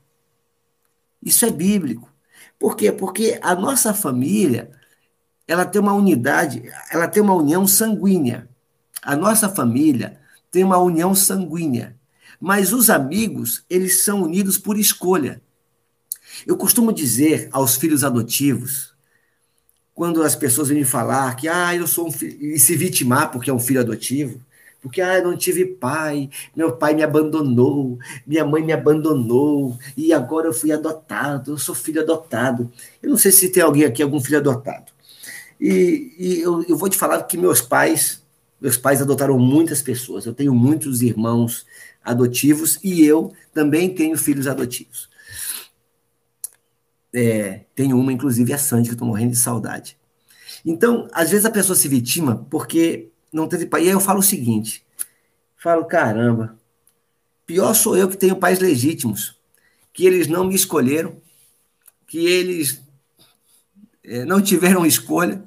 Isso 1.20 1.44
é 1.44 1.50
bíblico. 1.50 2.08
Por 2.60 2.76
quê? 2.76 2.92
Porque 2.92 3.40
a 3.42 3.56
nossa 3.56 3.92
família, 3.92 4.70
ela 5.48 5.64
tem 5.64 5.80
uma 5.80 5.94
unidade, 5.94 6.62
ela 6.92 7.08
tem 7.08 7.20
uma 7.20 7.34
união 7.34 7.66
sanguínea. 7.66 8.48
A 9.02 9.16
nossa 9.16 9.48
família 9.48 10.20
tem 10.48 10.62
uma 10.62 10.78
união 10.78 11.12
sanguínea. 11.12 11.96
Mas 12.38 12.72
os 12.72 12.88
amigos, 12.88 13.64
eles 13.68 14.04
são 14.04 14.22
unidos 14.22 14.56
por 14.56 14.78
escolha. 14.78 15.42
Eu 16.46 16.56
costumo 16.56 16.92
dizer 16.92 17.48
aos 17.50 17.74
filhos 17.74 18.04
adotivos, 18.04 18.89
quando 20.00 20.22
as 20.22 20.34
pessoas 20.34 20.70
vêm 20.70 20.82
falar 20.82 21.36
que 21.36 21.46
ah, 21.46 21.76
eu 21.76 21.86
sou 21.86 22.08
um 22.08 22.10
filho, 22.10 22.54
e 22.54 22.58
se 22.58 22.74
vitimar 22.74 23.30
porque 23.30 23.50
é 23.50 23.52
um 23.52 23.58
filho 23.58 23.80
adotivo, 23.80 24.40
porque 24.80 25.02
ah, 25.02 25.18
eu 25.18 25.24
não 25.24 25.36
tive 25.36 25.66
pai, 25.66 26.30
meu 26.56 26.72
pai 26.72 26.94
me 26.94 27.02
abandonou, 27.02 27.98
minha 28.26 28.42
mãe 28.42 28.64
me 28.64 28.72
abandonou, 28.72 29.78
e 29.94 30.10
agora 30.10 30.46
eu 30.46 30.54
fui 30.54 30.72
adotado, 30.72 31.52
eu 31.52 31.58
sou 31.58 31.74
filho 31.74 32.00
adotado. 32.00 32.72
Eu 33.02 33.10
não 33.10 33.18
sei 33.18 33.30
se 33.30 33.50
tem 33.50 33.62
alguém 33.62 33.84
aqui, 33.84 34.02
algum 34.02 34.18
filho 34.18 34.38
adotado. 34.38 34.90
E, 35.60 36.14
e 36.18 36.40
eu, 36.40 36.64
eu 36.66 36.78
vou 36.78 36.88
te 36.88 36.96
falar 36.96 37.22
que 37.24 37.36
meus 37.36 37.60
pais, 37.60 38.22
meus 38.58 38.78
pais 38.78 39.02
adotaram 39.02 39.38
muitas 39.38 39.82
pessoas. 39.82 40.24
Eu 40.24 40.32
tenho 40.32 40.54
muitos 40.54 41.02
irmãos 41.02 41.66
adotivos 42.02 42.78
e 42.82 43.04
eu 43.04 43.34
também 43.52 43.94
tenho 43.94 44.16
filhos 44.16 44.46
adotivos. 44.46 45.09
É, 47.12 47.64
tenho 47.74 47.98
uma, 47.98 48.12
inclusive, 48.12 48.52
a 48.52 48.58
Sandy, 48.58 48.88
que 48.88 48.92
eu 48.92 48.94
estou 48.94 49.08
morrendo 49.08 49.32
de 49.32 49.38
saudade. 49.38 49.98
Então, 50.64 51.08
às 51.12 51.30
vezes 51.30 51.46
a 51.46 51.50
pessoa 51.50 51.76
se 51.76 51.88
vitima 51.88 52.46
porque 52.50 53.10
não 53.32 53.48
teve 53.48 53.66
pai. 53.66 53.84
E 53.84 53.88
aí 53.88 53.92
eu 53.92 54.00
falo 54.00 54.20
o 54.20 54.22
seguinte: 54.22 54.84
falo, 55.56 55.84
caramba, 55.84 56.58
pior 57.46 57.74
sou 57.74 57.96
eu 57.96 58.08
que 58.08 58.16
tenho 58.16 58.36
pais 58.36 58.58
legítimos, 58.60 59.38
que 59.92 60.06
eles 60.06 60.26
não 60.26 60.44
me 60.44 60.54
escolheram, 60.54 61.16
que 62.06 62.26
eles 62.26 62.82
é, 64.04 64.24
não 64.24 64.40
tiveram 64.40 64.86
escolha 64.86 65.42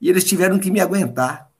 e 0.00 0.08
eles 0.08 0.24
tiveram 0.24 0.58
que 0.58 0.70
me 0.70 0.80
aguentar. 0.80 1.50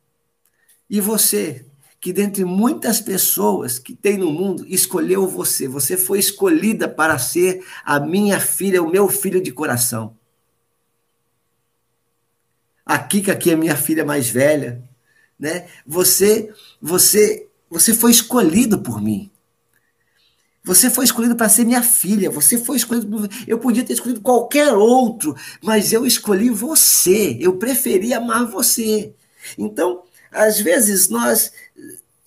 E 0.88 1.00
você, 1.00 1.66
que 2.00 2.12
dentre 2.12 2.44
muitas 2.44 3.00
pessoas 3.00 3.78
que 3.78 3.94
tem 3.94 4.18
no 4.18 4.30
mundo, 4.30 4.64
escolheu 4.68 5.26
você. 5.26 5.66
Você 5.66 5.96
foi 5.96 6.18
escolhida 6.18 6.88
para 6.88 7.18
ser 7.18 7.64
a 7.84 7.98
minha 7.98 8.38
filha, 8.38 8.82
o 8.82 8.90
meu 8.90 9.08
filho 9.08 9.42
de 9.42 9.50
coração. 9.50 10.16
A 12.84 12.98
Kika, 12.98 13.34
que 13.34 13.50
é 13.50 13.56
minha 13.56 13.76
filha 13.76 14.04
mais 14.04 14.28
velha, 14.28 14.82
né? 15.38 15.66
Você, 15.84 16.52
você, 16.80 17.48
você 17.68 17.92
foi 17.92 18.12
escolhido 18.12 18.78
por 18.78 19.02
mim. 19.02 19.30
Você 20.62 20.90
foi 20.90 21.04
escolhido 21.04 21.36
para 21.36 21.48
ser 21.48 21.64
minha 21.64 21.82
filha. 21.82 22.30
Você 22.30 22.58
foi 22.58 22.76
escolhido. 22.76 23.28
Eu 23.46 23.58
podia 23.58 23.84
ter 23.84 23.92
escolhido 23.92 24.20
qualquer 24.20 24.72
outro, 24.72 25.36
mas 25.62 25.92
eu 25.92 26.04
escolhi 26.04 26.50
você. 26.50 27.36
Eu 27.40 27.56
preferi 27.56 28.12
amar 28.12 28.46
você. 28.46 29.12
Então, 29.56 30.02
às 30.32 30.60
vezes 30.60 31.08
nós, 31.08 31.52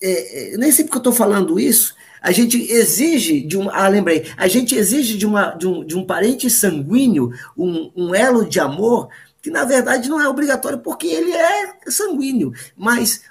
é, 0.02 0.54
é 0.54 0.56
nem 0.56 0.70
sempre 0.72 0.90
que 0.90 0.96
eu 0.96 1.00
estou 1.00 1.12
falando 1.12 1.58
isso, 1.58 1.94
a 2.20 2.32
gente 2.32 2.58
exige 2.70 3.40
de 3.40 3.56
um, 3.56 3.70
ah, 3.70 3.88
lembrei, 3.88 4.26
a 4.36 4.46
gente 4.46 4.74
exige 4.74 5.16
de, 5.16 5.26
uma, 5.26 5.52
de, 5.52 5.66
um, 5.66 5.84
de 5.84 5.96
um 5.96 6.04
parente 6.04 6.50
sanguíneo 6.50 7.32
um, 7.56 7.90
um 7.96 8.14
elo 8.14 8.46
de 8.46 8.60
amor 8.60 9.08
que 9.42 9.50
na 9.50 9.64
verdade 9.64 10.08
não 10.08 10.20
é 10.20 10.28
obrigatório 10.28 10.78
porque 10.78 11.06
ele 11.06 11.32
é 11.32 11.74
sanguíneo, 11.86 12.52
mas 12.76 13.22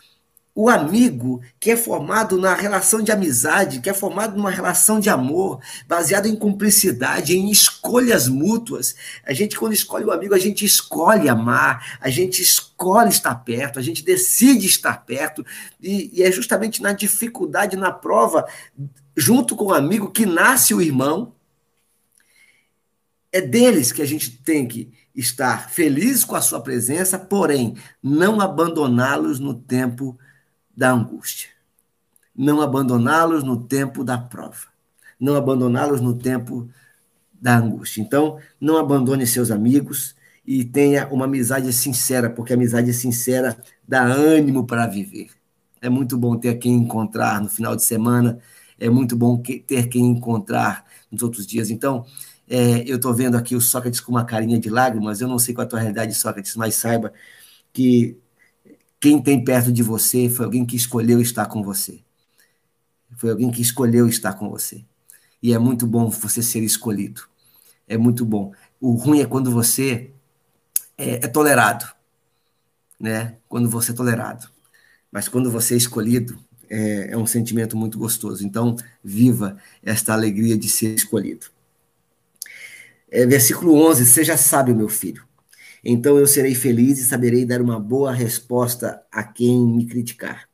o 0.62 0.68
amigo 0.68 1.42
que 1.58 1.72
é 1.72 1.78
formado 1.78 2.38
na 2.38 2.54
relação 2.54 3.02
de 3.02 3.14
amizade, 3.14 3.80
que 3.80 3.90
é 3.90 3.94
formado 3.94 4.36
numa 4.36 4.52
relação 4.52 5.00
de 5.00 5.10
amor, 5.10 5.62
baseado 5.88 6.26
em 6.26 6.36
cumplicidade, 6.36 7.38
em 7.38 7.50
escolhas 7.50 8.28
mútuas. 8.28 8.94
A 9.26 9.32
gente, 9.32 9.58
quando 9.58 9.72
escolhe 9.72 10.04
o 10.04 10.12
amigo, 10.12 10.36
a 10.36 10.38
gente 10.38 10.66
escolhe 10.66 11.30
amar, 11.30 11.98
a 12.02 12.10
gente 12.10 12.42
escolhe 12.42 13.08
estar 13.08 13.36
perto, 13.36 13.80
a 13.80 13.82
gente 13.82 14.04
decide 14.04 14.68
estar 14.68 15.06
perto, 15.06 15.46
e, 15.82 16.12
e 16.14 16.24
é 16.24 16.30
justamente 16.30 16.82
na 16.82 16.92
dificuldade, 16.92 17.78
na 17.78 17.94
prova, 17.94 18.46
junto 19.16 19.56
com 19.56 19.68
o 19.68 19.74
amigo, 19.74 20.12
que 20.12 20.26
nasce 20.26 20.74
o 20.74 20.82
irmão. 20.82 21.34
É 23.32 23.40
deles 23.40 23.94
que 23.94 24.02
a 24.02 24.06
gente 24.06 24.30
tem 24.30 24.68
que 24.68 24.92
estar 25.16 25.70
feliz 25.70 26.26
com 26.26 26.36
a 26.36 26.42
sua 26.42 26.60
presença, 26.60 27.18
porém, 27.18 27.78
não 28.04 28.42
abandoná-los 28.42 29.40
no 29.40 29.54
tempo 29.54 30.20
da 30.76 30.92
angústia. 30.92 31.50
Não 32.36 32.62
abandoná-los 32.62 33.44
no 33.44 33.64
tempo 33.64 34.04
da 34.04 34.18
prova. 34.18 34.68
Não 35.20 35.36
abandoná-los 35.36 36.00
no 36.00 36.14
tempo 36.14 36.70
da 37.42 37.58
angústia. 37.58 38.02
Então, 38.02 38.40
não 38.60 38.78
abandone 38.78 39.26
seus 39.28 39.52
amigos 39.52 40.16
e 40.46 40.64
tenha 40.64 41.08
uma 41.10 41.26
amizade 41.26 41.72
sincera, 41.74 42.30
porque 42.30 42.54
a 42.54 42.56
amizade 42.56 42.94
sincera 42.94 43.58
dá 43.88 44.04
ânimo 44.04 44.66
para 44.66 44.88
viver. 44.88 45.30
É 45.82 45.90
muito 45.90 46.18
bom 46.18 46.38
ter 46.38 46.56
quem 46.56 46.74
encontrar 46.74 47.42
no 47.42 47.50
final 47.50 47.76
de 47.76 47.84
semana, 47.84 48.40
é 48.80 48.90
muito 48.90 49.16
bom 49.16 49.38
ter 49.38 49.88
quem 49.88 50.06
encontrar 50.08 50.86
nos 51.12 51.22
outros 51.22 51.46
dias. 51.46 51.70
Então, 51.70 52.06
é, 52.50 52.84
eu 52.90 52.96
estou 52.96 53.14
vendo 53.14 53.36
aqui 53.38 53.56
o 53.56 53.62
Sócrates 53.62 54.00
com 54.00 54.12
uma 54.12 54.26
carinha 54.26 54.60
de 54.60 54.70
lágrimas, 54.70 55.22
eu 55.22 55.28
não 55.28 55.38
sei 55.38 55.54
qual 55.54 55.64
é 55.64 55.68
a 55.68 55.70
tua 55.70 55.80
realidade, 55.80 56.16
Sócrates, 56.16 56.56
mas 56.56 56.76
saiba 56.76 57.14
que 57.72 58.18
quem 59.00 59.22
tem 59.22 59.44
perto 59.44 59.72
de 59.72 59.82
você 59.82 60.30
foi 60.30 60.46
alguém 60.46 60.66
que 60.66 60.76
escolheu 60.76 61.22
estar 61.22 61.46
com 61.46 61.64
você. 61.64 62.02
Foi 63.16 63.32
alguém 63.32 63.50
que 63.50 63.62
escolheu 63.62 64.08
estar 64.08 64.34
com 64.34 64.50
você. 64.50 64.84
E 65.42 65.54
é 65.54 65.58
muito 65.58 65.88
bom 65.88 66.10
você 66.10 66.44
ser 66.44 66.62
escolhido. 66.62 67.22
É 67.88 67.98
muito 67.98 68.26
bom. 68.26 68.54
O 68.80 68.94
ruim 68.94 69.22
é 69.22 69.26
quando 69.26 69.50
você 69.52 70.12
é, 70.98 71.26
é 71.26 71.28
tolerado, 71.28 71.86
né? 73.00 73.38
Quando 73.48 73.70
você 73.70 73.92
é 73.92 73.96
tolerado. 73.96 74.50
Mas 75.12 75.28
quando 75.28 75.50
você 75.50 75.76
é 75.76 75.78
escolhido, 75.78 76.38
é, 76.70 77.14
é 77.14 77.18
um 77.18 77.26
sentimento 77.26 77.78
muito 77.78 77.98
gostoso. 77.98 78.46
Então, 78.46 78.76
viva 79.04 79.58
esta 79.82 80.14
alegria 80.14 80.58
de 80.58 80.70
ser 80.70 80.94
escolhido. 80.94 81.48
É, 83.10 83.26
versículo 83.26 83.74
11: 83.76 84.06
Seja 84.06 84.38
sábio, 84.38 84.76
meu 84.76 84.90
filho 84.90 85.29
então 85.84 86.18
eu 86.18 86.28
serei 86.28 86.54
feliz 86.56 87.00
e 87.00 87.06
saberei 87.06 87.46
dar 87.46 87.62
uma 87.62 87.80
boa 87.80 88.12
resposta 88.12 89.02
a 89.12 89.24
quem 89.24 89.66
me 89.66 89.86
criticar. 89.86 90.50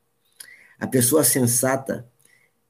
A 0.80 0.88
pessoa 0.88 1.24
sensata 1.24 2.06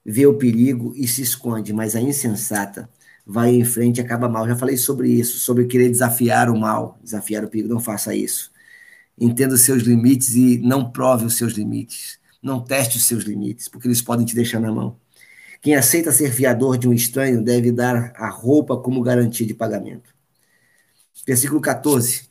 vê 0.04 0.26
o 0.26 0.34
perigo 0.34 0.92
e 0.96 1.06
se 1.06 1.22
esconde, 1.22 1.72
mas 1.72 1.96
a 1.96 2.00
insensata 2.00 2.88
vai 3.26 3.50
em 3.50 3.64
frente 3.64 3.98
e 3.98 4.00
acaba 4.00 4.28
mal. 4.28 4.46
Já 4.46 4.56
falei 4.56 4.76
sobre 4.76 5.10
isso, 5.10 5.38
sobre 5.38 5.66
querer 5.66 5.90
desafiar 5.90 6.48
o 6.48 6.58
mal, 6.58 6.98
desafiar 7.02 7.44
o 7.44 7.48
perigo. 7.48 7.68
Não 7.68 7.80
faça 7.80 8.14
isso. 8.14 8.52
Entenda 9.18 9.54
os 9.54 9.62
seus 9.62 9.82
limites 9.82 10.34
e 10.34 10.58
não 10.58 10.90
prove 10.90 11.24
os 11.24 11.36
seus 11.36 11.54
limites. 11.54 12.18
Não 12.42 12.60
teste 12.60 12.96
os 12.96 13.04
seus 13.04 13.24
limites, 13.24 13.68
porque 13.68 13.88
eles 13.88 14.00
podem 14.00 14.24
te 14.24 14.34
deixar 14.34 14.60
na 14.60 14.70
mão. 14.70 14.96
Quem 15.60 15.74
aceita 15.74 16.12
ser 16.12 16.30
fiador 16.30 16.78
de 16.78 16.86
um 16.86 16.92
estranho 16.92 17.42
deve 17.42 17.72
dar 17.72 18.12
a 18.14 18.28
roupa 18.28 18.76
como 18.76 19.02
garantia 19.02 19.46
de 19.46 19.54
pagamento. 19.54 20.14
Versículo 21.26 21.60
14 21.60 22.25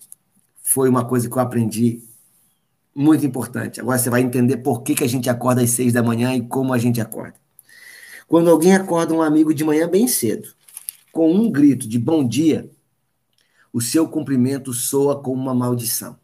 foi 0.75 0.89
uma 0.89 1.05
coisa 1.05 1.29
que 1.29 1.37
eu 1.37 1.41
aprendi 1.41 2.03
muito 2.93 3.25
importante. 3.25 3.79
Agora 3.79 3.97
você 3.97 4.09
vai 4.09 4.19
entender 4.19 4.57
por 4.57 4.83
que, 4.83 4.93
que 4.93 5.05
a 5.05 5.07
gente 5.07 5.29
acorda 5.29 5.61
às 5.61 5.69
seis 5.69 5.93
da 5.93 6.03
manhã 6.03 6.35
e 6.35 6.45
como 6.45 6.73
a 6.73 6.77
gente 6.77 6.99
acorda. 6.99 7.39
Quando 8.27 8.49
alguém 8.49 8.75
acorda 8.75 9.13
um 9.13 9.21
amigo 9.21 9.53
de 9.53 9.63
manhã 9.63 9.87
bem 9.87 10.05
cedo, 10.05 10.53
com 11.13 11.33
um 11.33 11.49
grito 11.49 11.87
de 11.87 11.97
bom 11.97 12.27
dia, 12.27 12.69
o 13.71 13.79
seu 13.79 14.05
cumprimento 14.05 14.73
soa 14.73 15.23
como 15.23 15.41
uma 15.41 15.55
maldição. 15.55 16.19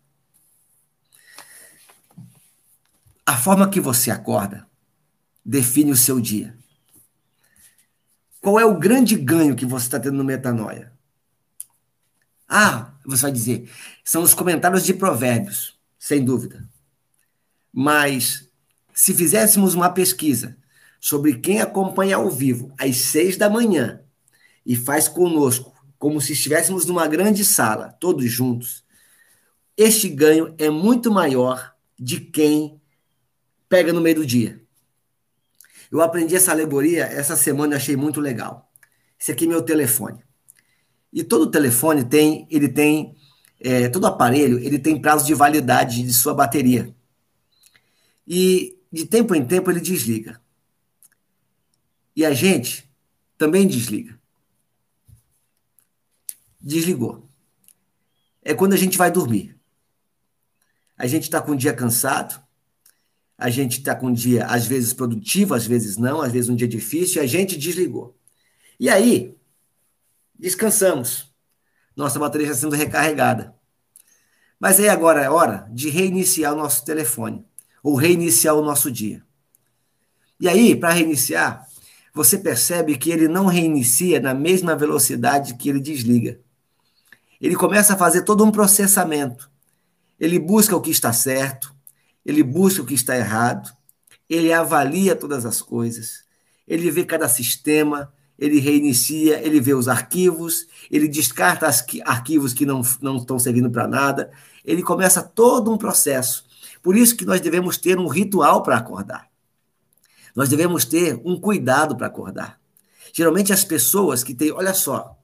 A 3.26 3.38
forma 3.38 3.70
que 3.70 3.80
você 3.80 4.12
acorda 4.12 4.68
define 5.46 5.92
o 5.92 5.96
seu 5.96 6.20
dia. 6.20 6.58
Qual 8.42 8.60
é 8.60 8.66
o 8.66 8.78
grande 8.78 9.16
ganho 9.16 9.56
que 9.56 9.66
você 9.66 9.86
está 9.86 9.98
tendo 9.98 10.18
no 10.18 10.26
metanoia? 10.26 10.92
Ah, 12.50 12.91
você 13.06 13.24
vai 13.24 13.32
dizer, 13.32 13.70
são 14.04 14.24
os 14.24 14.34
comentários 14.34 14.84
de 14.84 14.94
provérbios, 14.94 15.80
sem 15.98 16.24
dúvida. 16.24 16.68
Mas 17.74 18.50
se 18.94 19.14
fizéssemos 19.14 19.74
uma 19.74 19.90
pesquisa 19.90 20.58
sobre 21.00 21.40
quem 21.40 21.62
acompanha 21.62 22.18
ao 22.18 22.30
vivo 22.30 22.74
às 22.78 22.98
seis 22.98 23.38
da 23.38 23.50
manhã 23.50 24.02
e 24.66 24.76
faz 24.76 25.08
conosco 25.08 25.74
como 25.98 26.20
se 26.20 26.34
estivéssemos 26.34 26.86
numa 26.86 27.08
grande 27.08 27.46
sala, 27.46 27.96
todos 28.00 28.30
juntos, 28.32 28.84
este 29.78 30.10
ganho 30.10 30.54
é 30.58 30.70
muito 30.70 31.12
maior 31.12 31.76
de 31.98 32.20
quem 32.20 32.82
pega 33.70 33.94
no 33.94 34.02
meio 34.02 34.16
do 34.16 34.26
dia. 34.26 34.62
Eu 35.92 36.02
aprendi 36.02 36.36
essa 36.36 36.52
alegoria 36.52 37.06
essa 37.06 37.36
semana 37.36 37.74
e 37.74 37.78
achei 37.78 37.96
muito 37.96 38.20
legal. 38.20 38.72
Esse 39.20 39.32
aqui 39.32 39.46
é 39.46 39.48
meu 39.48 39.62
telefone. 39.62 40.24
E 41.12 41.24
todo 41.24 41.52
telefone 41.52 42.04
tem, 42.04 42.48
ele 42.50 42.70
tem, 42.70 43.16
é, 43.60 43.90
todo 43.90 44.08
aparelho, 44.08 44.60
ele 44.60 44.80
tem 44.80 45.02
prazo 45.02 45.26
de 45.26 45.34
validade 45.34 46.04
de 46.04 46.14
sua 46.14 46.34
bateria. 46.34 46.94
E 48.28 48.78
de 48.92 49.06
tempo 49.06 49.36
em 49.36 49.46
tempo 49.46 49.70
ele 49.70 49.82
desliga. 49.82 50.42
E 52.16 52.26
a 52.26 52.34
gente 52.34 52.90
também 53.38 53.68
desliga 53.68 54.22
desligou. 56.62 57.28
É 58.44 58.54
quando 58.54 58.74
a 58.74 58.78
gente 58.78 58.98
vai 58.98 59.12
dormir. 59.12 59.58
A 60.98 61.08
gente 61.08 61.24
está 61.24 61.42
com 61.42 61.54
um 61.54 61.56
dia 61.56 61.74
cansado, 61.74 62.40
a 63.38 63.50
gente 63.50 63.80
está 63.80 63.96
com 63.96 64.08
um 64.08 64.14
dia, 64.14 64.46
às 64.46 64.68
vezes, 64.68 64.94
produtivo, 64.94 65.56
às 65.56 65.66
vezes 65.66 65.98
não, 65.98 66.22
às 66.22 66.32
vezes 66.32 66.50
um 66.50 66.56
dia 66.56 66.68
difícil, 66.68 67.22
e 67.22 67.26
a 67.26 67.28
gente 67.28 67.58
desligou. 67.58 68.16
E 68.80 68.88
aí, 68.88 69.36
descansamos. 70.42 71.34
Nossa 71.96 72.20
bateria 72.20 72.48
está 72.48 72.60
sendo 72.60 72.76
recarregada. 72.76 73.56
Mas 74.60 74.80
aí 74.80 74.90
agora 74.90 75.22
é 75.22 75.30
hora 75.30 75.68
de 75.72 75.90
reiniciar 75.90 76.54
o 76.54 76.58
nosso 76.58 76.84
telefone, 76.84 77.46
ou 77.82 77.96
reiniciar 77.96 78.56
o 78.56 78.62
nosso 78.62 78.92
dia. 78.92 79.24
E 80.40 80.50
aí, 80.50 80.76
para 80.76 80.94
reiniciar, 80.94 81.66
você 82.14 82.38
percebe 82.38 82.98
que 82.98 83.12
ele 83.12 83.28
não 83.28 83.46
reinicia 83.46 84.20
na 84.20 84.34
mesma 84.34 84.76
velocidade 84.76 85.56
que 85.56 85.70
ele 85.70 85.80
desliga 85.80 86.40
ele 87.42 87.56
começa 87.56 87.94
a 87.94 87.98
fazer 87.98 88.22
todo 88.22 88.46
um 88.46 88.52
processamento. 88.52 89.50
Ele 90.20 90.38
busca 90.38 90.76
o 90.76 90.82
que 90.82 90.92
está 90.92 91.12
certo, 91.12 91.74
ele 92.24 92.44
busca 92.44 92.84
o 92.84 92.86
que 92.86 92.94
está 92.94 93.18
errado, 93.18 93.76
ele 94.30 94.54
avalia 94.54 95.16
todas 95.16 95.44
as 95.44 95.60
coisas, 95.60 96.24
ele 96.68 96.92
vê 96.92 97.04
cada 97.04 97.28
sistema, 97.28 98.14
ele 98.42 98.60
reinicia, 98.60 99.40
ele 99.46 99.62
vê 99.62 99.76
os 99.76 99.88
arquivos, 99.88 100.68
ele 100.90 101.08
descarta 101.08 101.70
os 101.70 101.86
arquivos 102.04 102.54
que 102.56 102.66
não, 102.66 102.82
não 103.00 103.18
estão 103.18 103.38
servindo 103.38 103.70
para 103.70 103.88
nada, 103.88 104.32
ele 104.66 104.82
começa 104.82 105.22
todo 105.22 105.72
um 105.72 105.78
processo. 105.78 106.44
Por 106.82 106.98
isso 106.98 107.16
que 107.16 107.24
nós 107.24 107.40
devemos 107.40 107.78
ter 107.78 108.00
um 108.00 108.08
ritual 108.08 108.64
para 108.64 108.78
acordar. 108.78 109.30
Nós 110.36 110.50
devemos 110.50 110.86
ter 110.86 111.22
um 111.24 111.40
cuidado 111.40 111.96
para 111.96 112.08
acordar. 112.08 112.60
Geralmente 113.14 113.54
as 113.54 113.64
pessoas 113.64 114.24
que 114.24 114.34
têm, 114.34 114.52
olha 114.52 114.74
só, 114.74 115.16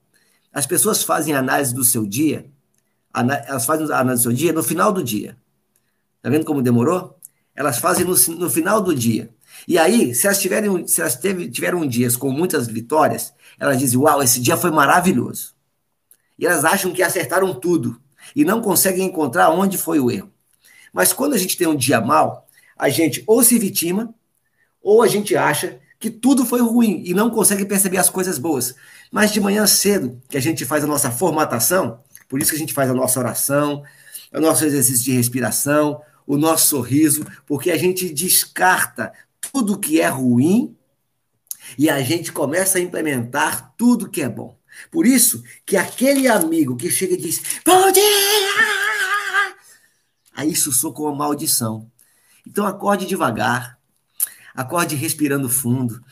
as 0.52 0.64
pessoas 0.64 1.02
fazem 1.02 1.34
análise 1.34 1.74
do 1.74 1.82
seu 1.84 2.06
dia, 2.06 2.48
elas 3.12 3.66
fazem 3.66 3.90
a 3.90 3.98
análise 3.98 4.22
do 4.22 4.28
seu 4.28 4.32
dia 4.32 4.52
no 4.52 4.62
final 4.62 4.92
do 4.92 5.02
dia. 5.02 5.36
Tá 6.22 6.30
vendo 6.30 6.44
como 6.44 6.62
demorou? 6.62 7.18
Elas 7.52 7.78
fazem 7.78 8.04
no, 8.04 8.14
no 8.36 8.48
final 8.48 8.80
do 8.80 8.94
dia. 8.94 9.34
E 9.66 9.78
aí, 9.78 10.14
se 10.14 10.26
elas, 10.26 10.38
tiverem, 10.38 10.86
se 10.86 11.00
elas 11.00 11.18
tiveram 11.52 11.86
dias 11.86 12.16
com 12.16 12.30
muitas 12.30 12.66
vitórias, 12.66 13.32
elas 13.58 13.78
dizem: 13.78 13.98
Uau, 13.98 14.22
esse 14.22 14.40
dia 14.40 14.56
foi 14.56 14.70
maravilhoso. 14.70 15.54
E 16.38 16.46
elas 16.46 16.64
acham 16.64 16.92
que 16.92 17.02
acertaram 17.02 17.52
tudo 17.54 18.00
e 18.34 18.44
não 18.44 18.60
conseguem 18.60 19.06
encontrar 19.06 19.50
onde 19.50 19.76
foi 19.76 19.98
o 19.98 20.10
erro. 20.10 20.30
Mas 20.92 21.12
quando 21.12 21.34
a 21.34 21.38
gente 21.38 21.56
tem 21.56 21.66
um 21.66 21.76
dia 21.76 22.00
mal, 22.00 22.46
a 22.76 22.88
gente 22.88 23.24
ou 23.26 23.42
se 23.42 23.58
vitima, 23.58 24.14
ou 24.80 25.02
a 25.02 25.08
gente 25.08 25.36
acha 25.36 25.80
que 25.98 26.10
tudo 26.10 26.46
foi 26.46 26.60
ruim 26.60 27.02
e 27.04 27.12
não 27.12 27.28
consegue 27.28 27.64
perceber 27.64 27.98
as 27.98 28.08
coisas 28.08 28.38
boas. 28.38 28.74
Mas 29.10 29.32
de 29.32 29.40
manhã 29.40 29.66
cedo, 29.66 30.20
que 30.28 30.36
a 30.36 30.40
gente 30.40 30.64
faz 30.64 30.84
a 30.84 30.86
nossa 30.86 31.10
formatação, 31.10 32.00
por 32.28 32.40
isso 32.40 32.50
que 32.50 32.56
a 32.56 32.60
gente 32.60 32.74
faz 32.74 32.88
a 32.88 32.94
nossa 32.94 33.18
oração, 33.18 33.82
o 34.32 34.40
nosso 34.40 34.64
exercício 34.64 35.04
de 35.04 35.12
respiração, 35.12 36.00
o 36.26 36.36
nosso 36.36 36.68
sorriso, 36.68 37.26
porque 37.46 37.70
a 37.70 37.76
gente 37.76 38.12
descarta 38.12 39.12
tudo 39.40 39.78
que 39.78 40.00
é 40.00 40.08
ruim 40.08 40.76
e 41.76 41.88
a 41.90 42.00
gente 42.02 42.32
começa 42.32 42.78
a 42.78 42.80
implementar 42.80 43.74
tudo 43.76 44.10
que 44.10 44.22
é 44.22 44.28
bom. 44.28 44.58
Por 44.90 45.06
isso 45.06 45.42
que 45.66 45.76
aquele 45.76 46.28
amigo 46.28 46.76
que 46.76 46.90
chega 46.90 47.14
e 47.14 47.16
diz: 47.16 47.42
Bom 47.64 47.90
dia! 47.90 48.02
Aí 50.34 50.52
isso 50.52 50.70
soa 50.70 50.92
como 50.92 51.08
uma 51.08 51.16
maldição. 51.16 51.90
Então 52.46 52.66
acorde 52.66 53.06
devagar, 53.06 53.78
Acorde 54.58 54.96
respirando 54.96 55.48
fundo. 55.48 56.02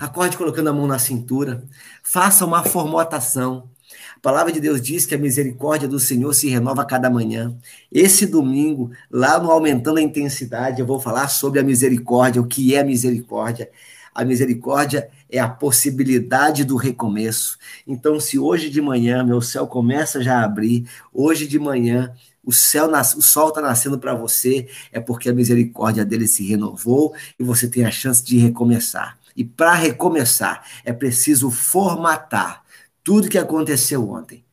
Acorde 0.00 0.38
colocando 0.38 0.70
a 0.70 0.72
mão 0.72 0.86
na 0.86 0.98
cintura. 0.98 1.62
Faça 2.02 2.46
uma 2.46 2.64
formatação. 2.64 3.70
A 4.18 4.20
palavra 4.20 4.52
de 4.52 4.58
Deus 4.58 4.82
diz 4.82 5.06
que 5.06 5.14
a 5.14 5.18
misericórdia 5.18 5.86
do 5.86 6.00
Senhor 6.00 6.34
se 6.34 6.48
renova 6.48 6.82
a 6.82 6.84
cada 6.84 7.08
manhã. 7.08 7.56
Esse 7.90 8.26
domingo, 8.26 8.90
lá 9.08 9.38
no 9.38 9.48
Aumentando 9.48 9.98
a 9.98 10.02
Intensidade, 10.02 10.80
eu 10.80 10.86
vou 10.86 10.98
falar 10.98 11.28
sobre 11.28 11.60
a 11.60 11.62
misericórdia, 11.62 12.42
o 12.42 12.46
que 12.46 12.74
é 12.74 12.80
a 12.80 12.84
misericórdia. 12.84 13.70
A 14.12 14.24
misericórdia 14.24 15.08
é 15.30 15.38
a 15.38 15.48
possibilidade 15.48 16.64
do 16.64 16.74
recomeço. 16.74 17.58
Então, 17.86 18.18
se 18.18 18.40
hoje 18.40 18.68
de 18.70 18.80
manhã 18.80 19.22
meu 19.22 19.40
céu 19.40 19.68
começa 19.68 20.20
já 20.20 20.40
a 20.40 20.44
abrir, 20.44 20.84
hoje 21.14 21.46
de 21.46 21.60
manhã 21.60 22.12
o 22.44 22.52
céu, 22.52 22.90
o 22.90 23.22
sol 23.22 23.50
está 23.50 23.60
nascendo 23.60 24.00
para 24.00 24.14
você, 24.14 24.66
é 24.90 24.98
porque 24.98 25.28
a 25.28 25.32
misericórdia 25.32 26.04
dele 26.04 26.26
se 26.26 26.44
renovou 26.44 27.14
e 27.38 27.44
você 27.44 27.68
tem 27.68 27.84
a 27.84 27.90
chance 27.92 28.24
de 28.24 28.36
recomeçar. 28.36 29.16
E 29.36 29.44
para 29.44 29.74
recomeçar, 29.74 30.64
é 30.84 30.92
preciso 30.92 31.52
formatar 31.52 32.66
tudo 33.08 33.30
que 33.30 33.38
aconteceu 33.38 34.06
ontem. 34.10 34.44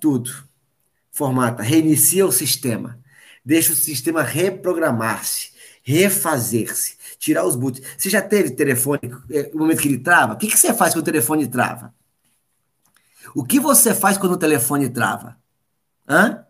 Tudo. 0.00 0.32
Formata, 1.12 1.62
reinicia 1.62 2.26
o 2.26 2.32
sistema. 2.32 2.98
Deixa 3.44 3.72
o 3.72 3.76
sistema 3.76 4.20
reprogramar-se, 4.20 5.52
refazer-se, 5.80 6.96
tirar 7.20 7.46
os 7.46 7.54
boots. 7.54 7.80
Você 7.96 8.10
já 8.10 8.20
teve 8.20 8.50
telefone, 8.50 8.98
é, 9.30 9.48
no 9.52 9.60
momento 9.60 9.80
que 9.80 9.86
ele 9.86 10.00
trava? 10.00 10.32
O 10.32 10.36
que, 10.36 10.48
que 10.48 10.58
você 10.58 10.74
faz 10.74 10.92
quando 10.92 11.02
o 11.02 11.12
telefone 11.12 11.46
trava? 11.46 11.94
O 13.32 13.44
que 13.44 13.60
você 13.60 13.94
faz 13.94 14.18
quando 14.18 14.32
o 14.32 14.36
telefone 14.36 14.90
trava? 14.90 15.38
Hã? 16.08 16.44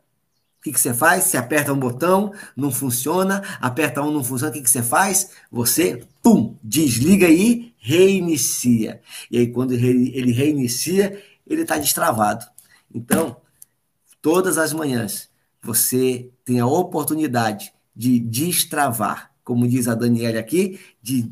O 0.60 0.62
que, 0.62 0.72
que 0.72 0.80
você 0.80 0.94
faz? 0.94 1.24
Você 1.24 1.36
aperta 1.36 1.74
um 1.74 1.78
botão, 1.78 2.32
não 2.56 2.72
funciona, 2.72 3.42
aperta 3.60 4.00
um, 4.00 4.10
não 4.10 4.24
funciona, 4.24 4.50
o 4.50 4.54
que, 4.54 4.62
que 4.62 4.70
você 4.70 4.82
faz? 4.82 5.32
Você, 5.50 6.06
pum, 6.22 6.56
desliga 6.62 7.28
e 7.28 7.74
reinicia. 7.78 9.00
E 9.30 9.38
aí, 9.38 9.48
quando 9.48 9.72
ele 9.72 10.32
reinicia, 10.32 11.20
ele 11.46 11.62
está 11.62 11.76
destravado. 11.76 12.46
Então, 12.94 13.36
todas 14.20 14.56
as 14.56 14.72
manhãs, 14.72 15.28
você 15.60 16.30
tem 16.44 16.60
a 16.60 16.66
oportunidade 16.66 17.72
de 17.94 18.18
destravar, 18.18 19.32
como 19.44 19.66
diz 19.66 19.88
a 19.88 19.94
Daniela 19.94 20.38
aqui, 20.38 20.80
de 21.02 21.30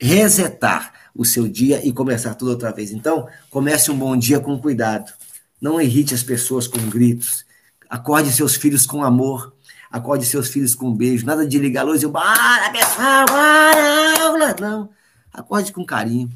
resetar 0.00 0.92
o 1.14 1.24
seu 1.24 1.48
dia 1.48 1.86
e 1.86 1.92
começar 1.92 2.34
tudo 2.34 2.50
outra 2.50 2.72
vez. 2.72 2.90
Então, 2.90 3.28
comece 3.50 3.90
um 3.90 3.96
bom 3.96 4.16
dia 4.16 4.40
com 4.40 4.58
cuidado. 4.58 5.12
Não 5.60 5.80
irrite 5.80 6.12
as 6.12 6.22
pessoas 6.22 6.66
com 6.66 6.78
gritos. 6.90 7.46
Acorde 7.88 8.32
seus 8.32 8.56
filhos 8.56 8.84
com 8.84 9.04
amor. 9.04 9.53
Acorde 9.94 10.26
seus 10.26 10.48
filhos 10.48 10.74
com 10.74 10.88
um 10.88 10.92
beijo. 10.92 11.24
Nada 11.24 11.46
de 11.46 11.56
ligar 11.56 11.82
a 11.82 11.84
luz 11.84 12.02
e 12.02 12.06
bora, 12.08 12.68
pessoal, 12.72 13.24
bora! 13.26 14.56
Não. 14.60 14.90
Acorde 15.32 15.72
com 15.72 15.86
carinho. 15.86 16.28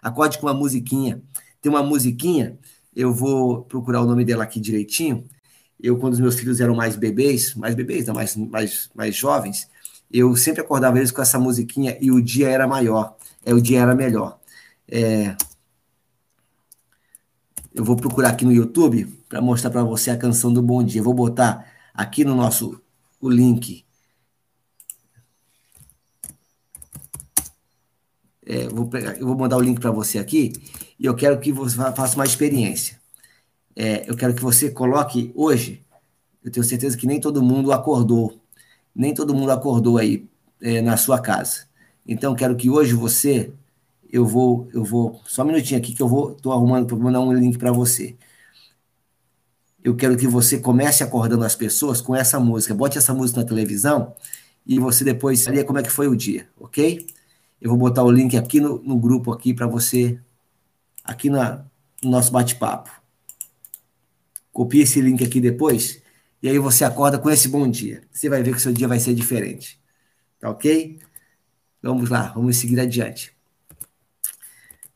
Acorde 0.00 0.38
com 0.38 0.46
uma 0.46 0.54
musiquinha. 0.54 1.20
Tem 1.60 1.72
uma 1.72 1.82
musiquinha, 1.82 2.56
eu 2.94 3.12
vou 3.12 3.62
procurar 3.62 4.00
o 4.00 4.06
nome 4.06 4.24
dela 4.24 4.44
aqui 4.44 4.60
direitinho. 4.60 5.28
Eu, 5.82 5.98
quando 5.98 6.12
os 6.12 6.20
meus 6.20 6.36
filhos 6.36 6.60
eram 6.60 6.76
mais 6.76 6.94
bebês, 6.94 7.52
mais 7.56 7.74
bebês, 7.74 8.06
não, 8.06 8.14
mais, 8.14 8.36
mais, 8.36 8.88
mais 8.94 9.16
jovens, 9.16 9.68
eu 10.08 10.36
sempre 10.36 10.60
acordava 10.60 10.96
eles 10.96 11.10
com 11.10 11.20
essa 11.20 11.36
musiquinha 11.36 11.98
e 12.00 12.12
o 12.12 12.22
dia 12.22 12.48
era 12.48 12.68
maior, 12.68 13.16
é 13.44 13.52
o 13.52 13.60
dia 13.60 13.80
era 13.80 13.92
melhor. 13.92 14.38
É... 14.86 15.34
Eu 17.74 17.84
vou 17.84 17.96
procurar 17.96 18.28
aqui 18.28 18.44
no 18.44 18.52
YouTube 18.52 19.06
para 19.28 19.40
mostrar 19.40 19.70
para 19.70 19.82
você 19.82 20.12
a 20.12 20.16
canção 20.16 20.52
do 20.52 20.62
Bom 20.62 20.80
Dia. 20.84 21.02
vou 21.02 21.12
botar 21.12 21.66
aqui 21.92 22.24
no 22.24 22.36
nosso 22.36 22.80
o 23.20 23.28
link. 23.28 23.84
É, 28.44 28.68
vou 28.68 28.88
pegar, 28.88 29.16
eu 29.16 29.26
vou 29.26 29.36
mandar 29.36 29.56
o 29.56 29.60
link 29.60 29.78
para 29.78 29.90
você 29.90 30.18
aqui 30.18 30.52
e 30.98 31.06
eu 31.06 31.14
quero 31.14 31.38
que 31.38 31.52
você 31.52 31.76
faça 31.76 32.16
uma 32.16 32.24
experiência. 32.24 32.98
É, 33.76 34.08
eu 34.10 34.16
quero 34.16 34.34
que 34.34 34.42
você 34.42 34.70
coloque 34.70 35.30
hoje. 35.34 35.84
Eu 36.42 36.50
tenho 36.50 36.64
certeza 36.64 36.96
que 36.96 37.06
nem 37.06 37.20
todo 37.20 37.42
mundo 37.42 37.72
acordou, 37.72 38.40
nem 38.94 39.14
todo 39.14 39.34
mundo 39.34 39.52
acordou 39.52 39.98
aí 39.98 40.26
é, 40.60 40.80
na 40.80 40.96
sua 40.96 41.20
casa. 41.20 41.68
Então, 42.06 42.34
quero 42.34 42.56
que 42.56 42.70
hoje 42.70 42.94
você, 42.94 43.52
eu 44.10 44.26
vou, 44.26 44.68
eu 44.72 44.82
vou, 44.82 45.20
só 45.26 45.42
um 45.42 45.46
minutinho 45.46 45.78
aqui 45.78 45.92
que 45.92 46.02
eu 46.02 46.08
vou, 46.08 46.32
estou 46.32 46.52
arrumando 46.52 46.86
para 46.86 46.96
mandar 46.96 47.20
um 47.20 47.32
link 47.32 47.58
para 47.58 47.70
você 47.70 48.16
eu 49.82 49.96
quero 49.96 50.16
que 50.16 50.26
você 50.26 50.58
comece 50.58 51.02
acordando 51.02 51.44
as 51.44 51.54
pessoas 51.56 52.00
com 52.00 52.14
essa 52.14 52.38
música. 52.38 52.74
Bote 52.74 52.98
essa 52.98 53.14
música 53.14 53.40
na 53.40 53.46
televisão 53.46 54.14
e 54.66 54.78
você 54.78 55.04
depois 55.04 55.40
saber 55.40 55.64
como 55.64 55.78
é 55.78 55.82
que 55.82 55.90
foi 55.90 56.06
o 56.08 56.16
dia, 56.16 56.48
ok? 56.58 57.06
Eu 57.60 57.70
vou 57.70 57.78
botar 57.78 58.02
o 58.02 58.10
link 58.10 58.36
aqui 58.36 58.60
no, 58.60 58.82
no 58.82 58.98
grupo 58.98 59.32
aqui 59.32 59.54
para 59.54 59.66
você, 59.66 60.18
aqui 61.04 61.30
na, 61.30 61.64
no 62.02 62.10
nosso 62.10 62.30
bate-papo. 62.30 62.90
Copie 64.52 64.80
esse 64.80 65.00
link 65.00 65.24
aqui 65.24 65.40
depois 65.40 66.02
e 66.42 66.48
aí 66.48 66.58
você 66.58 66.84
acorda 66.84 67.18
com 67.18 67.30
esse 67.30 67.48
bom 67.48 67.68
dia. 67.68 68.02
Você 68.12 68.28
vai 68.28 68.42
ver 68.42 68.54
que 68.54 68.60
seu 68.60 68.72
dia 68.72 68.88
vai 68.88 68.98
ser 68.98 69.14
diferente. 69.14 69.80
Tá 70.38 70.50
ok? 70.50 70.98
Vamos 71.82 72.10
lá, 72.10 72.32
vamos 72.34 72.56
seguir 72.56 72.80
adiante. 72.80 73.32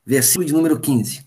Versículo 0.05 0.45
de 0.45 0.53
número 0.53 0.79
15. 0.79 1.25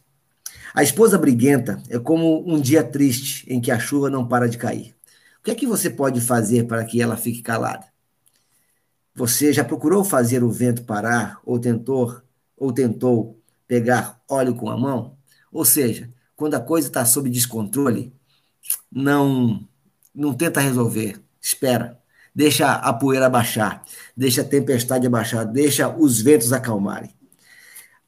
A 0.78 0.84
esposa 0.84 1.18
briguenta 1.18 1.82
é 1.90 1.98
como 1.98 2.48
um 2.48 2.62
dia 2.62 2.84
triste 2.84 3.44
em 3.52 3.60
que 3.60 3.72
a 3.72 3.80
chuva 3.80 4.12
não 4.12 4.28
para 4.28 4.48
de 4.48 4.60
cair. 4.60 4.96
O 5.40 5.44
que 5.44 5.50
é 5.50 5.56
que 5.56 5.66
você 5.66 5.90
pode 5.90 6.22
fazer 6.22 6.68
para 6.68 6.86
que 6.86 7.02
ela 7.02 7.18
fique 7.18 7.42
calada? 7.42 7.88
Você 9.16 9.52
já 9.52 9.64
procurou 9.64 10.04
fazer 10.04 10.44
o 10.44 10.52
vento 10.52 10.84
parar 10.84 11.40
ou 11.44 11.58
tentou 11.58 12.22
ou 12.56 12.72
tentou 12.72 13.42
pegar 13.68 14.22
óleo 14.30 14.54
com 14.54 14.70
a 14.70 14.78
mão? 14.78 15.18
Ou 15.52 15.66
seja, 15.66 16.14
quando 16.36 16.54
a 16.54 16.60
coisa 16.60 16.90
está 16.90 17.04
sob 17.06 17.28
descontrole, 17.28 18.14
não 18.92 19.68
não 20.14 20.32
tenta 20.32 20.60
resolver, 20.60 21.20
espera, 21.42 22.00
deixa 22.36 22.72
a 22.72 22.94
poeira 22.94 23.28
baixar, 23.28 23.84
deixa 24.16 24.42
a 24.42 24.46
tempestade 24.46 25.08
abaixar, 25.08 25.44
deixa 25.44 25.90
os 25.90 26.22
ventos 26.22 26.54
acalmarem. 26.54 27.17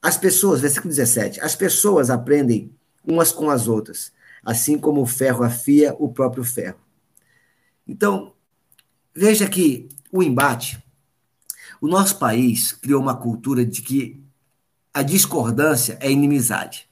As 0.02 0.18
pessoas, 0.18 0.62
versículo 0.62 0.90
17, 0.90 1.42
as 1.42 1.56
pessoas 1.56 2.10
aprendem 2.10 2.74
umas 3.04 3.32
com 3.32 3.50
as 3.50 3.68
outras, 3.68 4.14
assim 4.44 4.78
como 4.78 5.02
o 5.02 5.06
ferro 5.06 5.44
afia 5.44 5.94
o 6.00 6.12
próprio 6.12 6.44
ferro. 6.44 6.80
Então, 7.88 8.34
veja 9.14 9.50
que 9.50 9.90
o 10.12 10.24
embate, 10.24 10.82
o 11.82 11.88
nosso 11.88 12.18
país 12.18 12.72
criou 12.72 13.02
uma 13.02 13.16
cultura 13.16 13.66
de 13.66 13.82
que 13.82 14.24
a 14.94 15.04
discordância 15.04 15.98
é 16.00 16.10
inimizade. 16.10 16.88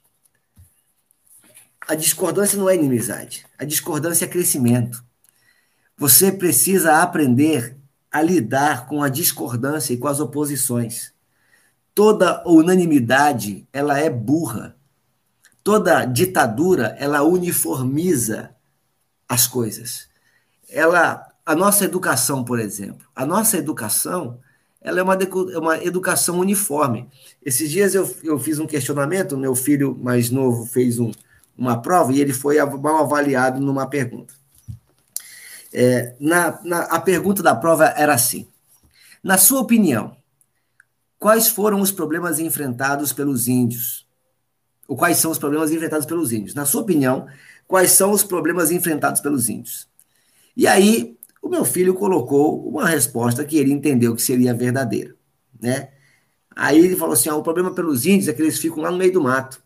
A 1.86 1.94
discordância 1.94 2.58
não 2.58 2.68
é 2.68 2.74
inimizade, 2.74 3.46
a 3.58 3.64
discordância 3.64 4.26
é 4.26 4.28
crescimento. 4.28 5.02
Você 5.96 6.30
precisa 6.30 7.02
aprender 7.02 7.76
a 8.10 8.20
lidar 8.20 8.86
com 8.86 9.02
a 9.02 9.08
discordância 9.08 9.94
e 9.94 9.96
com 9.96 10.08
as 10.08 10.20
oposições 10.20 11.12
toda 11.98 12.44
unanimidade 12.46 13.66
ela 13.72 13.98
é 13.98 14.08
burra. 14.08 14.76
Toda 15.64 16.04
ditadura 16.04 16.94
ela 16.96 17.24
uniformiza 17.24 18.50
as 19.28 19.48
coisas. 19.48 20.08
Ela, 20.70 21.26
a 21.44 21.56
nossa 21.56 21.84
educação, 21.84 22.44
por 22.44 22.60
exemplo, 22.60 23.04
a 23.16 23.26
nossa 23.26 23.56
educação 23.56 24.38
ela 24.80 25.00
é 25.00 25.02
uma, 25.02 25.14
é 25.14 25.58
uma 25.58 25.82
educação 25.82 26.38
uniforme. 26.38 27.08
Esses 27.44 27.68
dias 27.68 27.96
eu, 27.96 28.08
eu 28.22 28.38
fiz 28.38 28.60
um 28.60 28.66
questionamento, 28.68 29.36
meu 29.36 29.56
filho 29.56 29.98
mais 30.00 30.30
novo 30.30 30.66
fez 30.66 31.00
um, 31.00 31.10
uma 31.56 31.82
prova 31.82 32.12
e 32.12 32.20
ele 32.20 32.32
foi 32.32 32.64
mal 32.64 32.98
avaliado 32.98 33.60
numa 33.60 33.88
pergunta. 33.88 34.34
É, 35.74 36.14
na, 36.20 36.60
na, 36.62 36.82
a 36.82 37.00
pergunta 37.00 37.42
da 37.42 37.56
prova 37.56 37.86
era 37.86 38.14
assim: 38.14 38.46
na 39.20 39.36
sua 39.36 39.58
opinião, 39.58 40.16
Quais 41.18 41.48
foram 41.48 41.80
os 41.80 41.90
problemas 41.90 42.38
enfrentados 42.38 43.12
pelos 43.12 43.48
índios? 43.48 44.06
Ou 44.86 44.96
quais 44.96 45.18
são 45.18 45.30
os 45.30 45.38
problemas 45.38 45.70
enfrentados 45.70 46.06
pelos 46.06 46.32
índios? 46.32 46.54
Na 46.54 46.64
sua 46.64 46.82
opinião, 46.82 47.26
quais 47.66 47.90
são 47.90 48.12
os 48.12 48.22
problemas 48.22 48.70
enfrentados 48.70 49.20
pelos 49.20 49.48
índios? 49.48 49.88
E 50.56 50.66
aí, 50.66 51.18
o 51.42 51.48
meu 51.48 51.64
filho 51.64 51.94
colocou 51.94 52.66
uma 52.68 52.86
resposta 52.86 53.44
que 53.44 53.58
ele 53.58 53.72
entendeu 53.72 54.14
que 54.14 54.22
seria 54.22 54.54
verdadeira, 54.54 55.14
né? 55.60 55.90
Aí 56.54 56.78
ele 56.78 56.96
falou 56.96 57.14
assim: 57.14 57.28
ah, 57.28 57.36
o 57.36 57.42
problema 57.42 57.72
pelos 57.72 58.06
índios 58.06 58.28
é 58.28 58.32
que 58.32 58.42
eles 58.42 58.58
ficam 58.58 58.82
lá 58.82 58.90
no 58.90 58.98
meio 58.98 59.12
do 59.12 59.22
mato 59.22 59.62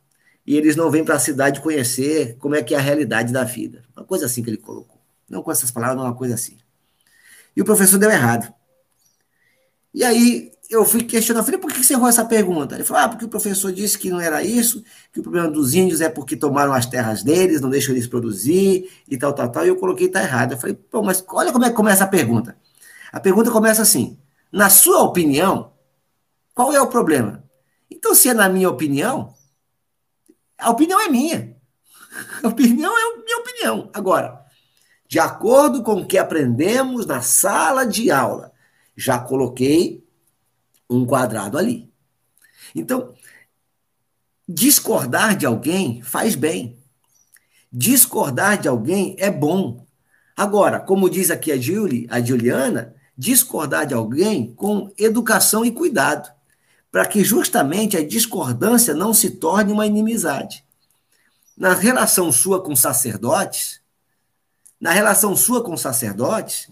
e 0.46 0.56
eles 0.56 0.76
não 0.76 0.90
vêm 0.90 1.04
para 1.04 1.14
a 1.14 1.18
cidade 1.18 1.60
conhecer 1.60 2.36
como 2.38 2.54
é 2.54 2.62
que 2.62 2.74
é 2.74 2.78
a 2.78 2.80
realidade 2.80 3.32
da 3.32 3.44
vida. 3.44 3.84
Uma 3.96 4.04
coisa 4.04 4.26
assim 4.26 4.42
que 4.42 4.50
ele 4.50 4.56
colocou. 4.56 5.00
Não 5.28 5.42
com 5.42 5.50
essas 5.50 5.70
palavras, 5.70 5.96
mas 5.96 6.06
uma 6.06 6.16
coisa 6.16 6.34
assim. 6.34 6.58
E 7.56 7.62
o 7.62 7.64
professor 7.64 7.98
deu 7.98 8.10
errado. 8.10 8.52
E 9.94 10.04
aí 10.04 10.52
eu 10.72 10.87
fui 10.87 11.02
questionar, 11.02 11.42
falei, 11.42 11.61
por 11.61 11.70
que 11.70 11.85
você 11.85 11.92
errou 11.92 12.08
essa 12.08 12.24
pergunta? 12.24 12.74
Ele 12.74 12.85
falou, 12.85 13.02
ah, 13.02 13.08
porque 13.08 13.26
o 13.26 13.28
professor 13.28 13.70
disse 13.70 13.98
que 13.98 14.08
não 14.08 14.18
era 14.18 14.42
isso, 14.42 14.82
que 15.12 15.20
o 15.20 15.22
problema 15.22 15.50
dos 15.50 15.74
índios 15.74 16.00
é 16.00 16.08
porque 16.08 16.35
tomaram 16.35 16.72
as 16.72 16.87
terras 16.87 17.22
deles, 17.22 17.61
não 17.61 17.68
deixam 17.68 17.94
eles 17.94 18.06
produzir 18.06 18.90
e 19.06 19.18
tal, 19.18 19.35
tal, 19.35 19.50
tal, 19.50 19.66
e 19.66 19.68
eu 19.68 19.76
coloquei 19.76 20.08
tá 20.08 20.22
errado. 20.22 20.52
Eu 20.52 20.58
falei, 20.58 20.74
pô, 20.74 21.02
mas 21.02 21.22
olha 21.28 21.52
como 21.52 21.66
é 21.66 21.68
que 21.70 21.76
começa 21.76 22.04
a 22.04 22.06
pergunta. 22.06 22.56
A 23.12 23.20
pergunta 23.20 23.50
começa 23.50 23.82
assim, 23.82 24.18
na 24.50 24.70
sua 24.70 25.02
opinião, 25.02 25.74
qual 26.54 26.72
é 26.72 26.80
o 26.80 26.87
problema? 26.87 27.44
Então, 27.90 28.14
se 28.14 28.30
é 28.30 28.35
na 28.35 28.48
minha 28.48 28.70
opinião, 28.70 29.35
a 30.58 30.70
opinião 30.70 31.00
é 31.00 31.08
minha. 31.08 31.54
A 32.42 32.48
opinião 32.48 32.92
é 32.96 33.02
a 33.02 33.24
minha 33.24 33.38
opinião. 33.38 33.90
Agora, 33.94 34.44
de 35.08 35.18
acordo 35.18 35.82
com 35.82 35.94
o 35.94 36.06
que 36.06 36.18
aprendemos 36.18 37.06
na 37.06 37.22
sala 37.22 37.87
de 37.87 38.11
aula, 38.11 38.52
já 38.94 39.18
coloquei 39.18 40.01
um 40.96 41.07
quadrado 41.07 41.59
ali. 41.59 41.92
Então, 42.74 43.14
discordar 44.48 45.37
de 45.37 45.46
alguém 45.46 46.02
faz 46.02 46.35
bem. 46.35 46.78
Discordar 47.72 48.61
de 48.61 48.68
alguém 48.68 49.16
é 49.18 49.31
bom. 49.31 49.87
Agora, 50.37 50.81
como 50.81 51.11
diz 51.11 51.31
aqui 51.31 51.52
a, 51.52 51.57
Julie, 51.57 52.07
a 52.11 52.20
Juliana, 52.20 52.94
discordar 53.16 53.87
de 53.87 53.94
alguém 53.94 54.55
com 54.55 54.92
educação 54.98 55.64
e 55.64 55.70
cuidado, 55.70 56.31
para 56.90 57.07
que 57.07 57.24
justamente 57.24 57.96
a 57.96 58.07
discordância 58.07 58.94
não 58.94 59.14
se 59.14 59.31
torne 59.31 59.72
uma 59.72 59.87
inimizade. 59.87 60.64
Na 61.57 61.74
relação 61.74 62.33
sua 62.33 62.62
com 62.62 62.74
sacerdotes, 62.74 63.81
na 64.81 64.90
relação 64.90 65.37
sua 65.37 65.62
com 65.62 65.76
sacerdotes, 65.76 66.68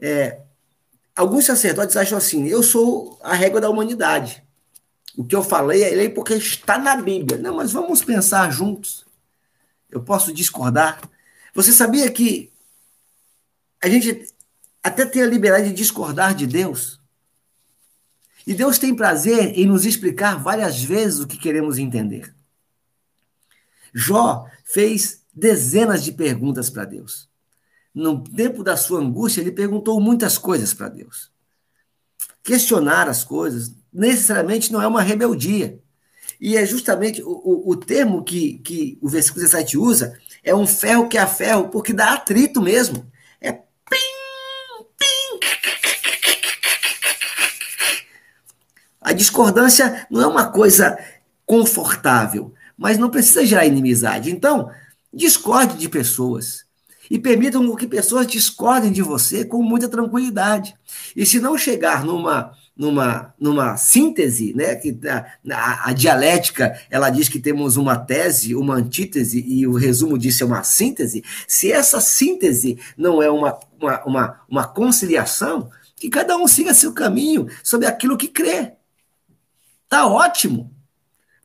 é, 0.00 0.42
Alguns 1.18 1.46
sacerdotes 1.46 1.96
acham 1.96 2.16
assim: 2.16 2.46
eu 2.46 2.62
sou 2.62 3.18
a 3.20 3.34
régua 3.34 3.60
da 3.60 3.68
humanidade. 3.68 4.40
O 5.16 5.24
que 5.24 5.34
eu 5.34 5.42
falei 5.42 5.82
é 5.82 5.90
lei 5.90 6.08
porque 6.08 6.34
está 6.34 6.78
na 6.78 6.94
Bíblia. 6.94 7.36
Não, 7.36 7.56
mas 7.56 7.72
vamos 7.72 8.04
pensar 8.04 8.52
juntos. 8.52 9.04
Eu 9.90 10.00
posso 10.00 10.32
discordar. 10.32 11.00
Você 11.52 11.72
sabia 11.72 12.08
que 12.08 12.52
a 13.82 13.88
gente 13.88 14.32
até 14.80 15.04
tem 15.04 15.22
a 15.22 15.26
liberdade 15.26 15.70
de 15.70 15.74
discordar 15.74 16.36
de 16.36 16.46
Deus? 16.46 17.00
E 18.46 18.54
Deus 18.54 18.78
tem 18.78 18.94
prazer 18.94 19.58
em 19.58 19.66
nos 19.66 19.84
explicar 19.84 20.40
várias 20.40 20.80
vezes 20.80 21.18
o 21.18 21.26
que 21.26 21.36
queremos 21.36 21.78
entender. 21.78 22.32
Jó 23.92 24.46
fez 24.64 25.24
dezenas 25.34 26.04
de 26.04 26.12
perguntas 26.12 26.70
para 26.70 26.84
Deus 26.84 27.27
no 27.98 28.22
tempo 28.22 28.62
da 28.62 28.76
sua 28.76 29.00
angústia, 29.00 29.40
ele 29.40 29.50
perguntou 29.50 30.00
muitas 30.00 30.38
coisas 30.38 30.72
para 30.72 30.88
Deus. 30.88 31.32
Questionar 32.44 33.08
as 33.08 33.24
coisas 33.24 33.74
necessariamente 33.92 34.72
não 34.72 34.80
é 34.80 34.86
uma 34.86 35.02
rebeldia. 35.02 35.80
E 36.40 36.56
é 36.56 36.64
justamente 36.64 37.20
o, 37.20 37.28
o, 37.28 37.70
o 37.72 37.76
termo 37.76 38.22
que, 38.22 38.58
que 38.60 38.96
o 39.02 39.08
versículo 39.08 39.42
17 39.42 39.76
usa 39.76 40.16
é 40.44 40.54
um 40.54 40.64
ferro 40.64 41.08
que 41.08 41.18
é 41.18 41.26
ferro, 41.26 41.70
porque 41.70 41.92
dá 41.92 42.12
atrito 42.12 42.62
mesmo. 42.62 43.04
É 43.40 43.50
pim, 43.50 43.64
pim. 44.96 45.40
A 49.00 49.12
discordância 49.12 50.06
não 50.08 50.22
é 50.22 50.26
uma 50.28 50.52
coisa 50.52 50.96
confortável, 51.44 52.54
mas 52.76 52.96
não 52.96 53.10
precisa 53.10 53.44
gerar 53.44 53.66
inimizade. 53.66 54.30
Então, 54.30 54.70
discorde 55.12 55.76
de 55.76 55.88
pessoas 55.88 56.67
E 57.10 57.18
permitam 57.18 57.74
que 57.74 57.86
pessoas 57.86 58.26
discordem 58.26 58.92
de 58.92 59.02
você 59.02 59.44
com 59.44 59.62
muita 59.62 59.88
tranquilidade. 59.88 60.74
E 61.16 61.24
se 61.24 61.40
não 61.40 61.56
chegar 61.56 62.04
numa 62.04 62.52
numa, 62.78 63.34
numa 63.40 63.76
síntese, 63.76 64.54
né? 64.54 64.76
Que 64.76 64.96
a, 65.08 65.26
a, 65.52 65.90
a, 65.90 65.92
dialética 65.92 66.80
ela 66.88 67.10
diz 67.10 67.28
que 67.28 67.40
temos 67.40 67.76
uma 67.76 67.96
tese, 67.96 68.54
uma 68.54 68.76
antítese, 68.76 69.44
e 69.44 69.66
o 69.66 69.74
resumo 69.74 70.16
disso 70.16 70.44
é 70.44 70.46
uma 70.46 70.62
síntese. 70.62 71.24
Se 71.48 71.72
essa 71.72 72.00
síntese 72.00 72.78
não 72.96 73.20
é 73.20 73.28
uma, 73.28 73.58
uma, 73.80 74.04
uma, 74.04 74.40
uma 74.48 74.64
conciliação, 74.68 75.68
que 75.96 76.08
cada 76.08 76.36
um 76.36 76.46
siga 76.46 76.72
seu 76.72 76.92
caminho 76.92 77.48
sobre 77.64 77.88
aquilo 77.88 78.16
que 78.16 78.28
crê. 78.28 78.74
Tá 79.88 80.06
ótimo. 80.06 80.72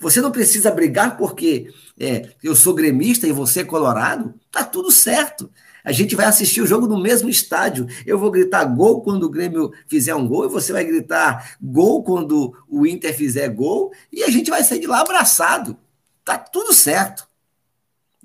Você 0.04 0.20
não 0.20 0.32
precisa 0.32 0.70
brigar 0.70 1.16
porque 1.16 1.74
é, 1.98 2.30
eu 2.44 2.56
sou 2.56 2.74
gremista 2.74 3.26
e 3.26 3.32
você 3.32 3.62
é 3.62 3.64
colorado. 3.64 4.34
Tá 4.52 4.62
tudo 4.64 4.92
certo. 4.92 5.50
A 5.82 5.94
gente 5.94 6.14
vai 6.14 6.26
assistir 6.26 6.62
o 6.62 6.68
jogo 6.68 6.88
no 6.88 7.02
mesmo 7.02 7.30
estádio. 7.30 7.88
Eu 8.06 8.20
vou 8.20 8.30
gritar 8.30 8.66
gol 8.66 9.02
quando 9.02 9.24
o 9.24 9.30
Grêmio 9.30 9.72
fizer 9.88 10.14
um 10.14 10.28
gol, 10.28 10.46
e 10.46 10.50
você 10.50 10.72
vai 10.74 10.84
gritar 10.84 11.56
gol 11.62 12.04
quando 12.04 12.54
o 12.70 12.86
Inter 12.86 13.16
fizer 13.16 13.48
gol, 13.50 13.92
e 14.12 14.24
a 14.24 14.30
gente 14.30 14.50
vai 14.50 14.64
sair 14.64 14.80
de 14.80 14.88
lá 14.88 15.00
abraçado. 15.00 15.78
Tá 16.24 16.38
tudo 16.38 16.74
certo. 16.74 17.28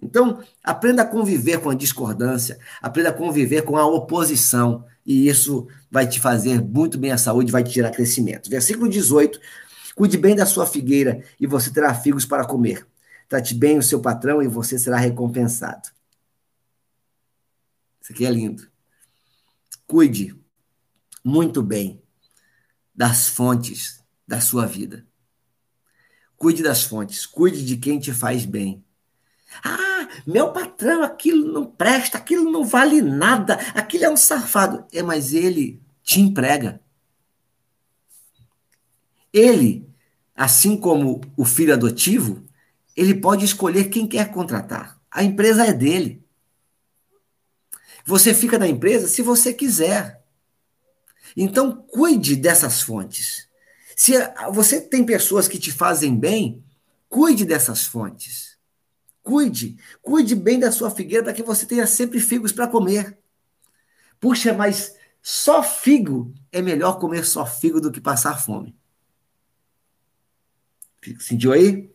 Então, 0.00 0.40
aprenda 0.62 1.02
a 1.02 1.06
conviver 1.06 1.60
com 1.60 1.70
a 1.70 1.74
discordância, 1.74 2.58
aprenda 2.80 3.10
a 3.10 3.12
conviver 3.12 3.62
com 3.62 3.76
a 3.76 3.86
oposição, 3.86 4.84
e 5.04 5.28
isso 5.28 5.66
vai 5.90 6.06
te 6.06 6.20
fazer 6.20 6.62
muito 6.62 6.96
bem 6.96 7.10
à 7.10 7.18
saúde, 7.18 7.50
vai 7.50 7.64
te 7.64 7.72
tirar 7.72 7.90
crescimento. 7.90 8.48
Versículo 8.50 8.88
18: 8.88 9.40
Cuide 9.98 10.16
bem 10.16 10.36
da 10.36 10.46
sua 10.46 10.64
figueira, 10.64 11.24
e 11.40 11.44
você 11.44 11.72
terá 11.72 11.92
figos 11.92 12.24
para 12.24 12.46
comer. 12.46 12.86
Trate 13.28 13.52
bem 13.52 13.78
o 13.78 13.82
seu 13.82 14.00
patrão, 14.00 14.40
e 14.40 14.46
você 14.46 14.78
será 14.78 14.96
recompensado. 14.96 15.88
Isso 18.00 18.12
aqui 18.12 18.24
é 18.24 18.30
lindo. 18.30 18.70
Cuide 19.88 20.40
muito 21.24 21.64
bem 21.64 22.00
das 22.94 23.26
fontes 23.26 24.00
da 24.24 24.40
sua 24.40 24.66
vida. 24.66 25.04
Cuide 26.36 26.62
das 26.62 26.84
fontes, 26.84 27.26
cuide 27.26 27.66
de 27.66 27.76
quem 27.76 27.98
te 27.98 28.12
faz 28.12 28.44
bem. 28.44 28.84
Ah, 29.64 30.08
meu 30.24 30.52
patrão, 30.52 31.02
aquilo 31.02 31.52
não 31.52 31.66
presta, 31.66 32.18
aquilo 32.18 32.52
não 32.52 32.64
vale 32.64 33.02
nada, 33.02 33.54
aquilo 33.74 34.04
é 34.04 34.10
um 34.10 34.16
safado. 34.16 34.86
É, 34.92 35.02
mas 35.02 35.34
ele 35.34 35.82
te 36.04 36.20
emprega. 36.20 36.80
Ele, 39.32 39.87
assim 40.38 40.76
como 40.76 41.20
o 41.36 41.44
filho 41.44 41.74
adotivo, 41.74 42.44
ele 42.96 43.12
pode 43.12 43.44
escolher 43.44 43.86
quem 43.86 44.06
quer 44.06 44.30
contratar. 44.30 44.96
A 45.10 45.24
empresa 45.24 45.66
é 45.66 45.72
dele. 45.72 46.22
Você 48.06 48.32
fica 48.32 48.56
na 48.56 48.68
empresa 48.68 49.08
se 49.08 49.20
você 49.20 49.52
quiser. 49.52 50.22
Então, 51.36 51.72
cuide 51.72 52.36
dessas 52.36 52.80
fontes. 52.80 53.48
Se 53.96 54.12
você 54.52 54.80
tem 54.80 55.04
pessoas 55.04 55.48
que 55.48 55.58
te 55.58 55.72
fazem 55.72 56.16
bem, 56.16 56.62
cuide 57.08 57.44
dessas 57.44 57.84
fontes. 57.84 58.56
Cuide, 59.24 59.76
cuide 60.00 60.36
bem 60.36 60.60
da 60.60 60.70
sua 60.70 60.88
figueira 60.88 61.24
para 61.24 61.32
que 61.32 61.42
você 61.42 61.66
tenha 61.66 61.86
sempre 61.86 62.20
figos 62.20 62.52
para 62.52 62.68
comer. 62.68 63.18
Puxa, 64.20 64.54
mas 64.54 64.94
só 65.20 65.64
figo 65.64 66.32
é 66.52 66.62
melhor 66.62 67.00
comer 67.00 67.24
só 67.24 67.44
figo 67.44 67.80
do 67.80 67.90
que 67.90 68.00
passar 68.00 68.40
fome. 68.40 68.77
Sentiu 71.18 71.52
aí? 71.52 71.90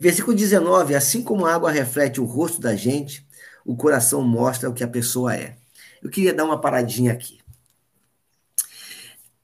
Versículo 0.00 0.36
19: 0.36 0.94
Assim 0.94 1.22
como 1.22 1.46
a 1.46 1.54
água 1.54 1.70
reflete 1.70 2.20
o 2.20 2.24
rosto 2.24 2.60
da 2.60 2.74
gente, 2.74 3.26
o 3.64 3.76
coração 3.76 4.22
mostra 4.22 4.68
o 4.68 4.74
que 4.74 4.84
a 4.84 4.88
pessoa 4.88 5.34
é. 5.34 5.56
Eu 6.02 6.10
queria 6.10 6.32
dar 6.32 6.44
uma 6.44 6.60
paradinha 6.60 7.12
aqui. 7.12 7.40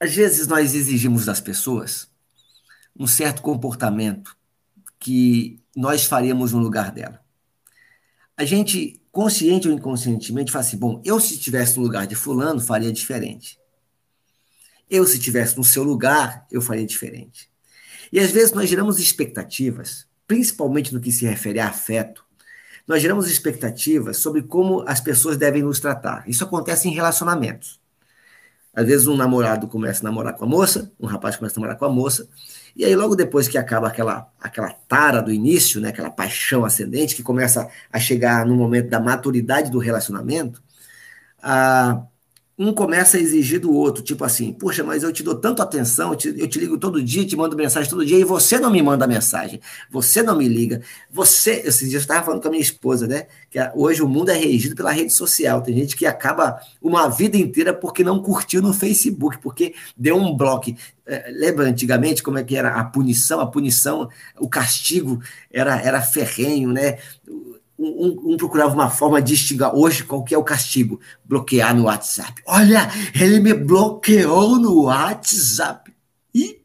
Às 0.01 0.15
vezes 0.15 0.47
nós 0.47 0.75
exigimos 0.75 1.25
das 1.25 1.41
pessoas 1.41 2.09
um 2.99 3.07
certo 3.07 3.43
comportamento 3.43 4.37
que 4.99 5.61
nós 5.75 6.05
faríamos 6.05 6.53
no 6.53 6.59
lugar 6.59 6.91
dela. 6.91 7.21
A 8.37 8.45
gente, 8.45 9.01
consciente 9.11 9.69
ou 9.69 9.75
inconscientemente, 9.75 10.53
fala 10.53 10.65
assim: 10.65 10.79
bom, 10.79 11.01
eu 11.05 11.21
se 11.21 11.35
estivesse 11.35 11.77
no 11.77 11.83
lugar 11.83 12.07
de 12.07 12.15
Fulano, 12.15 12.61
faria 12.61 12.93
diferente. 12.93 13.59
Eu, 14.89 15.05
se 15.05 15.19
estivesse 15.19 15.57
no 15.57 15.65
seu 15.65 15.83
lugar, 15.83 16.47
eu 16.51 16.61
faria 16.63 16.87
diferente. 16.87 17.51
E 18.13 18.21
às 18.21 18.31
vezes 18.31 18.53
nós 18.53 18.69
geramos 18.69 18.99
expectativas, 18.99 20.07
principalmente 20.27 20.93
no 20.93 21.01
que 21.01 21.13
se 21.13 21.27
refere 21.27 21.61
a 21.61 21.69
afeto, 21.69 22.25
nós 22.87 23.03
geramos 23.03 23.29
expectativas 23.29 24.19
sobre 24.19 24.43
como 24.43 24.85
as 24.87 25.01
pessoas 25.01 25.37
devem 25.37 25.63
nos 25.63 25.81
tratar. 25.81 26.29
Isso 26.29 26.45
acontece 26.45 26.89
em 26.89 26.93
relacionamentos. 26.93 27.81
Às 28.73 28.87
vezes 28.87 29.07
um 29.07 29.17
namorado 29.17 29.67
começa 29.67 30.03
a 30.03 30.05
namorar 30.05 30.35
com 30.35 30.45
a 30.45 30.49
moça, 30.49 30.93
um 31.01 31.07
rapaz 31.07 31.35
começa 31.35 31.55
a 31.55 31.59
namorar 31.59 31.79
com 31.79 31.87
a 31.87 31.89
moça, 31.89 32.29
e 32.77 32.85
aí 32.85 32.95
logo 32.95 33.17
depois 33.17 33.49
que 33.49 33.57
acaba 33.57 33.89
aquela, 33.89 34.31
aquela 34.39 34.71
tara 34.71 35.23
do 35.23 35.33
início, 35.33 35.81
né, 35.81 35.89
aquela 35.89 36.11
paixão 36.11 36.63
ascendente, 36.63 37.17
que 37.17 37.23
começa 37.23 37.67
a 37.91 37.99
chegar 37.99 38.45
no 38.45 38.55
momento 38.55 38.91
da 38.91 39.01
maturidade 39.01 39.71
do 39.71 39.79
relacionamento, 39.79 40.63
a, 41.43 42.03
um 42.59 42.73
começa 42.73 43.19
a 43.19 43.21
exigir 43.21 43.61
do 43.61 43.71
outro, 43.71 44.03
tipo 44.03 44.25
assim, 44.25 44.51
poxa, 44.51 44.83
mas 44.83 45.03
eu 45.03 45.13
te 45.13 45.23
dou 45.23 45.35
tanto 45.35 45.61
atenção, 45.61 46.13
eu 46.13 46.17
te, 46.17 46.35
eu 46.39 46.49
te, 46.49 46.59
ligo 46.59 46.79
todo 46.79 47.03
dia, 47.03 47.27
te 47.27 47.37
mando 47.37 47.55
mensagem 47.55 47.89
todo 47.91 48.05
dia, 48.05 48.19
e 48.19 48.25
você 48.25 48.59
não 48.59 48.71
me 48.71 48.81
manda 48.81 49.07
mensagem, 49.07 49.61
você 49.91 50.23
não 50.23 50.39
me 50.39 50.49
liga, 50.49 50.81
você, 51.11 51.63
esses 51.67 51.91
dias 51.91 51.95
eu 52.03 52.07
estava 52.07 52.25
falando 52.25 52.41
com 52.41 52.49
a 52.49 52.51
minha 52.51 52.63
esposa, 52.63 53.07
né, 53.07 53.27
que 53.51 53.59
hoje 53.75 54.03
o 54.03 54.09
mundo 54.09 54.31
é 54.31 54.35
regido 54.35 54.75
pela 54.75 54.91
rede 54.91 55.13
social, 55.13 55.61
tem 55.61 55.75
gente 55.75 55.95
que 55.95 56.07
acaba 56.07 56.59
uma 56.81 57.09
vida 57.09 57.37
inteira 57.37 57.75
porque 57.75 58.03
não 58.03 58.23
curtiu 58.23 58.63
no 58.63 58.73
Facebook, 58.73 59.39
porque 59.39 59.75
deu 59.95 60.17
um 60.17 60.35
bloco, 60.35 60.75
é, 61.07 61.31
lembra 61.31 61.67
antigamente 61.67 62.23
como 62.23 62.39
é 62.39 62.45
que 62.45 62.57
era 62.57 62.71
a 62.71 62.85
punição, 62.85 63.39
a 63.39 63.47
punição, 63.47 64.09
o 64.41 64.49
castigo 64.49 65.21
era, 65.53 65.79
era 65.83 66.01
ferrenho, 66.01 66.73
né, 66.73 66.97
um, 67.79 68.33
um, 68.33 68.37
procurava 68.37 68.75
uma 68.75 68.89
forma 68.89 69.21
de 69.21 69.35
instigar. 69.35 69.75
Hoje, 69.75 70.05
qual 70.05 70.25
que 70.25 70.35
é 70.35 70.39
o 70.39 70.45
castigo? 70.45 71.01
Bloquear 71.25 71.75
no 71.75 71.85
WhatsApp. 71.85 72.43
Olha, 72.47 72.89
ele 73.15 73.41
me 73.41 73.53
bloqueou 73.53 74.59
no 74.59 74.85
WhatsApp. 74.85 75.95
E 76.35 76.63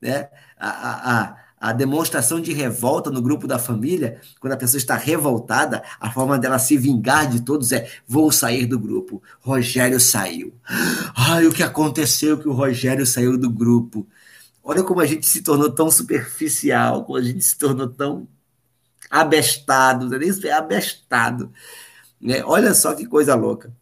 né, 0.00 0.28
a, 0.58 0.68
a, 1.20 1.36
a 1.60 1.72
demonstração 1.72 2.40
de 2.40 2.52
revolta 2.52 3.10
no 3.10 3.20
grupo 3.20 3.46
da 3.46 3.58
família, 3.58 4.20
quando 4.38 4.52
a 4.52 4.56
pessoa 4.56 4.78
está 4.78 4.94
revoltada, 4.94 5.82
a 6.00 6.10
forma 6.10 6.38
dela 6.38 6.58
se 6.58 6.76
vingar 6.76 7.28
de 7.28 7.42
todos 7.42 7.72
é: 7.72 7.90
vou 8.06 8.30
sair 8.30 8.66
do 8.66 8.78
grupo. 8.78 9.22
Rogério 9.40 9.98
saiu. 9.98 10.54
Ai, 11.16 11.46
o 11.46 11.52
que 11.52 11.62
aconteceu 11.62 12.38
que 12.38 12.48
o 12.48 12.52
Rogério 12.52 13.04
saiu 13.04 13.36
do 13.36 13.50
grupo? 13.50 14.06
Olha 14.62 14.84
como 14.84 15.00
a 15.00 15.06
gente 15.06 15.26
se 15.26 15.42
tornou 15.42 15.70
tão 15.70 15.90
superficial, 15.90 17.04
como 17.04 17.18
a 17.18 17.22
gente 17.22 17.42
se 17.42 17.58
tornou 17.58 17.88
tão 17.88 18.28
abestado, 19.10 20.08
não 20.08 20.16
é 20.16 20.24
isso? 20.24 20.46
É 20.46 20.52
abestado. 20.52 21.52
Né? 22.20 22.44
Olha 22.44 22.72
só 22.72 22.94
que 22.94 23.06
coisa 23.06 23.34
louca. 23.34 23.74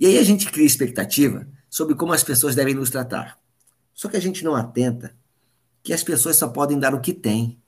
E 0.00 0.06
aí 0.06 0.18
a 0.18 0.22
gente 0.22 0.50
cria 0.50 0.66
expectativa 0.66 1.46
sobre 1.68 1.94
como 1.94 2.12
as 2.12 2.24
pessoas 2.24 2.54
devem 2.54 2.74
nos 2.74 2.90
tratar. 2.90 3.38
Só 3.92 4.08
que 4.08 4.16
a 4.16 4.20
gente 4.20 4.42
não 4.42 4.54
atenta 4.54 5.14
que 5.82 5.92
as 5.92 6.02
pessoas 6.02 6.36
só 6.36 6.48
podem 6.48 6.78
dar 6.78 6.94
o 6.94 7.00
que 7.00 7.12
têm. 7.12 7.60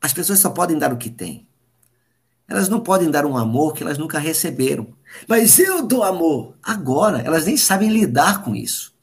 As 0.00 0.12
pessoas 0.12 0.38
só 0.38 0.50
podem 0.50 0.78
dar 0.78 0.92
o 0.92 0.96
que 0.96 1.10
têm. 1.10 1.46
Elas 2.48 2.68
não 2.68 2.80
podem 2.80 3.10
dar 3.10 3.24
um 3.24 3.36
amor 3.36 3.72
que 3.72 3.82
elas 3.82 3.98
nunca 3.98 4.18
receberam. 4.18 4.94
Mas 5.28 5.58
eu 5.58 5.86
dou 5.86 6.02
amor. 6.02 6.56
Agora, 6.62 7.20
elas 7.20 7.46
nem 7.46 7.56
sabem 7.56 7.88
lidar 7.88 8.42
com 8.42 8.54
isso. 8.54 8.94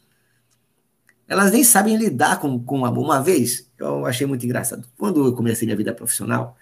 Elas 1.28 1.51
nem 1.51 1.64
sabem 1.64 1.95
lidar 1.95 2.39
com, 2.39 2.64
com 2.64 2.82
o 2.82 2.86
amor. 2.86 3.05
Uma 3.05 3.22
vez, 3.22 3.69
eu 3.80 4.06
achei 4.06 4.28
muito 4.28 4.46
engraçado. 4.46 4.88
Quando 4.98 5.26
eu 5.26 5.34
comecei 5.34 5.66
minha 5.66 5.78
vida 5.78 5.94
profissional, 5.94 6.58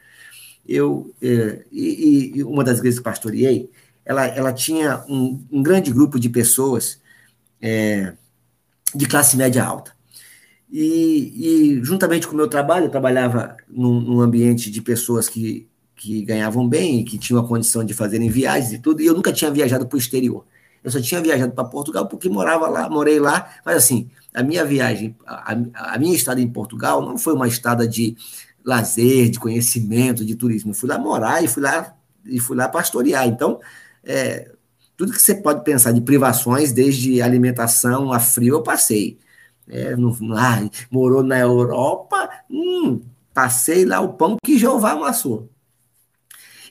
eu 0.67 1.13
é, 1.21 1.65
e, 1.71 2.33
e, 2.35 2.43
uma 2.43 2.63
das 2.63 2.77
igrejas 2.77 2.99
que 2.99 3.03
pastoreei, 3.03 3.69
ela, 4.05 4.25
ela 4.27 4.53
tinha 4.53 5.03
um, 5.07 5.43
um 5.51 5.63
grande 5.63 5.91
grupo 5.91 6.19
de 6.19 6.29
pessoas 6.29 7.01
é, 7.61 8.13
de 8.93 9.05
classe 9.05 9.37
média 9.37 9.63
alta. 9.63 9.95
E, 10.69 11.77
e, 11.79 11.83
juntamente 11.83 12.27
com 12.27 12.33
o 12.33 12.37
meu 12.37 12.47
trabalho, 12.47 12.85
eu 12.85 12.89
trabalhava 12.89 13.55
num, 13.67 13.99
num 14.01 14.21
ambiente 14.21 14.69
de 14.69 14.81
pessoas 14.81 15.29
que, 15.29 15.67
que 15.95 16.23
ganhavam 16.23 16.67
bem, 16.67 17.03
que 17.05 17.17
tinham 17.17 17.41
a 17.41 17.47
condição 17.47 17.83
de 17.83 17.93
fazerem 17.93 18.29
viagens 18.29 18.73
e 18.73 18.79
tudo, 18.79 19.01
e 19.01 19.05
eu 19.05 19.13
nunca 19.13 19.31
tinha 19.31 19.49
viajado 19.51 19.87
para 19.87 19.95
o 19.95 19.99
exterior. 19.99 20.45
Eu 20.83 20.91
só 20.91 21.01
tinha 21.01 21.21
viajado 21.21 21.53
para 21.53 21.65
Portugal 21.65 22.07
porque 22.07 22.29
morava 22.29 22.67
lá, 22.67 22.89
morei 22.89 23.19
lá, 23.19 23.55
mas 23.65 23.77
assim, 23.77 24.09
a 24.37 24.43
minha 24.43 24.63
viagem, 24.63 25.15
a, 25.25 25.53
a, 25.93 25.97
minha 25.97 26.13
estada 26.13 26.39
em 26.39 26.47
Portugal 26.47 27.01
não 27.01 27.17
foi 27.17 27.33
uma 27.33 27.47
estada 27.47 27.87
de 27.87 28.15
lazer, 28.63 29.31
de 29.31 29.39
conhecimento, 29.39 30.23
de 30.23 30.35
turismo. 30.35 30.69
Eu 30.69 30.75
fui 30.75 30.87
lá 30.87 30.99
morar 30.99 31.43
e 31.43 31.47
fui 31.47 31.63
lá 31.63 31.95
e 32.23 32.39
fui 32.39 32.55
lá 32.55 32.69
pastorear. 32.69 33.27
Então, 33.27 33.59
é, 34.03 34.51
tudo 34.95 35.11
que 35.11 35.19
você 35.19 35.33
pode 35.33 35.63
pensar 35.63 35.91
de 35.91 36.01
privações, 36.01 36.71
desde 36.71 37.19
alimentação 37.19 38.13
a 38.13 38.19
frio, 38.19 38.57
eu 38.57 38.61
passei. 38.61 39.17
É, 39.67 39.95
no, 39.95 40.15
morou 40.91 41.23
na 41.23 41.39
Europa, 41.39 42.29
hum, 42.47 43.01
passei 43.33 43.85
lá 43.85 44.01
o 44.01 44.13
pão 44.13 44.37
que 44.45 44.59
Jeová 44.59 44.91
amassou. 44.91 45.49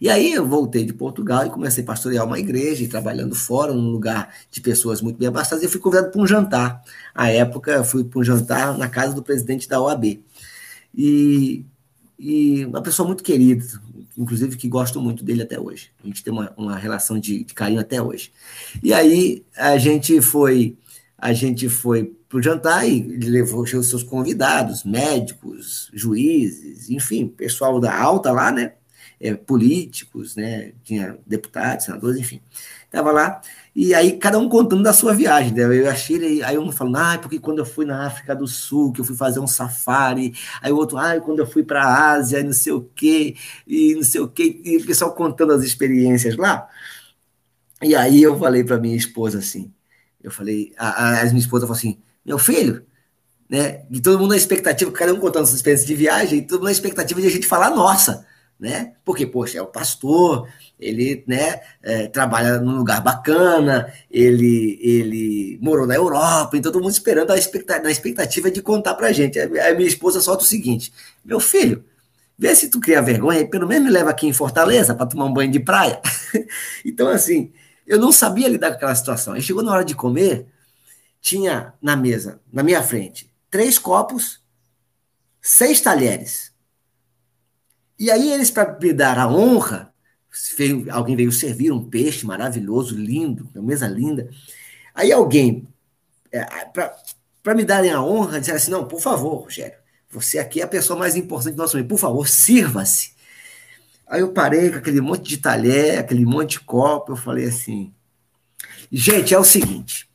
E 0.00 0.08
aí 0.08 0.32
eu 0.32 0.46
voltei 0.46 0.84
de 0.84 0.92
Portugal 0.92 1.46
e 1.46 1.50
comecei 1.50 1.82
a 1.82 1.86
pastorear 1.86 2.24
uma 2.24 2.38
igreja 2.38 2.84
e 2.84 2.88
trabalhando 2.88 3.34
fora, 3.34 3.72
num 3.72 3.90
lugar 3.90 4.32
de 4.50 4.60
pessoas 4.60 5.00
muito 5.00 5.18
bem 5.18 5.28
abastadas. 5.28 5.62
E 5.62 5.66
eu 5.66 5.70
fui 5.70 5.80
convidado 5.80 6.10
para 6.10 6.20
um 6.20 6.26
jantar. 6.26 6.82
À 7.14 7.30
época, 7.30 7.72
eu 7.72 7.84
fui 7.84 8.04
para 8.04 8.20
um 8.20 8.24
jantar 8.24 8.76
na 8.76 8.88
casa 8.88 9.14
do 9.14 9.22
presidente 9.22 9.68
da 9.68 9.80
OAB. 9.80 10.20
E, 10.94 11.64
e 12.18 12.64
uma 12.66 12.82
pessoa 12.82 13.06
muito 13.06 13.22
querida, 13.22 13.64
inclusive 14.16 14.56
que 14.56 14.68
gosto 14.68 15.00
muito 15.00 15.24
dele 15.24 15.42
até 15.42 15.58
hoje. 15.58 15.90
A 16.02 16.06
gente 16.06 16.22
tem 16.22 16.32
uma, 16.32 16.52
uma 16.56 16.76
relação 16.76 17.18
de, 17.18 17.44
de 17.44 17.54
carinho 17.54 17.80
até 17.80 18.00
hoje. 18.00 18.32
E 18.82 18.92
aí 18.92 19.44
a 19.56 19.78
gente 19.78 20.20
foi 20.20 20.76
a 21.18 21.32
gente 21.32 21.68
foi 21.68 22.14
para 22.28 22.38
o 22.38 22.42
jantar 22.42 22.86
e 22.86 23.00
levou 23.00 23.62
os 23.62 23.70
seus 23.70 24.02
convidados, 24.02 24.84
médicos, 24.84 25.90
juízes, 25.94 26.90
enfim, 26.90 27.26
pessoal 27.26 27.80
da 27.80 27.98
alta 27.98 28.30
lá, 28.30 28.52
né? 28.52 28.74
É, 29.18 29.34
políticos, 29.34 30.36
né? 30.36 30.72
Tinha 30.84 31.18
deputados, 31.26 31.86
senadores, 31.86 32.20
enfim. 32.20 32.40
Estava 32.84 33.12
lá, 33.12 33.40
e 33.74 33.94
aí 33.94 34.16
cada 34.18 34.38
um 34.38 34.48
contando 34.48 34.82
da 34.82 34.92
sua 34.92 35.14
viagem. 35.14 35.52
Né? 35.52 35.62
Eu 35.62 35.90
achei, 35.90 36.42
aí 36.42 36.58
um 36.58 36.72
falando, 36.72 36.96
ah, 36.96 37.18
porque 37.18 37.38
quando 37.38 37.58
eu 37.58 37.66
fui 37.66 37.84
na 37.84 38.06
África 38.06 38.34
do 38.34 38.46
Sul, 38.46 38.92
que 38.92 39.00
eu 39.00 39.04
fui 39.04 39.16
fazer 39.16 39.40
um 39.40 39.46
safari, 39.46 40.34
aí 40.62 40.72
o 40.72 40.76
outro, 40.76 40.96
ah, 40.96 41.20
quando 41.20 41.40
eu 41.40 41.46
fui 41.46 41.62
para 41.62 41.82
a 41.82 42.12
Ásia, 42.12 42.42
não 42.42 42.52
sei 42.52 42.72
o 42.72 42.82
quê, 42.94 43.36
e 43.66 43.94
não 43.94 44.02
sei 44.02 44.20
o 44.20 44.28
quê, 44.28 44.60
e 44.64 44.78
o 44.78 44.86
pessoal 44.86 45.14
contando 45.14 45.52
as 45.52 45.62
experiências 45.62 46.36
lá. 46.36 46.68
E 47.82 47.94
aí 47.94 48.22
eu 48.22 48.38
falei 48.38 48.64
para 48.64 48.78
minha 48.78 48.96
esposa 48.96 49.38
assim, 49.38 49.72
eu 50.22 50.30
falei, 50.30 50.72
a, 50.78 51.20
a, 51.20 51.24
minha 51.26 51.38
esposa 51.38 51.66
falou 51.66 51.78
assim, 51.78 51.98
meu 52.24 52.38
filho, 52.38 52.84
né? 53.48 53.84
E 53.90 54.00
todo 54.00 54.18
mundo 54.18 54.30
na 54.30 54.36
expectativa, 54.36 54.90
cada 54.90 55.12
um 55.12 55.20
contando 55.20 55.46
suas 55.46 55.56
experiências 55.56 55.86
de 55.86 55.94
viagem, 55.94 56.42
todo 56.42 56.60
mundo 56.60 56.66
na 56.66 56.72
expectativa 56.72 57.20
de 57.20 57.26
a 57.26 57.30
gente 57.30 57.46
falar 57.46 57.70
nossa, 57.70 58.26
né? 58.58 58.94
Porque, 59.04 59.26
poxa, 59.26 59.58
é 59.58 59.62
o 59.62 59.66
pastor, 59.66 60.48
ele, 60.78 61.22
né, 61.26 61.60
é, 61.82 62.06
trabalha 62.06 62.58
num 62.58 62.76
lugar 62.76 63.02
bacana, 63.02 63.92
ele, 64.10 64.78
ele 64.80 65.58
morou 65.60 65.86
na 65.86 65.94
Europa, 65.94 66.56
então 66.56 66.72
todo 66.72 66.82
mundo 66.82 66.92
esperando 66.92 67.30
a 67.30 67.36
expectativa, 67.36 67.84
na 67.84 67.90
expectativa 67.90 68.50
de 68.50 68.62
contar 68.62 68.94
pra 68.94 69.12
gente. 69.12 69.38
Aí 69.38 69.74
minha 69.76 69.88
esposa 69.88 70.20
solta 70.20 70.42
o 70.42 70.46
seguinte: 70.46 70.92
meu 71.24 71.40
filho, 71.40 71.84
vê 72.38 72.54
se 72.54 72.68
tu 72.68 72.80
cria 72.80 73.02
vergonha 73.02 73.40
e 73.40 73.48
pelo 73.48 73.66
menos 73.66 73.84
me 73.84 73.90
leva 73.90 74.10
aqui 74.10 74.26
em 74.26 74.32
Fortaleza 74.32 74.94
para 74.94 75.06
tomar 75.06 75.26
um 75.26 75.32
banho 75.32 75.50
de 75.50 75.60
praia. 75.60 76.00
então, 76.84 77.08
assim, 77.08 77.52
eu 77.86 77.98
não 77.98 78.12
sabia 78.12 78.48
lidar 78.48 78.70
com 78.70 78.76
aquela 78.76 78.94
situação. 78.94 79.34
Aí 79.34 79.42
chegou 79.42 79.62
na 79.62 79.72
hora 79.72 79.84
de 79.84 79.94
comer, 79.94 80.46
tinha 81.20 81.72
na 81.80 81.96
mesa, 81.96 82.40
na 82.52 82.62
minha 82.62 82.82
frente, 82.82 83.30
três 83.50 83.78
copos, 83.78 84.40
seis 85.40 85.80
talheres. 85.80 86.52
E 87.98 88.10
aí 88.10 88.32
eles, 88.32 88.50
para 88.50 88.78
me 88.78 88.92
dar 88.92 89.18
a 89.18 89.28
honra, 89.28 89.92
veio, 90.56 90.86
alguém 90.90 91.16
veio 91.16 91.32
servir 91.32 91.72
um 91.72 91.82
peixe 91.82 92.26
maravilhoso, 92.26 92.94
lindo, 92.94 93.48
uma 93.54 93.64
mesa 93.64 93.88
linda. 93.88 94.28
Aí 94.94 95.12
alguém, 95.12 95.66
é, 96.30 96.44
para 97.42 97.54
me 97.54 97.64
darem 97.64 97.90
a 97.90 98.02
honra, 98.02 98.38
disseram 98.38 98.58
assim, 98.58 98.70
não, 98.70 98.86
por 98.86 99.00
favor, 99.00 99.42
Rogério, 99.42 99.78
você 100.10 100.38
aqui 100.38 100.60
é 100.60 100.64
a 100.64 100.68
pessoa 100.68 100.98
mais 100.98 101.16
importante 101.16 101.54
do 101.54 101.58
nosso 101.58 101.76
meio, 101.76 101.88
por 101.88 101.98
favor, 101.98 102.26
sirva-se. 102.28 103.14
Aí 104.06 104.20
eu 104.20 104.32
parei 104.32 104.70
com 104.70 104.76
aquele 104.76 105.00
monte 105.00 105.28
de 105.28 105.38
talher, 105.38 105.98
aquele 105.98 106.24
monte 106.24 106.52
de 106.52 106.60
copo, 106.60 107.12
eu 107.12 107.16
falei 107.16 107.46
assim, 107.46 107.92
gente, 108.92 109.34
é 109.34 109.38
o 109.38 109.44
seguinte, 109.44 110.08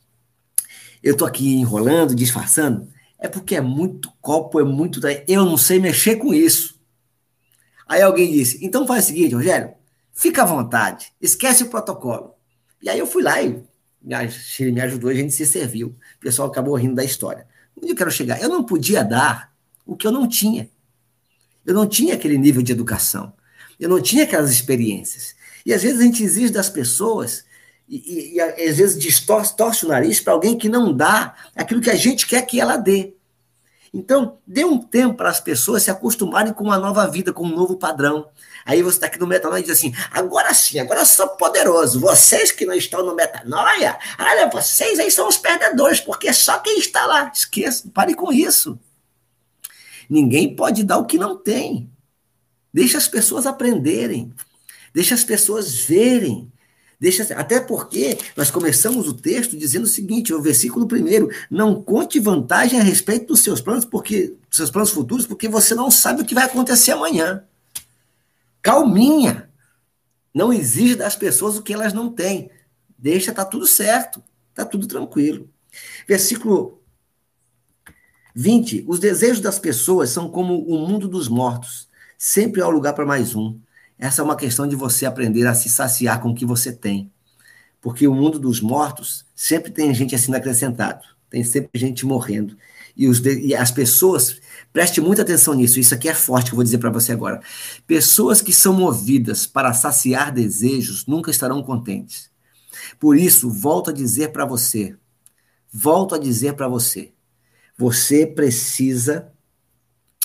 eu 1.04 1.18
tô 1.18 1.26
aqui 1.26 1.56
enrolando, 1.56 2.16
disfarçando, 2.16 2.88
é 3.20 3.28
porque 3.28 3.56
é 3.56 3.62
muito 3.62 4.12
copo, 4.22 4.60
é 4.60 4.64
muito 4.64 5.00
eu 5.28 5.46
não 5.46 5.58
sei 5.58 5.80
mexer 5.80 6.16
com 6.16 6.34
isso. 6.34 6.81
Aí 7.92 8.02
alguém 8.02 8.32
disse, 8.32 8.58
então 8.62 8.88
faz 8.88 9.04
o 9.04 9.08
seguinte, 9.08 9.36
Rogério, 9.36 9.74
fica 10.14 10.44
à 10.44 10.46
vontade, 10.46 11.12
esquece 11.20 11.64
o 11.64 11.70
protocolo. 11.70 12.34
E 12.82 12.90
aí 12.90 12.98
eu 12.98 13.06
fui 13.06 13.22
lá 13.22 13.42
e 13.42 13.62
ele 14.62 14.72
me 14.72 14.80
ajudou, 14.80 15.10
a 15.10 15.14
gente 15.14 15.34
se 15.34 15.46
serviu. 15.46 15.90
O 15.90 16.20
pessoal 16.22 16.48
acabou 16.48 16.74
rindo 16.76 16.96
da 16.96 17.04
história. 17.04 17.46
Onde 17.78 17.92
eu 17.92 17.96
quero 17.98 18.10
chegar? 18.10 18.42
Eu 18.42 18.48
não 18.48 18.64
podia 18.64 19.04
dar 19.04 19.54
o 19.86 19.98
que 19.98 20.08
eu 20.08 20.12
não 20.12 20.26
tinha. 20.26 20.70
Eu 21.66 21.74
não 21.74 21.86
tinha 21.86 22.14
aquele 22.14 22.38
nível 22.38 22.62
de 22.62 22.72
educação. 22.72 23.34
Eu 23.78 23.90
não 23.90 24.02
tinha 24.02 24.24
aquelas 24.24 24.52
experiências. 24.52 25.36
E 25.66 25.74
às 25.74 25.84
vezes 25.84 26.00
a 26.00 26.04
gente 26.04 26.24
exige 26.24 26.54
das 26.54 26.70
pessoas, 26.70 27.44
e, 27.90 27.98
e, 27.98 28.36
e 28.36 28.40
às 28.70 28.78
vezes 28.78 28.98
distorce, 28.98 29.54
torce 29.54 29.86
o 29.86 29.90
nariz 29.90 30.22
para 30.22 30.32
alguém 30.32 30.58
que 30.58 30.70
não 30.70 30.96
dá 30.96 31.36
aquilo 31.54 31.82
que 31.82 31.90
a 31.90 31.96
gente 31.96 32.26
quer 32.26 32.44
que 32.44 32.58
ela 32.58 32.78
dê. 32.78 33.14
Então, 33.94 34.38
dê 34.48 34.64
um 34.64 34.78
tempo 34.78 35.16
para 35.16 35.30
as 35.30 35.42
pessoas 35.42 35.84
se 35.84 35.92
acostumarem 35.92 36.54
com 36.54 36.64
uma 36.64 36.78
nova 36.78 37.06
vida, 37.08 37.34
com 37.34 37.44
um 37.44 37.54
novo 37.54 37.76
padrão. 37.76 38.30
Aí 38.66 38.82
você 38.82 38.98
está 38.98 39.08
aqui 39.08 39.20
no 39.20 39.28
metanoia 39.28 39.60
e 39.60 39.64
diz 39.64 39.78
assim: 39.78 39.94
agora 40.12 40.54
sim, 40.54 40.80
agora 40.80 41.02
eu 41.02 41.06
sou 41.06 41.28
poderoso. 41.30 42.00
Vocês 42.00 42.52
que 42.52 42.66
não 42.66 42.74
estão 42.74 43.06
no 43.06 43.14
metanoia, 43.14 43.98
olha, 44.18 44.50
vocês 44.50 44.98
aí 44.98 45.12
são 45.12 45.28
os 45.28 45.38
perdedores, 45.38 46.00
porque 46.00 46.32
só 46.32 46.60
quem 46.60 46.80
está 46.80 47.06
lá. 47.06 47.32
Esqueça, 47.34 47.90
pare 47.94 48.14
com 48.14 48.32
isso. 48.32 48.80
Ninguém 50.10 50.56
pode 50.56 50.84
dar 50.84 50.98
o 50.98 51.06
que 51.06 51.18
não 51.18 51.36
tem. 51.36 51.90
Deixa 52.74 52.98
as 52.98 53.08
pessoas 53.08 53.46
aprenderem. 53.46 54.34
Deixa 54.94 55.16
as 55.16 55.24
pessoas 55.24 55.74
verem. 55.82 56.52
Deixa, 57.02 57.24
até 57.34 57.60
porque 57.60 58.16
nós 58.38 58.52
começamos 58.52 59.08
o 59.08 59.14
texto 59.14 59.58
dizendo 59.58 59.86
o 59.86 59.88
seguinte, 59.88 60.32
o 60.36 60.42
versículo 60.42 60.88
primeiro, 60.88 61.32
não 61.50 61.82
conte 61.82 62.20
vantagem 62.20 62.80
a 62.80 62.84
respeito 62.84 63.26
dos 63.26 63.40
seus 63.40 63.60
planos, 63.60 63.86
porque 63.86 64.36
dos 64.48 64.58
seus 64.58 64.70
planos 64.70 64.92
futuros, 64.92 65.26
porque 65.26 65.50
você 65.50 65.74
não 65.74 65.90
sabe 65.90 66.22
o 66.22 66.26
que 66.26 66.36
vai 66.36 66.46
acontecer 66.46 66.92
amanhã. 66.92 67.44
Calminha. 68.62 69.50
Não 70.32 70.54
exige 70.54 70.94
das 70.96 71.16
pessoas 71.16 71.58
o 71.58 71.64
que 71.64 71.74
elas 71.74 71.92
não 71.92 72.12
têm. 72.12 72.52
Deixa, 72.96 73.34
tá 73.34 73.44
tudo 73.44 73.66
certo. 73.66 74.24
Tá 74.54 74.64
tudo 74.64 74.86
tranquilo. 74.86 75.50
Versículo 76.08 76.84
20. 78.36 78.86
Os 78.88 79.00
desejos 79.00 79.42
das 79.42 79.58
pessoas 79.58 80.12
são 80.12 80.30
como 80.30 80.64
o 80.64 80.88
mundo 80.88 81.08
dos 81.08 81.28
mortos 81.28 81.90
Sempre 82.16 82.62
há 82.62 82.68
lugar 82.68 82.94
para 82.94 83.04
mais 83.04 83.36
um. 83.36 83.60
Essa 84.02 84.24
é 84.24 84.26
uma 84.26 84.36
questão 84.36 84.68
de 84.68 84.76
você 84.76 85.06
aprender 85.06 85.46
a 85.46 85.54
se 85.54 85.70
saciar 85.70 86.20
com 86.20 86.30
o 86.30 86.36
que 86.36 86.44
você 86.44 86.74
tem. 86.74 87.12
Porque 87.80 88.08
o 88.08 88.16
mundo 88.16 88.40
dos 88.40 88.60
mortos 88.60 89.28
sempre 89.36 89.70
tem 89.70 89.94
gente 89.94 90.16
assim 90.16 90.34
acrescentado. 90.34 91.06
Tem 91.30 91.44
sempre 91.44 91.80
gente 91.80 92.04
morrendo. 92.04 92.58
E, 92.98 93.08
os 93.08 93.24
e 93.24 93.54
as 93.54 93.70
pessoas, 93.70 94.42
preste 94.74 95.00
muita 95.00 95.22
atenção 95.22 95.54
nisso, 95.54 95.80
isso 95.80 95.94
aqui 95.94 96.10
é 96.10 96.16
forte 96.16 96.48
que 96.48 96.54
eu 96.54 96.56
vou 96.56 96.64
dizer 96.64 96.80
para 96.80 96.90
você 96.90 97.12
agora. 97.12 97.42
Pessoas 97.86 98.42
que 98.42 98.52
são 98.52 98.74
movidas 98.74 99.46
para 99.46 99.72
saciar 99.72 100.34
desejos 100.34 101.06
nunca 101.06 101.30
estarão 101.30 101.62
contentes. 101.62 102.32
Por 103.00 103.16
isso, 103.16 103.52
volto 103.52 103.92
a 103.92 103.94
dizer 103.94 104.32
para 104.32 104.46
você, 104.46 104.96
volto 105.72 106.16
a 106.16 106.18
dizer 106.18 106.54
para 106.54 106.68
você, 106.68 107.14
você 107.78 108.26
precisa 108.26 109.32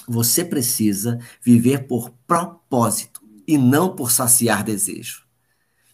você 0.08 0.44
precisa 0.44 1.18
viver 1.42 1.86
por 1.88 2.10
propósito 2.28 3.15
e 3.46 3.56
não 3.56 3.94
por 3.94 4.10
saciar 4.10 4.64
desejo. 4.64 5.24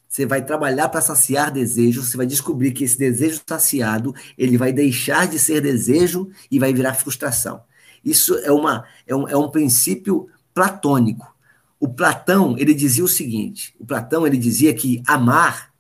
Você 0.09 0.27
vai 0.27 0.45
trabalhar 0.45 0.89
para 0.91 1.01
saciar 1.01 1.51
desejo, 1.51 2.03
você 2.03 2.17
vai 2.17 2.27
descobrir 2.27 2.73
que 2.73 2.85
esse 2.85 2.99
desejo 2.99 3.41
saciado, 3.47 4.15
ele 4.37 4.59
vai 4.59 4.73
deixar 4.73 5.27
de 5.27 5.39
ser 5.39 5.63
desejo 5.63 6.31
e 6.51 6.59
vai 6.59 6.73
virar 6.73 6.95
frustração. 6.95 7.63
Isso 8.05 8.37
é, 8.39 8.53
uma, 8.53 8.85
é, 9.07 9.15
um, 9.15 9.29
é 9.29 9.37
um 9.37 9.49
princípio 9.49 10.29
platônico. 10.53 11.35
O 11.81 11.89
Platão, 11.89 12.57
ele 12.59 12.75
dizia 12.75 13.03
o 13.03 13.09
seguinte, 13.09 13.75
o 13.79 13.87
Platão, 13.87 14.27
ele 14.27 14.37
dizia 14.37 14.75
que 14.75 15.03
amar 15.07 15.73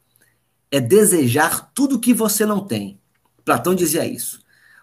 é 0.70 0.81
desejar 0.81 1.70
tudo 1.75 2.01
que 2.01 2.14
você 2.14 2.47
não 2.47 2.66
tem. 2.66 2.99
Platão 3.45 3.75
dizia 3.75 4.07
isso. 4.07 4.41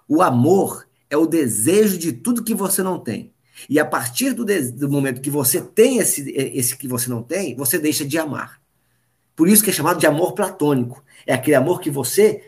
O 0.07 0.21
amor 0.21 0.87
é 1.09 1.17
o 1.17 1.25
desejo 1.25 1.97
de 1.97 2.11
tudo 2.13 2.43
que 2.43 2.53
você 2.53 2.83
não 2.83 2.99
tem. 2.99 3.33
E 3.67 3.79
a 3.79 3.85
partir 3.85 4.33
do, 4.33 4.45
do 4.45 4.89
momento 4.89 5.21
que 5.21 5.29
você 5.29 5.61
tem 5.61 5.97
esse, 5.97 6.29
esse 6.31 6.77
que 6.77 6.87
você 6.87 7.09
não 7.09 7.23
tem, 7.23 7.55
você 7.55 7.77
deixa 7.77 8.05
de 8.05 8.17
amar. 8.17 8.59
Por 9.35 9.47
isso 9.47 9.63
que 9.63 9.69
é 9.69 9.73
chamado 9.73 9.99
de 9.99 10.05
amor 10.05 10.33
platônico. 10.33 11.03
É 11.25 11.33
aquele 11.33 11.55
amor 11.55 11.79
que 11.79 11.89
você 11.89 12.43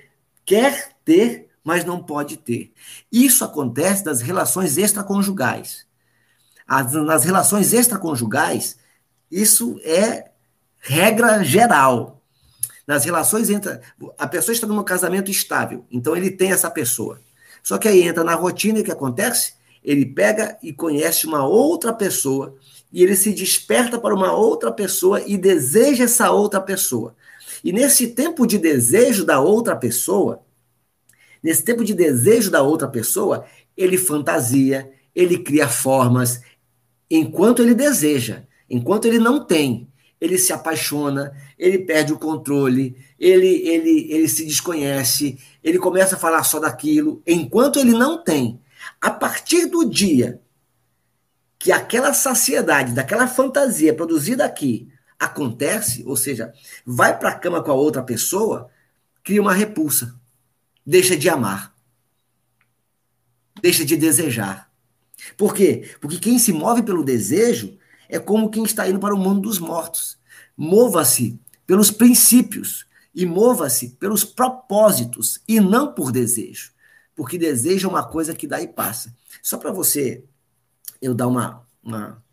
quer 0.45 0.91
ter, 1.05 1.49
mas 1.64 1.86
não 1.86 2.03
pode 2.03 2.38
ter. 2.38 2.72
Isso 3.12 3.43
acontece 3.43 4.05
nas 4.05 4.22
relações 4.22 4.78
extraconjugais. 4.78 5.86
As, 6.68 6.91
nas 6.93 7.24
relações 7.24 7.74
extraconjugais, 7.74 8.78
isso 9.32 9.80
é 9.84 10.32
regra 10.80 11.43
geral. 11.43 12.22
Nas 12.86 13.05
relações 13.05 13.49
entre. 13.49 13.80
A 14.18 14.28
pessoa 14.28 14.53
está 14.53 14.68
num 14.68 14.84
casamento 14.84 15.32
estável, 15.32 15.86
então 15.89 16.16
ele 16.16 16.32
tem 16.32 16.51
essa 16.51 16.70
pessoa. 16.70 17.22
Só 17.64 17.78
que 17.78 17.88
aí 17.88 18.03
entra 18.03 18.24
na 18.24 18.36
rotina 18.36 18.80
e 18.80 18.82
o 18.82 18.84
que 18.86 18.91
acontece? 18.91 19.53
Ele 19.84 20.05
pega 20.05 20.57
e 20.61 20.71
conhece 20.71 21.25
uma 21.25 21.45
outra 21.45 21.91
pessoa 21.91 22.55
e 22.91 23.03
ele 23.03 23.15
se 23.15 23.32
desperta 23.34 23.97
para 23.99 24.13
uma 24.13 24.34
outra 24.34 24.71
pessoa 24.71 25.21
e 25.25 25.38
deseja 25.38 26.03
essa 26.03 26.32
outra 26.32 26.59
pessoa. 26.59 27.15
E 27.63 27.71
nesse 27.71 28.07
tempo 28.07 28.45
de 28.45 28.57
desejo 28.57 29.25
da 29.25 29.39
outra 29.39 29.75
pessoa, 29.75 30.43
nesse 31.41 31.63
tempo 31.63 31.84
de 31.84 31.93
desejo 31.93 32.51
da 32.51 32.61
outra 32.61 32.88
pessoa, 32.88 33.45
ele 33.77 33.97
fantasia, 33.97 34.91
ele 35.15 35.38
cria 35.38 35.67
formas, 35.67 36.41
enquanto 37.09 37.61
ele 37.61 37.73
deseja, 37.73 38.43
enquanto 38.69 39.05
ele 39.05 39.19
não 39.19 39.45
tem. 39.45 39.88
ele 40.19 40.38
se 40.38 40.53
apaixona, 40.53 41.36
ele 41.57 41.79
perde 41.79 42.13
o 42.13 42.19
controle, 42.19 42.95
ele, 43.19 43.47
ele, 43.67 44.07
ele 44.11 44.27
se 44.27 44.45
desconhece, 44.45 45.39
ele 45.63 45.79
começa 45.79 46.15
a 46.15 46.19
falar 46.19 46.43
só 46.43 46.59
daquilo, 46.59 47.23
enquanto 47.25 47.79
ele 47.79 47.91
não 47.91 48.23
tem. 48.23 48.61
A 49.00 49.12
partir 49.12 49.68
do 49.68 49.86
dia 49.86 50.42
que 51.58 51.72
aquela 51.72 52.14
saciedade, 52.14 52.94
daquela 52.94 53.28
fantasia 53.28 53.94
produzida 53.94 54.44
aqui 54.46 54.92
acontece, 55.20 56.04
ou 56.06 56.16
seja, 56.16 56.52
vai 56.84 57.18
para 57.18 57.30
a 57.30 57.36
cama 57.36 57.64
com 57.64 57.70
a 57.70 57.76
outra 57.76 58.02
pessoa, 58.02 58.70
cria 59.24 59.42
uma 59.42 59.54
repulsa, 59.54 60.20
deixa 60.84 61.16
de 61.16 61.30
amar, 61.30 61.76
deixa 63.62 63.86
de 63.86 63.96
desejar. 63.96 64.72
Por 65.38 65.54
quê? 65.54 65.96
Porque 66.02 66.18
quem 66.18 66.39
se 66.39 66.52
move 66.52 66.82
pelo 66.82 67.04
desejo 67.04 67.78
é 68.10 68.18
como 68.20 68.50
quem 68.50 68.64
está 68.64 68.89
indo 68.89 69.00
para 69.00 69.14
o 69.14 69.18
mundo 69.18 69.42
dos 69.42 69.60
mortos. 69.60 70.18
Mova-se 70.58 71.39
pelos 71.68 71.92
princípios 71.92 72.86
e 73.14 73.26
mova-se 73.26 73.89
pelos 73.92 74.24
propósitos 74.24 75.42
e 75.48 75.60
não 75.60 75.94
por 75.94 76.12
desejo. 76.12 76.72
Porque 77.16 77.38
desejo 77.38 77.88
é 77.88 77.91
uma 77.91 78.07
coisa 78.07 78.34
que 78.34 78.47
dá 78.47 78.62
e 78.62 78.68
passa. 78.68 79.14
Só 79.41 79.57
para 79.57 79.72
você 79.72 80.24
eu 81.01 81.14
dar 81.14 81.28
uma, 81.28 81.66
uma, 81.84 82.24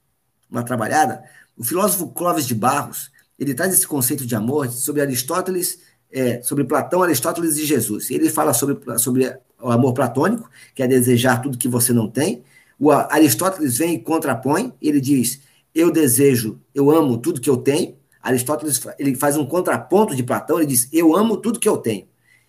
uma 0.51 0.62
trabalhada, 0.62 1.22
o 1.57 1.64
filósofo 1.64 2.09
Clóvis 2.09 2.47
de 2.47 2.55
Barros, 2.55 3.11
ele 3.39 3.55
traz 3.55 3.72
esse 3.72 3.87
conceito 3.87 4.26
de 4.26 4.35
amor 4.35 4.68
sobre 4.70 5.01
Aristóteles, 5.01 5.81
é, 6.11 6.43
sobre 6.43 6.64
Platão, 6.64 7.03
Aristóteles 7.03 7.57
e 7.57 7.64
Jesus. 7.64 8.11
Ele 8.11 8.31
fala 8.31 8.53
sobre, 8.53 8.79
sobre 8.99 9.39
o 9.61 9.70
amor 9.70 9.93
platônico, 9.93 10.49
que 10.74 10.83
é 10.83 10.87
desejar 10.87 11.43
tudo 11.43 11.59
que 11.59 11.68
você 11.68 11.93
não 11.93 12.09
tem. 12.09 12.43
O 12.79 12.91
Aristóteles 12.91 13.79
vem 13.79 13.95
e 13.95 13.99
contrapõe, 13.99 14.72
ele 14.81 15.01
diz: 15.01 15.41
eu 15.74 15.91
desejo, 15.91 16.61
eu 16.74 16.91
amo 16.91 17.18
tudo 17.18 17.41
que 17.41 17.51
eu 17.51 17.57
tenho. 17.57 17.97
Aristóteles 18.20 18.81
ele 18.99 19.14
faz 19.14 19.37
um 19.37 19.47
contraponto 19.47 20.14
de 20.14 20.22
Platão, 20.22 20.59
ele 20.59 20.66
diz: 20.66 20.89
eu 20.93 21.16
amo 21.16 21.37
tudo 21.37 21.61
que 21.61 21.68
eu 21.68 21.76
tenho. 21.76 22.07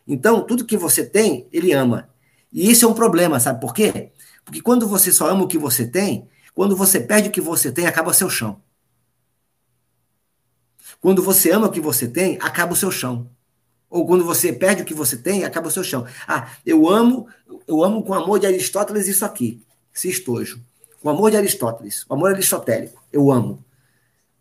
Então, 0.08 0.42
tudo 0.42 0.66
que 0.66 0.78
você 0.78 1.06
tem, 1.06 1.48
ele 1.52 1.72
ama. 1.72 2.10
E 2.52 2.70
isso 2.70 2.86
é 2.86 2.88
um 2.88 2.94
problema, 2.94 3.40
sabe 3.40 3.62
por 3.62 3.74
quê? 3.74 4.12
Porque 4.44 4.62
quando 4.62 4.88
você 4.88 5.12
só 5.12 5.30
ama 5.30 5.44
o 5.44 5.48
que 5.48 5.58
você 5.58 5.86
tem, 5.86 6.28
quando 6.54 6.76
você 6.76 7.00
perde 7.00 7.30
o 7.30 7.32
que 7.32 7.42
você 7.42 7.72
tem, 7.72 7.86
acaba 7.86 8.10
o 8.10 8.14
seu 8.14 8.30
chão. 8.30 8.62
Quando 11.00 11.22
você 11.22 11.52
ama 11.52 11.68
o 11.68 11.72
que 11.72 11.80
você 11.80 12.08
tem, 12.08 12.38
acaba 12.42 12.74
o 12.74 12.76
seu 12.76 12.92
chão. 12.92 13.30
Ou 13.90 14.06
quando 14.06 14.24
você 14.24 14.52
perde 14.52 14.82
o 14.82 14.86
que 14.86 14.94
você 14.94 15.18
tem, 15.18 15.44
acaba 15.44 15.68
o 15.68 15.72
seu 15.72 15.84
chão. 15.84 16.06
Ah, 16.28 16.50
eu 16.66 16.88
amo, 16.88 17.28
eu 17.68 17.84
amo 17.84 18.04
com 18.04 18.14
amor 18.14 18.40
de 18.40 18.46
Aristóteles 18.46 19.08
isso 19.08 19.26
aqui, 19.26 19.64
esse 19.94 20.10
estojo. 20.10 20.62
O 21.02 21.10
amor 21.10 21.32
de 21.32 21.38
Aristóteles, 21.38 22.06
o 22.10 22.14
amor 22.14 22.32
aristotélico, 22.32 23.02
eu 23.12 23.32
amo. 23.32 23.64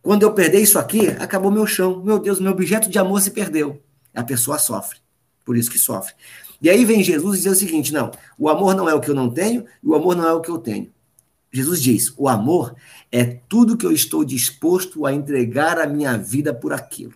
Quando 0.02 0.22
eu 0.22 0.32
perder 0.32 0.60
isso 0.60 0.78
aqui, 0.78 1.08
acabou 1.18 1.50
meu 1.50 1.66
chão. 1.66 2.02
Meu 2.02 2.18
Deus, 2.18 2.40
meu 2.40 2.52
objeto 2.52 2.88
de 2.88 2.98
amor 2.98 3.20
se 3.20 3.30
perdeu. 3.30 3.82
A 4.14 4.24
pessoa 4.24 4.58
sofre. 4.58 4.98
Por 5.44 5.56
isso 5.56 5.70
que 5.70 5.78
sofre. 5.78 6.14
E 6.60 6.68
aí 6.68 6.84
vem 6.84 7.02
Jesus 7.02 7.38
e 7.38 7.42
diz 7.42 7.52
o 7.52 7.56
seguinte: 7.56 7.92
não, 7.92 8.10
o 8.36 8.48
amor 8.48 8.74
não 8.74 8.88
é 8.88 8.94
o 8.94 9.00
que 9.00 9.10
eu 9.10 9.14
não 9.14 9.30
tenho, 9.30 9.64
e 9.82 9.86
o 9.86 9.94
amor 9.94 10.16
não 10.16 10.26
é 10.26 10.32
o 10.32 10.40
que 10.40 10.50
eu 10.50 10.58
tenho. 10.58 10.90
Jesus 11.52 11.80
diz: 11.80 12.12
o 12.16 12.28
amor 12.28 12.74
é 13.10 13.24
tudo 13.24 13.76
que 13.76 13.86
eu 13.86 13.92
estou 13.92 14.24
disposto 14.24 15.06
a 15.06 15.12
entregar 15.12 15.78
a 15.78 15.86
minha 15.86 16.16
vida 16.16 16.52
por 16.52 16.72
aquilo. 16.72 17.14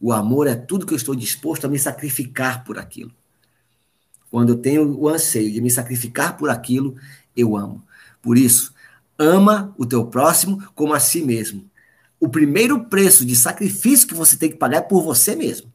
O 0.00 0.12
amor 0.12 0.46
é 0.46 0.54
tudo 0.54 0.86
que 0.86 0.92
eu 0.92 0.96
estou 0.96 1.14
disposto 1.14 1.64
a 1.64 1.68
me 1.68 1.78
sacrificar 1.78 2.64
por 2.64 2.78
aquilo. 2.78 3.10
Quando 4.30 4.50
eu 4.50 4.58
tenho 4.58 4.98
o 4.98 5.08
anseio 5.08 5.50
de 5.50 5.60
me 5.60 5.70
sacrificar 5.70 6.36
por 6.36 6.50
aquilo, 6.50 6.94
eu 7.34 7.56
amo. 7.56 7.82
Por 8.20 8.36
isso, 8.36 8.74
ama 9.18 9.74
o 9.78 9.86
teu 9.86 10.06
próximo 10.06 10.62
como 10.74 10.92
a 10.92 11.00
si 11.00 11.22
mesmo. 11.22 11.64
O 12.20 12.28
primeiro 12.28 12.84
preço 12.84 13.24
de 13.24 13.34
sacrifício 13.34 14.06
que 14.06 14.14
você 14.14 14.36
tem 14.36 14.50
que 14.50 14.56
pagar 14.56 14.78
é 14.78 14.82
por 14.82 15.02
você 15.02 15.34
mesmo. 15.34 15.72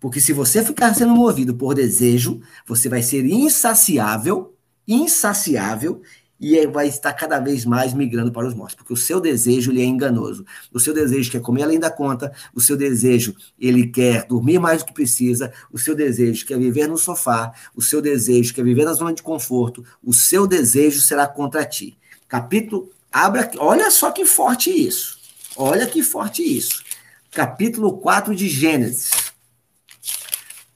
Porque 0.00 0.20
se 0.20 0.32
você 0.32 0.64
ficar 0.64 0.94
sendo 0.94 1.14
movido 1.14 1.54
por 1.54 1.74
desejo, 1.74 2.40
você 2.66 2.88
vai 2.88 3.02
ser 3.02 3.24
insaciável, 3.26 4.56
insaciável 4.88 6.02
e 6.40 6.66
vai 6.66 6.88
estar 6.88 7.12
cada 7.12 7.38
vez 7.38 7.66
mais 7.66 7.92
migrando 7.92 8.32
para 8.32 8.46
os 8.46 8.54
mortos, 8.54 8.74
porque 8.74 8.94
o 8.94 8.96
seu 8.96 9.20
desejo 9.20 9.70
ele 9.70 9.82
é 9.82 9.84
enganoso. 9.84 10.46
O 10.72 10.80
seu 10.80 10.94
desejo 10.94 11.30
quer 11.30 11.42
comer 11.42 11.64
além 11.64 11.78
da 11.78 11.90
conta, 11.90 12.32
o 12.54 12.60
seu 12.62 12.78
desejo 12.78 13.36
ele 13.58 13.86
quer 13.86 14.26
dormir 14.26 14.58
mais 14.58 14.82
do 14.82 14.86
que 14.86 14.94
precisa, 14.94 15.52
o 15.70 15.78
seu 15.78 15.94
desejo 15.94 16.46
quer 16.46 16.58
viver 16.58 16.88
no 16.88 16.96
sofá, 16.96 17.52
o 17.76 17.82
seu 17.82 18.00
desejo 18.00 18.54
quer 18.54 18.64
viver 18.64 18.86
na 18.86 18.94
zona 18.94 19.12
de 19.12 19.22
conforto, 19.22 19.84
o 20.02 20.14
seu 20.14 20.46
desejo 20.46 21.02
será 21.02 21.26
contra 21.26 21.62
ti. 21.66 21.98
Capítulo 22.26 22.90
abra, 23.12 23.50
olha 23.58 23.90
só 23.90 24.10
que 24.10 24.24
forte 24.24 24.70
isso. 24.70 25.18
Olha 25.56 25.86
que 25.86 26.02
forte 26.02 26.42
isso. 26.42 26.82
Capítulo 27.30 27.98
4 27.98 28.34
de 28.34 28.48
Gênesis. 28.48 29.29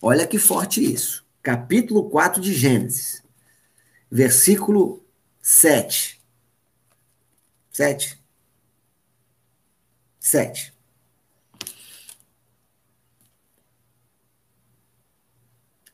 Olha 0.07 0.26
que 0.26 0.38
forte 0.38 0.84
isso. 0.84 1.24
Capítulo 1.42 2.11
4 2.11 2.38
de 2.38 2.52
Gênesis. 2.52 3.22
Versículo 4.11 5.02
7. 5.40 6.22
7. 7.70 8.22
7. 10.20 10.74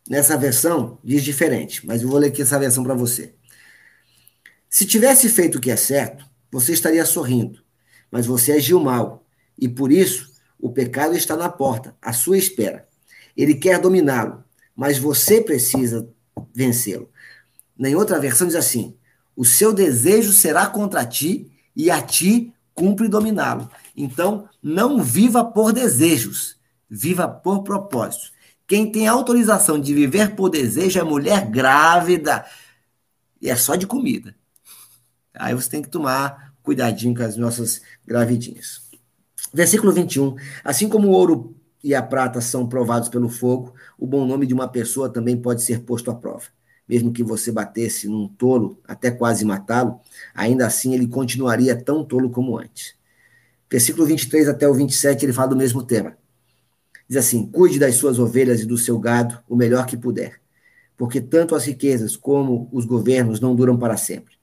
Nessa 0.09 0.37
versão 0.37 0.99
diz 1.05 1.23
diferente, 1.23 1.87
mas 1.87 2.03
eu 2.03 2.09
vou 2.09 2.19
ler 2.19 2.31
aqui 2.31 2.43
essa 2.43 2.59
versão 2.59 2.83
para 2.83 2.95
você. 2.95 3.37
Se 4.69 4.85
tivesse 4.85 5.29
feito 5.29 5.59
o 5.59 5.61
que 5.61 5.71
é 5.71 5.77
certo, 5.77 6.29
você 6.51 6.73
estaria 6.73 7.07
sorrindo, 7.07 7.63
mas 8.11 8.27
você 8.27 8.51
agiu 8.51 8.81
mal, 8.81 9.25
e 9.57 9.69
por 9.69 9.93
isso 9.93 10.33
o 10.59 10.73
pecado 10.73 11.15
está 11.15 11.37
na 11.37 11.49
porta, 11.49 11.97
à 12.03 12.13
sua 12.13 12.37
espera. 12.37 12.90
Ele 13.41 13.55
quer 13.55 13.81
dominá-lo, 13.81 14.45
mas 14.77 14.99
você 14.99 15.41
precisa 15.41 16.09
vencê-lo. 16.55 17.09
Em 17.79 17.95
outra 17.95 18.21
versão 18.21 18.47
diz 18.47 18.57
assim: 18.57 18.95
o 19.35 19.45
seu 19.45 19.73
desejo 19.73 20.33
será 20.33 20.67
contra 20.67 21.07
ti 21.07 21.51
e 21.75 21.91
a 21.91 22.03
ti 22.03 22.53
cumpre 22.75 23.09
dominá-lo. 23.09 23.71
Então, 23.97 24.47
não 24.63 25.03
viva 25.03 25.43
por 25.43 25.73
desejos, 25.73 26.59
viva 26.89 27.27
por 27.27 27.63
propósitos. 27.63 28.33
Quem 28.67 28.93
tem 28.93 29.09
autorização 29.09 29.81
de 29.81 29.95
viver 29.95 30.37
por 30.37 30.51
desejo 30.51 31.01
é 31.01 31.03
mulher 31.03 31.47
grávida. 31.49 32.45
E 33.41 33.49
é 33.49 33.57
só 33.57 33.75
de 33.75 33.87
comida. 33.87 34.35
Aí 35.35 35.55
você 35.55 35.71
tem 35.71 35.83
que 35.83 35.89
tomar 35.89 36.55
cuidadinho 36.63 37.15
com 37.15 37.23
as 37.23 37.37
nossas 37.37 37.81
gravidinhas. 38.07 38.83
Versículo 39.53 39.93
21. 39.93 40.37
Assim 40.63 40.89
como 40.89 41.09
o 41.09 41.13
ouro 41.13 41.57
e 41.83 41.95
a 41.95 42.03
prata 42.03 42.41
são 42.41 42.69
provados 42.69 43.09
pelo 43.09 43.29
fogo, 43.29 43.75
o 43.99 44.07
bom 44.07 44.27
nome 44.27 44.47
de 44.47 44.55
uma 44.55 44.69
pessoa 44.69 45.09
também 45.09 45.37
pode 45.37 45.63
ser 45.63 45.81
posto 45.81 46.11
à 46.11 46.15
prova 46.15 46.47
mesmo 46.91 47.13
que 47.13 47.23
você 47.23 47.53
batesse 47.53 48.09
num 48.09 48.27
tolo 48.27 48.77
até 48.85 49.13
quase 49.13 49.45
matá-lo, 49.45 50.01
ainda 50.35 50.67
assim 50.67 50.93
ele 50.93 51.07
continuaria 51.07 51.77
tão 51.77 52.05
tolo 52.05 52.29
como 52.31 52.59
antes. 52.59 52.97
Versículo 53.71 54.05
23 54.05 54.49
até 54.49 54.69
o 54.69 54.75
27, 54.75 55.25
ele 55.25 55.33
fala 55.33 55.51
do 55.51 55.57
mesmo 55.57 55.85
tema. 55.85 56.17
Diz 57.09 57.17
assim: 57.17 57.47
Cuide 57.47 57.79
das 57.79 57.95
suas 57.95 58.19
ovelhas 58.19 58.63
e 58.63 58.67
do 58.67 58.77
seu 58.77 58.99
gado 58.99 59.39
o 59.49 59.55
melhor 59.55 59.87
que 59.87 59.97
puder, 59.97 60.41
porque 60.97 61.21
tanto 61.21 61.55
as 61.55 61.65
riquezas 61.65 62.17
como 62.17 62.69
os 62.73 62.85
governos 62.85 63.39
não 63.39 63.55
duram 63.55 63.79
para 63.79 63.97
sempre. 63.97 64.35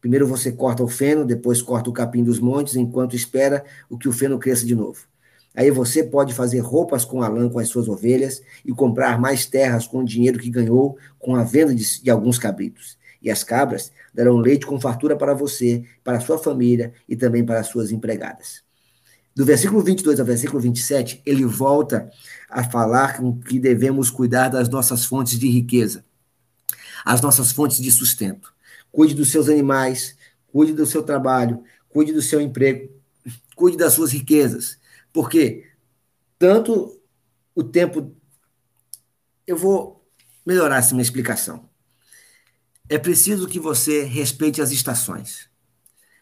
Primeiro 0.00 0.26
você 0.26 0.50
corta 0.50 0.82
o 0.82 0.88
feno, 0.88 1.24
depois 1.24 1.62
corta 1.62 1.88
o 1.88 1.92
capim 1.92 2.24
dos 2.24 2.40
montes, 2.40 2.74
enquanto 2.74 3.14
espera 3.14 3.64
o 3.88 3.96
que 3.96 4.08
o 4.08 4.12
feno 4.12 4.40
cresça 4.40 4.66
de 4.66 4.74
novo. 4.74 5.06
Aí 5.54 5.70
você 5.70 6.02
pode 6.02 6.32
fazer 6.32 6.60
roupas 6.60 7.04
com 7.04 7.22
a 7.22 7.28
lã 7.28 7.48
com 7.48 7.58
as 7.58 7.68
suas 7.68 7.88
ovelhas 7.88 8.42
e 8.64 8.72
comprar 8.72 9.20
mais 9.20 9.44
terras 9.44 9.86
com 9.86 9.98
o 9.98 10.04
dinheiro 10.04 10.38
que 10.38 10.48
ganhou 10.48 10.96
com 11.18 11.36
a 11.36 11.44
venda 11.44 11.74
de, 11.74 12.02
de 12.02 12.10
alguns 12.10 12.38
cabritos. 12.38 12.96
E 13.20 13.30
as 13.30 13.44
cabras 13.44 13.92
darão 14.12 14.38
leite 14.38 14.66
com 14.66 14.80
fartura 14.80 15.14
para 15.14 15.34
você, 15.34 15.84
para 16.02 16.20
sua 16.20 16.38
família 16.38 16.92
e 17.08 17.14
também 17.14 17.44
para 17.44 17.60
as 17.60 17.66
suas 17.66 17.92
empregadas. 17.92 18.62
Do 19.34 19.44
versículo 19.44 19.82
22 19.82 20.20
ao 20.20 20.26
versículo 20.26 20.60
27, 20.60 21.22
ele 21.24 21.44
volta 21.44 22.10
a 22.50 22.64
falar 22.64 23.18
que 23.46 23.58
devemos 23.58 24.10
cuidar 24.10 24.48
das 24.48 24.68
nossas 24.68 25.04
fontes 25.04 25.38
de 25.38 25.48
riqueza, 25.48 26.04
as 27.04 27.20
nossas 27.20 27.52
fontes 27.52 27.78
de 27.78 27.90
sustento. 27.90 28.52
Cuide 28.90 29.14
dos 29.14 29.30
seus 29.30 29.48
animais, 29.48 30.16
cuide 30.48 30.74
do 30.74 30.84
seu 30.84 31.02
trabalho, 31.02 31.62
cuide 31.88 32.12
do 32.12 32.20
seu 32.20 32.40
emprego, 32.40 32.90
cuide 33.56 33.78
das 33.78 33.94
suas 33.94 34.12
riquezas 34.12 34.81
porque 35.12 35.66
tanto 36.38 37.00
o 37.54 37.62
tempo. 37.62 38.14
Eu 39.46 39.56
vou 39.56 40.04
melhorar 40.44 40.78
essa 40.78 40.94
minha 40.94 41.02
explicação. 41.02 41.68
É 42.88 42.98
preciso 42.98 43.48
que 43.48 43.58
você 43.58 44.04
respeite 44.04 44.60
as 44.60 44.70
estações. 44.70 45.48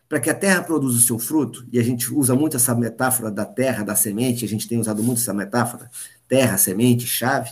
Para 0.08 0.20
que 0.20 0.28
a 0.28 0.34
terra 0.34 0.62
produza 0.62 0.98
o 0.98 1.00
seu 1.00 1.18
fruto, 1.18 1.64
e 1.72 1.78
a 1.78 1.82
gente 1.82 2.12
usa 2.12 2.34
muito 2.34 2.56
essa 2.56 2.74
metáfora 2.74 3.30
da 3.30 3.44
terra, 3.44 3.84
da 3.84 3.94
semente, 3.94 4.44
a 4.44 4.48
gente 4.48 4.66
tem 4.66 4.78
usado 4.78 5.02
muito 5.02 5.20
essa 5.20 5.32
metáfora, 5.32 5.88
terra, 6.26 6.58
semente, 6.58 7.06
chave, 7.06 7.50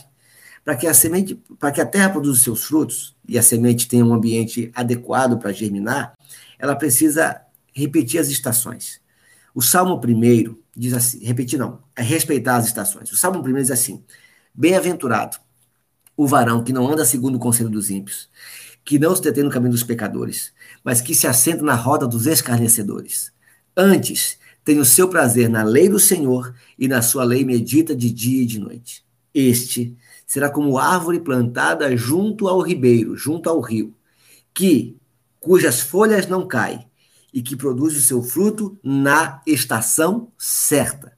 para 0.63 0.75
que 0.75 0.85
a 0.85 0.93
semente, 0.93 1.35
para 1.57 1.71
que 1.71 1.79
a 1.79 1.85
terra 1.85 2.09
produza 2.09 2.43
seus 2.43 2.63
frutos 2.63 3.15
e 3.27 3.37
a 3.37 3.41
semente 3.41 3.87
tenha 3.87 4.05
um 4.05 4.13
ambiente 4.13 4.71
adequado 4.75 5.39
para 5.39 5.53
germinar, 5.53 6.13
ela 6.59 6.75
precisa 6.75 7.41
repetir 7.73 8.19
as 8.19 8.27
estações. 8.27 9.01
O 9.55 9.61
Salmo 9.61 9.99
primeiro 9.99 10.61
diz 10.79 10.93
assim, 10.93 11.23
repetir 11.23 11.59
não, 11.59 11.79
é 11.95 12.01
respeitar 12.01 12.55
as 12.55 12.65
estações. 12.65 13.11
O 13.11 13.17
Salmo 13.17 13.43
primeiro 13.43 13.67
diz 13.67 13.71
assim: 13.71 14.01
Bem-aventurado 14.53 15.37
o 16.15 16.25
varão 16.25 16.63
que 16.63 16.73
não 16.73 16.87
anda 16.89 17.05
segundo 17.05 17.35
o 17.35 17.39
conselho 17.39 17.69
dos 17.69 17.89
ímpios, 17.89 18.29
que 18.85 18.97
não 18.97 19.15
se 19.15 19.21
detém 19.21 19.43
no 19.43 19.49
caminho 19.49 19.71
dos 19.71 19.83
pecadores, 19.83 20.53
mas 20.83 21.01
que 21.01 21.13
se 21.13 21.27
assenta 21.27 21.63
na 21.63 21.75
roda 21.75 22.07
dos 22.07 22.25
escarnecedores. 22.25 23.31
Antes, 23.75 24.37
tem 24.63 24.79
o 24.79 24.85
seu 24.85 25.07
prazer 25.07 25.49
na 25.49 25.63
lei 25.63 25.89
do 25.89 25.99
Senhor 25.99 26.53
e 26.77 26.87
na 26.87 27.01
sua 27.01 27.23
lei 27.23 27.43
medita 27.43 27.95
de 27.95 28.09
dia 28.09 28.43
e 28.43 28.45
de 28.45 28.59
noite. 28.59 29.03
Este 29.33 29.97
será 30.25 30.49
como 30.49 30.77
árvore 30.77 31.19
plantada 31.19 31.95
junto 31.95 32.47
ao 32.47 32.61
ribeiro, 32.61 33.15
junto 33.15 33.49
ao 33.49 33.59
rio, 33.59 33.93
que 34.53 34.97
cujas 35.39 35.81
folhas 35.81 36.27
não 36.27 36.47
caem 36.47 36.88
e 37.33 37.41
que 37.41 37.55
produz 37.55 37.95
o 37.95 38.01
seu 38.01 38.21
fruto 38.21 38.77
na 38.83 39.41
estação 39.45 40.31
certa. 40.37 41.17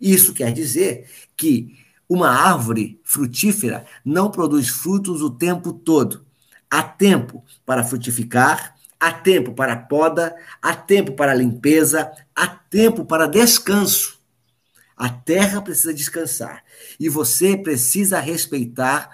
Isso 0.00 0.32
quer 0.32 0.52
dizer 0.52 1.08
que 1.36 1.76
uma 2.08 2.30
árvore 2.30 3.00
frutífera 3.02 3.84
não 4.04 4.30
produz 4.30 4.68
frutos 4.68 5.22
o 5.22 5.30
tempo 5.30 5.72
todo. 5.72 6.24
Há 6.70 6.82
tempo 6.82 7.44
para 7.64 7.84
frutificar, 7.84 8.76
há 8.98 9.12
tempo 9.12 9.52
para 9.52 9.76
poda, 9.76 10.34
há 10.60 10.74
tempo 10.74 11.12
para 11.12 11.34
limpeza, 11.34 12.10
há 12.34 12.46
tempo 12.46 13.04
para 13.04 13.26
descanso. 13.26 14.16
A 14.96 15.10
terra 15.10 15.60
precisa 15.60 15.92
descansar 15.92 16.64
e 16.98 17.08
você 17.08 17.56
precisa 17.56 18.18
respeitar 18.18 19.10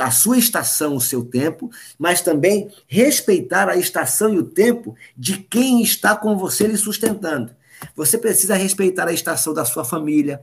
a 0.00 0.10
sua 0.10 0.38
estação, 0.38 0.94
o 0.94 1.00
seu 1.00 1.24
tempo, 1.24 1.70
mas 1.98 2.20
também 2.20 2.70
respeitar 2.86 3.68
a 3.68 3.76
estação 3.76 4.32
e 4.32 4.38
o 4.38 4.44
tempo 4.44 4.94
de 5.16 5.38
quem 5.38 5.82
está 5.82 6.16
com 6.16 6.36
você 6.36 6.66
lhe 6.66 6.76
sustentando. 6.76 7.56
Você 7.94 8.18
precisa 8.18 8.54
respeitar 8.54 9.08
a 9.08 9.12
estação 9.12 9.52
da 9.54 9.64
sua 9.64 9.84
família, 9.84 10.42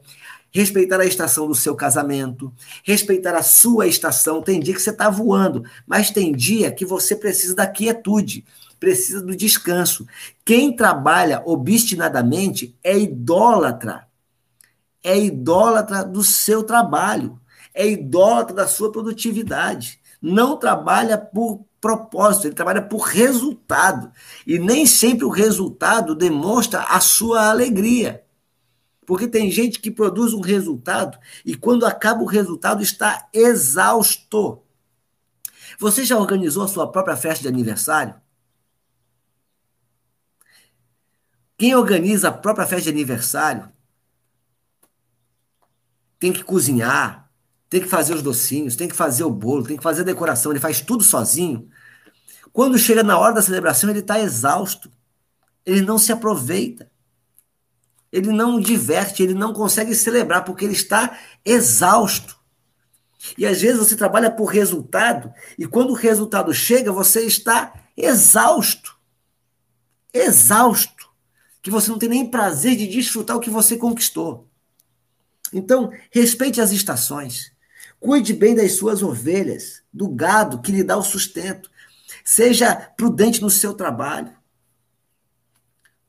respeitar 0.51 0.99
a 1.01 1.05
estação 1.05 1.47
do 1.47 1.55
seu 1.55 1.75
casamento, 1.75 2.53
respeitar 2.83 3.35
a 3.35 3.43
sua 3.43 3.87
estação. 3.87 4.41
Tem 4.41 4.59
dia 4.59 4.73
que 4.73 4.81
você 4.81 4.91
está 4.91 5.09
voando, 5.09 5.63
mas 5.85 6.11
tem 6.11 6.31
dia 6.31 6.71
que 6.71 6.85
você 6.85 7.15
precisa 7.15 7.53
da 7.55 7.67
quietude, 7.67 8.45
precisa 8.79 9.21
do 9.21 9.35
descanso. 9.35 10.07
Quem 10.45 10.75
trabalha 10.75 11.41
obstinadamente 11.45 12.75
é 12.83 12.97
idólatra. 12.97 14.07
É 15.03 15.19
idólatra 15.19 16.03
do 16.03 16.23
seu 16.23 16.63
trabalho, 16.63 17.39
é 17.75 17.87
idólatra 17.87 18.55
da 18.55 18.67
sua 18.67 18.91
produtividade. 18.91 20.01
Não 20.21 20.57
trabalha 20.57 21.17
por 21.17 21.65
propósito, 21.79 22.47
ele 22.47 22.55
trabalha 22.55 22.81
por 22.81 23.01
resultado. 23.01 24.11
E 24.47 24.57
nem 24.57 24.87
sempre 24.87 25.25
o 25.25 25.29
resultado 25.29 26.15
demonstra 26.15 26.81
a 26.81 26.99
sua 26.99 27.49
alegria. 27.49 28.25
Porque 29.05 29.27
tem 29.27 29.51
gente 29.51 29.79
que 29.79 29.91
produz 29.91 30.33
um 30.33 30.41
resultado 30.41 31.19
e 31.45 31.55
quando 31.55 31.85
acaba 31.85 32.23
o 32.23 32.25
resultado 32.25 32.81
está 32.81 33.29
exausto. 33.31 34.63
Você 35.77 36.03
já 36.03 36.17
organizou 36.17 36.63
a 36.63 36.67
sua 36.67 36.91
própria 36.91 37.15
festa 37.15 37.43
de 37.43 37.47
aniversário? 37.47 38.15
Quem 41.57 41.75
organiza 41.75 42.29
a 42.29 42.33
própria 42.33 42.65
festa 42.65 42.85
de 42.85 42.89
aniversário 42.89 43.71
tem 46.17 46.33
que 46.33 46.43
cozinhar, 46.43 47.24
tem 47.69 47.81
que 47.81 47.87
fazer 47.87 48.13
os 48.13 48.21
docinhos, 48.21 48.75
tem 48.75 48.87
que 48.87 48.95
fazer 48.95 49.23
o 49.23 49.29
bolo, 49.29 49.65
tem 49.65 49.77
que 49.77 49.83
fazer 49.83 50.01
a 50.01 50.05
decoração, 50.05 50.51
ele 50.51 50.59
faz 50.59 50.81
tudo 50.81 51.03
sozinho. 51.03 51.67
Quando 52.53 52.77
chega 52.77 53.03
na 53.03 53.17
hora 53.17 53.33
da 53.33 53.41
celebração, 53.41 53.89
ele 53.89 53.99
está 53.99 54.19
exausto, 54.19 54.89
ele 55.65 55.81
não 55.81 55.97
se 55.97 56.11
aproveita 56.11 56.89
ele 58.15 58.31
não 58.31 58.61
diverte, 58.61 59.21
ele 59.21 59.33
não 59.33 59.51
consegue 59.51 59.93
celebrar, 59.93 60.45
porque 60.45 60.63
ele 60.63 60.73
está 60.73 61.19
exausto. 61.43 62.37
E 63.37 63.45
às 63.45 63.61
vezes 63.61 63.77
você 63.77 63.93
trabalha 63.93 64.31
por 64.31 64.45
resultado, 64.45 65.33
e 65.59 65.67
quando 65.67 65.89
o 65.89 65.95
resultado 65.95 66.53
chega, 66.53 66.93
você 66.93 67.25
está 67.25 67.73
exausto. 67.97 68.97
Exausto. 70.13 71.09
Que 71.61 71.69
você 71.69 71.91
não 71.91 71.99
tem 71.99 72.07
nem 72.07 72.31
prazer 72.31 72.77
de 72.77 72.87
desfrutar 72.87 73.35
o 73.35 73.41
que 73.41 73.49
você 73.49 73.75
conquistou. 73.75 74.47
Então, 75.51 75.91
respeite 76.09 76.61
as 76.61 76.71
estações. 76.71 77.51
Cuide 78.05 78.33
bem 78.33 78.53
das 78.53 78.73
suas 78.73 79.01
ovelhas, 79.01 79.81
do 79.91 80.07
gado 80.07 80.61
que 80.61 80.71
lhe 80.71 80.83
dá 80.83 80.95
o 80.95 81.01
sustento. 81.01 81.71
Seja 82.23 82.75
prudente 82.75 83.41
no 83.41 83.49
seu 83.49 83.73
trabalho. 83.73 84.31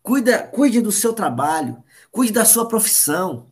Cuida, 0.02 0.42
cuide 0.42 0.82
do 0.82 0.92
seu 0.92 1.14
trabalho 1.14 1.82
cuide 2.12 2.34
da 2.34 2.44
sua 2.44 2.68
profissão. 2.68 3.46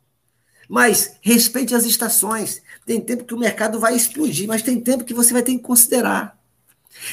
Mas 0.68 1.16
respeite 1.22 1.74
as 1.74 1.86
estações. 1.86 2.60
Tem 2.84 3.00
tempo 3.00 3.24
que 3.24 3.32
o 3.32 3.38
mercado 3.38 3.80
vai 3.80 3.96
explodir, 3.96 4.46
mas 4.46 4.60
tem 4.60 4.78
tempo 4.78 5.04
que 5.04 5.14
você 5.14 5.32
vai 5.32 5.42
ter 5.42 5.52
que 5.52 5.58
considerar. 5.60 6.38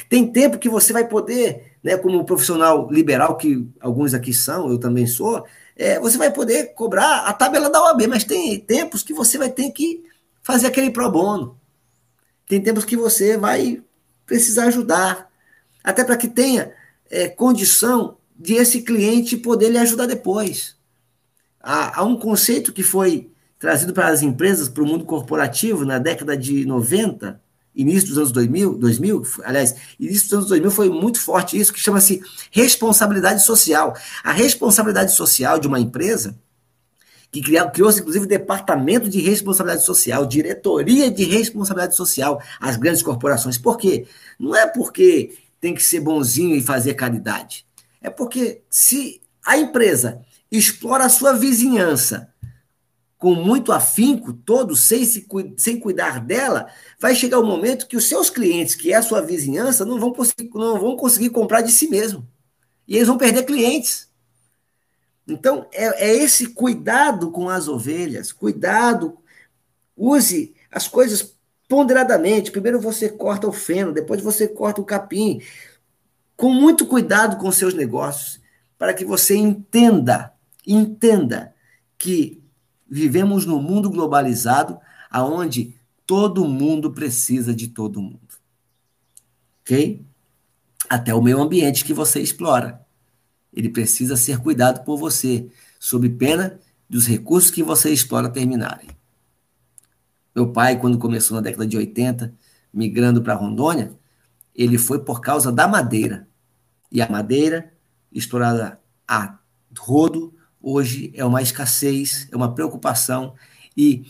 Tem 0.09 0.29
tempo 0.29 0.59
que 0.59 0.67
você 0.67 0.91
vai 0.91 1.07
poder, 1.07 1.77
né, 1.81 1.95
como 1.95 2.25
profissional 2.25 2.91
liberal, 2.91 3.37
que 3.37 3.65
alguns 3.79 4.13
aqui 4.13 4.33
são, 4.33 4.69
eu 4.69 4.77
também 4.77 5.07
sou, 5.07 5.45
é, 5.77 5.97
você 5.97 6.17
vai 6.17 6.29
poder 6.29 6.73
cobrar 6.73 7.21
a 7.21 7.31
tabela 7.31 7.69
da 7.69 7.81
OAB, 7.81 8.05
mas 8.07 8.25
tem 8.25 8.59
tempos 8.59 9.01
que 9.01 9.13
você 9.13 9.37
vai 9.37 9.49
ter 9.49 9.71
que 9.71 10.03
fazer 10.41 10.67
aquele 10.67 10.91
pro 10.91 11.11
bono. 11.11 11.59
Tem 12.47 12.61
tempos 12.61 12.85
que 12.85 12.97
você 12.97 13.37
vai 13.37 13.81
precisar 14.25 14.65
ajudar, 14.65 15.29
até 15.83 16.03
para 16.03 16.17
que 16.17 16.27
tenha 16.27 16.71
é, 17.09 17.27
condição 17.27 18.17
de 18.37 18.53
esse 18.53 18.81
cliente 18.81 19.37
poder 19.37 19.69
lhe 19.69 19.77
ajudar 19.77 20.05
depois 20.05 20.75
há, 21.61 21.99
há 21.99 22.03
um 22.03 22.17
conceito 22.17 22.73
que 22.73 22.83
foi 22.83 23.29
trazido 23.59 23.93
para 23.93 24.07
as 24.07 24.21
empresas, 24.21 24.67
para 24.67 24.83
o 24.83 24.85
mundo 24.85 25.05
corporativo, 25.05 25.85
na 25.85 25.99
década 25.99 26.35
de 26.35 26.65
90, 26.65 27.39
início 27.75 28.09
dos 28.09 28.17
anos 28.17 28.31
2000, 28.31 28.75
2000, 28.75 29.23
aliás, 29.43 29.75
início 29.99 30.23
dos 30.23 30.33
anos 30.33 30.47
2000 30.47 30.71
foi 30.71 30.89
muito 30.89 31.21
forte 31.21 31.59
isso, 31.59 31.71
que 31.71 31.79
chama-se 31.79 32.21
responsabilidade 32.49 33.43
social. 33.45 33.95
A 34.23 34.31
responsabilidade 34.31 35.13
social 35.13 35.59
de 35.59 35.67
uma 35.67 35.79
empresa, 35.79 36.35
que 37.31 37.41
criou-se 37.41 38.01
inclusive 38.01 38.25
departamento 38.25 39.07
de 39.07 39.21
responsabilidade 39.21 39.85
social, 39.85 40.25
diretoria 40.25 41.09
de 41.09 41.23
responsabilidade 41.23 41.95
social, 41.95 42.41
as 42.59 42.75
grandes 42.75 43.01
corporações. 43.01 43.57
Por 43.57 43.77
quê? 43.77 44.05
Não 44.37 44.55
é 44.55 44.67
porque 44.67 45.37
tem 45.59 45.73
que 45.73 45.83
ser 45.83 46.01
bonzinho 46.01 46.55
e 46.55 46.61
fazer 46.61 46.95
caridade. 46.95 47.65
É 48.01 48.09
porque 48.09 48.61
se 48.69 49.21
a 49.45 49.57
empresa 49.57 50.21
explora 50.51 51.05
a 51.05 51.09
sua 51.09 51.33
vizinhança 51.33 52.31
com 53.17 53.35
muito 53.35 53.71
afinco, 53.71 54.33
todo 54.33 54.75
sem, 54.75 55.05
se, 55.05 55.27
sem 55.55 55.79
cuidar 55.79 56.19
dela, 56.19 56.67
vai 56.99 57.13
chegar 57.13 57.37
o 57.37 57.43
um 57.43 57.45
momento 57.45 57.87
que 57.87 57.95
os 57.95 58.09
seus 58.09 58.31
clientes, 58.31 58.73
que 58.73 58.91
é 58.91 58.95
a 58.95 59.03
sua 59.03 59.21
vizinhança, 59.21 59.85
não 59.85 59.99
vão, 59.99 60.11
não 60.55 60.79
vão 60.79 60.97
conseguir 60.97 61.29
comprar 61.29 61.61
de 61.61 61.71
si 61.71 61.87
mesmo. 61.87 62.27
E 62.87 62.95
eles 62.95 63.07
vão 63.07 63.19
perder 63.19 63.43
clientes. 63.43 64.09
Então, 65.31 65.67
é, 65.71 66.09
é 66.09 66.15
esse 66.15 66.47
cuidado 66.47 67.31
com 67.31 67.49
as 67.49 67.67
ovelhas, 67.67 68.31
cuidado, 68.31 69.17
use 69.95 70.53
as 70.71 70.87
coisas 70.87 71.35
ponderadamente. 71.67 72.51
Primeiro 72.51 72.79
você 72.79 73.09
corta 73.09 73.47
o 73.47 73.51
feno, 73.51 73.93
depois 73.93 74.21
você 74.21 74.47
corta 74.47 74.81
o 74.81 74.85
capim. 74.85 75.41
Com 76.35 76.53
muito 76.53 76.85
cuidado 76.85 77.37
com 77.37 77.51
seus 77.51 77.73
negócios, 77.73 78.41
para 78.77 78.93
que 78.93 79.05
você 79.05 79.35
entenda 79.35 80.33
Entenda 80.65 81.55
que 81.97 82.41
vivemos 82.87 83.45
num 83.45 83.61
mundo 83.61 83.89
globalizado 83.89 84.79
aonde 85.09 85.75
todo 86.05 86.47
mundo 86.47 86.91
precisa 86.91 87.53
de 87.53 87.67
todo 87.67 88.01
mundo. 88.01 88.19
OK? 89.61 90.01
Até 90.89 91.13
o 91.13 91.21
meio 91.21 91.41
ambiente 91.41 91.85
que 91.85 91.93
você 91.93 92.19
explora. 92.19 92.85
Ele 93.53 93.69
precisa 93.69 94.15
ser 94.15 94.39
cuidado 94.39 94.83
por 94.83 94.97
você, 94.97 95.47
sob 95.79 96.09
pena 96.09 96.59
dos 96.89 97.07
recursos 97.07 97.51
que 97.51 97.63
você 97.63 97.91
explora 97.91 98.29
terminarem. 98.29 98.89
Meu 100.35 100.51
pai, 100.51 100.79
quando 100.79 100.97
começou 100.97 101.35
na 101.35 101.41
década 101.41 101.67
de 101.67 101.77
80, 101.77 102.33
migrando 102.73 103.21
para 103.21 103.33
Rondônia, 103.33 103.91
ele 104.55 104.77
foi 104.77 105.03
por 105.03 105.19
causa 105.19 105.51
da 105.51 105.67
madeira. 105.67 106.27
E 106.91 107.01
a 107.01 107.09
madeira, 107.09 107.73
explorada 108.11 108.79
a 109.07 109.39
rodo, 109.77 110.33
hoje 110.61 111.11
é 111.15 111.25
uma 111.25 111.41
escassez, 111.41 112.27
é 112.31 112.35
uma 112.35 112.53
preocupação 112.53 113.33
e 113.75 114.05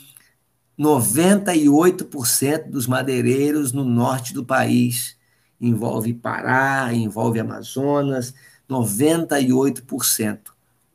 98% 0.80 2.70
dos 2.70 2.88
madeireiros 2.88 3.72
no 3.72 3.84
norte 3.84 4.34
do 4.34 4.44
país 4.44 5.16
envolve 5.60 6.14
Pará, 6.14 6.92
envolve 6.92 7.40
Amazonas, 7.40 8.34
98% 8.72 10.40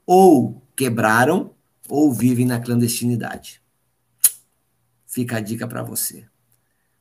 ou 0.06 0.62
quebraram 0.74 1.50
ou 1.88 2.10
vivem 2.12 2.46
na 2.46 2.58
clandestinidade. 2.58 3.60
Fica 5.06 5.36
a 5.36 5.40
dica 5.40 5.68
para 5.68 5.82
você. 5.82 6.24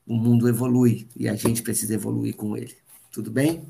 O 0.05 0.15
mundo 0.15 0.49
evolui 0.49 1.07
e 1.15 1.29
a 1.29 1.35
gente 1.35 1.63
precisa 1.63 1.93
evoluir 1.93 2.35
com 2.35 2.57
ele. 2.57 2.75
Tudo 3.11 3.31
bem? 3.31 3.65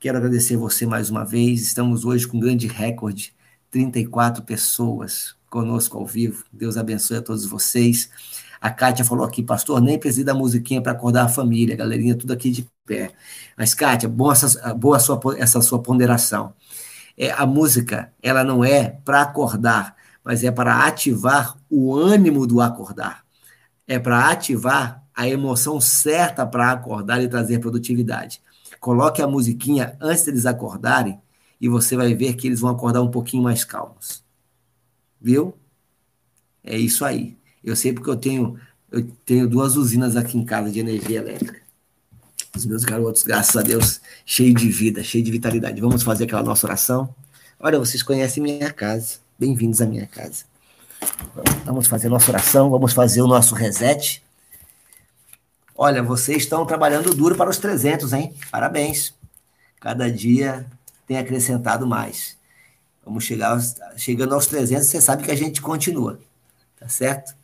Quero 0.00 0.18
agradecer 0.18 0.56
você 0.56 0.84
mais 0.84 1.10
uma 1.10 1.24
vez. 1.24 1.62
Estamos 1.62 2.04
hoje 2.04 2.26
com 2.26 2.36
um 2.36 2.40
grande 2.40 2.66
recorde 2.66 3.34
34 3.70 4.42
pessoas 4.42 5.34
conosco 5.48 5.96
ao 5.96 6.06
vivo. 6.06 6.44
Deus 6.52 6.76
abençoe 6.76 7.18
a 7.18 7.22
todos 7.22 7.46
vocês. 7.46 8.10
A 8.60 8.70
Kátia 8.70 9.04
falou 9.04 9.24
aqui, 9.24 9.42
pastor, 9.42 9.80
nem 9.80 9.98
precisa 9.98 10.26
da 10.26 10.34
musiquinha 10.34 10.82
para 10.82 10.92
acordar 10.92 11.24
a 11.24 11.28
família, 11.28 11.76
galerinha, 11.76 12.16
tudo 12.16 12.32
aqui 12.32 12.50
de 12.50 12.66
pé. 12.86 13.12
Mas, 13.56 13.74
Kátia, 13.74 14.08
boa 14.08 14.32
essa, 14.32 14.72
boa 14.74 14.98
sua, 14.98 15.20
essa 15.36 15.60
sua 15.60 15.82
ponderação. 15.82 16.54
É, 17.18 17.30
a 17.30 17.46
música, 17.46 18.12
ela 18.22 18.44
não 18.44 18.64
é 18.64 18.90
para 19.04 19.22
acordar, 19.22 19.96
mas 20.24 20.44
é 20.44 20.50
para 20.50 20.86
ativar 20.86 21.56
o 21.68 21.94
ânimo 21.94 22.46
do 22.46 22.60
acordar. 22.60 23.24
É 23.86 23.98
para 23.98 24.30
ativar 24.30 25.04
a 25.14 25.28
emoção 25.28 25.80
certa 25.80 26.46
para 26.46 26.70
acordar 26.70 27.22
e 27.22 27.28
trazer 27.28 27.58
produtividade. 27.58 28.42
Coloque 28.80 29.22
a 29.22 29.26
musiquinha 29.26 29.96
antes 30.00 30.24
deles 30.24 30.46
acordarem 30.46 31.20
e 31.60 31.68
você 31.68 31.96
vai 31.96 32.14
ver 32.14 32.34
que 32.34 32.46
eles 32.46 32.60
vão 32.60 32.70
acordar 32.70 33.02
um 33.02 33.10
pouquinho 33.10 33.42
mais 33.42 33.64
calmos. 33.64 34.22
Viu? 35.20 35.54
É 36.62 36.76
isso 36.76 37.04
aí. 37.04 37.36
Eu 37.64 37.74
sei 37.74 37.92
porque 37.92 38.10
eu 38.10 38.16
tenho, 38.16 38.58
eu 38.90 39.06
tenho 39.24 39.48
duas 39.48 39.76
usinas 39.76 40.16
aqui 40.16 40.36
em 40.36 40.44
casa 40.44 40.70
de 40.70 40.80
energia 40.80 41.18
elétrica. 41.18 41.65
Os 42.56 42.64
meus 42.64 42.84
garotos, 42.84 43.22
graças 43.22 43.54
a 43.54 43.60
Deus, 43.60 44.00
cheio 44.24 44.54
de 44.54 44.70
vida, 44.70 45.04
cheio 45.04 45.22
de 45.22 45.30
vitalidade. 45.30 45.78
Vamos 45.78 46.02
fazer 46.02 46.24
aquela 46.24 46.42
nossa 46.42 46.66
oração? 46.66 47.14
Olha, 47.60 47.78
vocês 47.78 48.02
conhecem 48.02 48.42
minha 48.42 48.72
casa. 48.72 49.18
Bem-vindos 49.38 49.82
à 49.82 49.86
minha 49.86 50.06
casa. 50.06 50.44
Vamos 51.66 51.86
fazer 51.86 52.08
nossa 52.08 52.30
oração, 52.30 52.70
vamos 52.70 52.94
fazer 52.94 53.20
o 53.20 53.26
nosso 53.26 53.54
reset. 53.54 54.24
Olha, 55.76 56.02
vocês 56.02 56.44
estão 56.44 56.64
trabalhando 56.64 57.14
duro 57.14 57.36
para 57.36 57.50
os 57.50 57.58
300, 57.58 58.14
hein? 58.14 58.34
Parabéns. 58.50 59.14
Cada 59.78 60.10
dia 60.10 60.64
tem 61.06 61.18
acrescentado 61.18 61.86
mais. 61.86 62.38
Vamos 63.04 63.24
chegar 63.24 63.50
aos, 63.50 63.74
chegando 63.98 64.34
aos 64.34 64.46
300, 64.46 64.86
você 64.86 65.00
sabe 65.02 65.24
que 65.24 65.30
a 65.30 65.36
gente 65.36 65.60
continua, 65.60 66.18
tá 66.80 66.88
certo? 66.88 67.34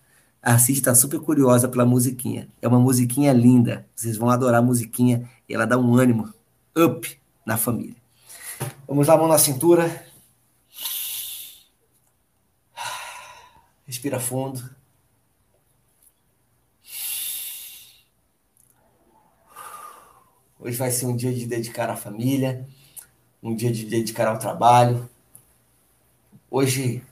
A 0.42 0.58
Cid 0.58 0.78
está 0.78 0.94
super 0.94 1.20
curiosa 1.20 1.68
pela 1.68 1.86
musiquinha. 1.86 2.48
É 2.60 2.66
uma 2.66 2.80
musiquinha 2.80 3.32
linda. 3.32 3.86
Vocês 3.94 4.16
vão 4.16 4.28
adorar 4.28 4.58
a 4.58 4.62
musiquinha 4.62 5.30
e 5.48 5.54
ela 5.54 5.64
dá 5.64 5.78
um 5.78 5.94
ânimo 5.96 6.34
up 6.76 7.20
na 7.46 7.56
família. 7.56 7.96
Vamos 8.86 9.06
lá, 9.06 9.16
mão 9.16 9.28
na 9.28 9.38
cintura. 9.38 10.04
Respira 13.86 14.18
fundo. 14.18 14.68
Hoje 20.58 20.76
vai 20.76 20.90
ser 20.90 21.06
um 21.06 21.16
dia 21.16 21.32
de 21.32 21.46
dedicar 21.46 21.88
à 21.88 21.96
família 21.96 22.66
um 23.42 23.54
dia 23.54 23.72
de 23.72 23.84
dedicar 23.84 24.28
ao 24.28 24.38
trabalho. 24.38 25.10
Hoje 26.48 27.02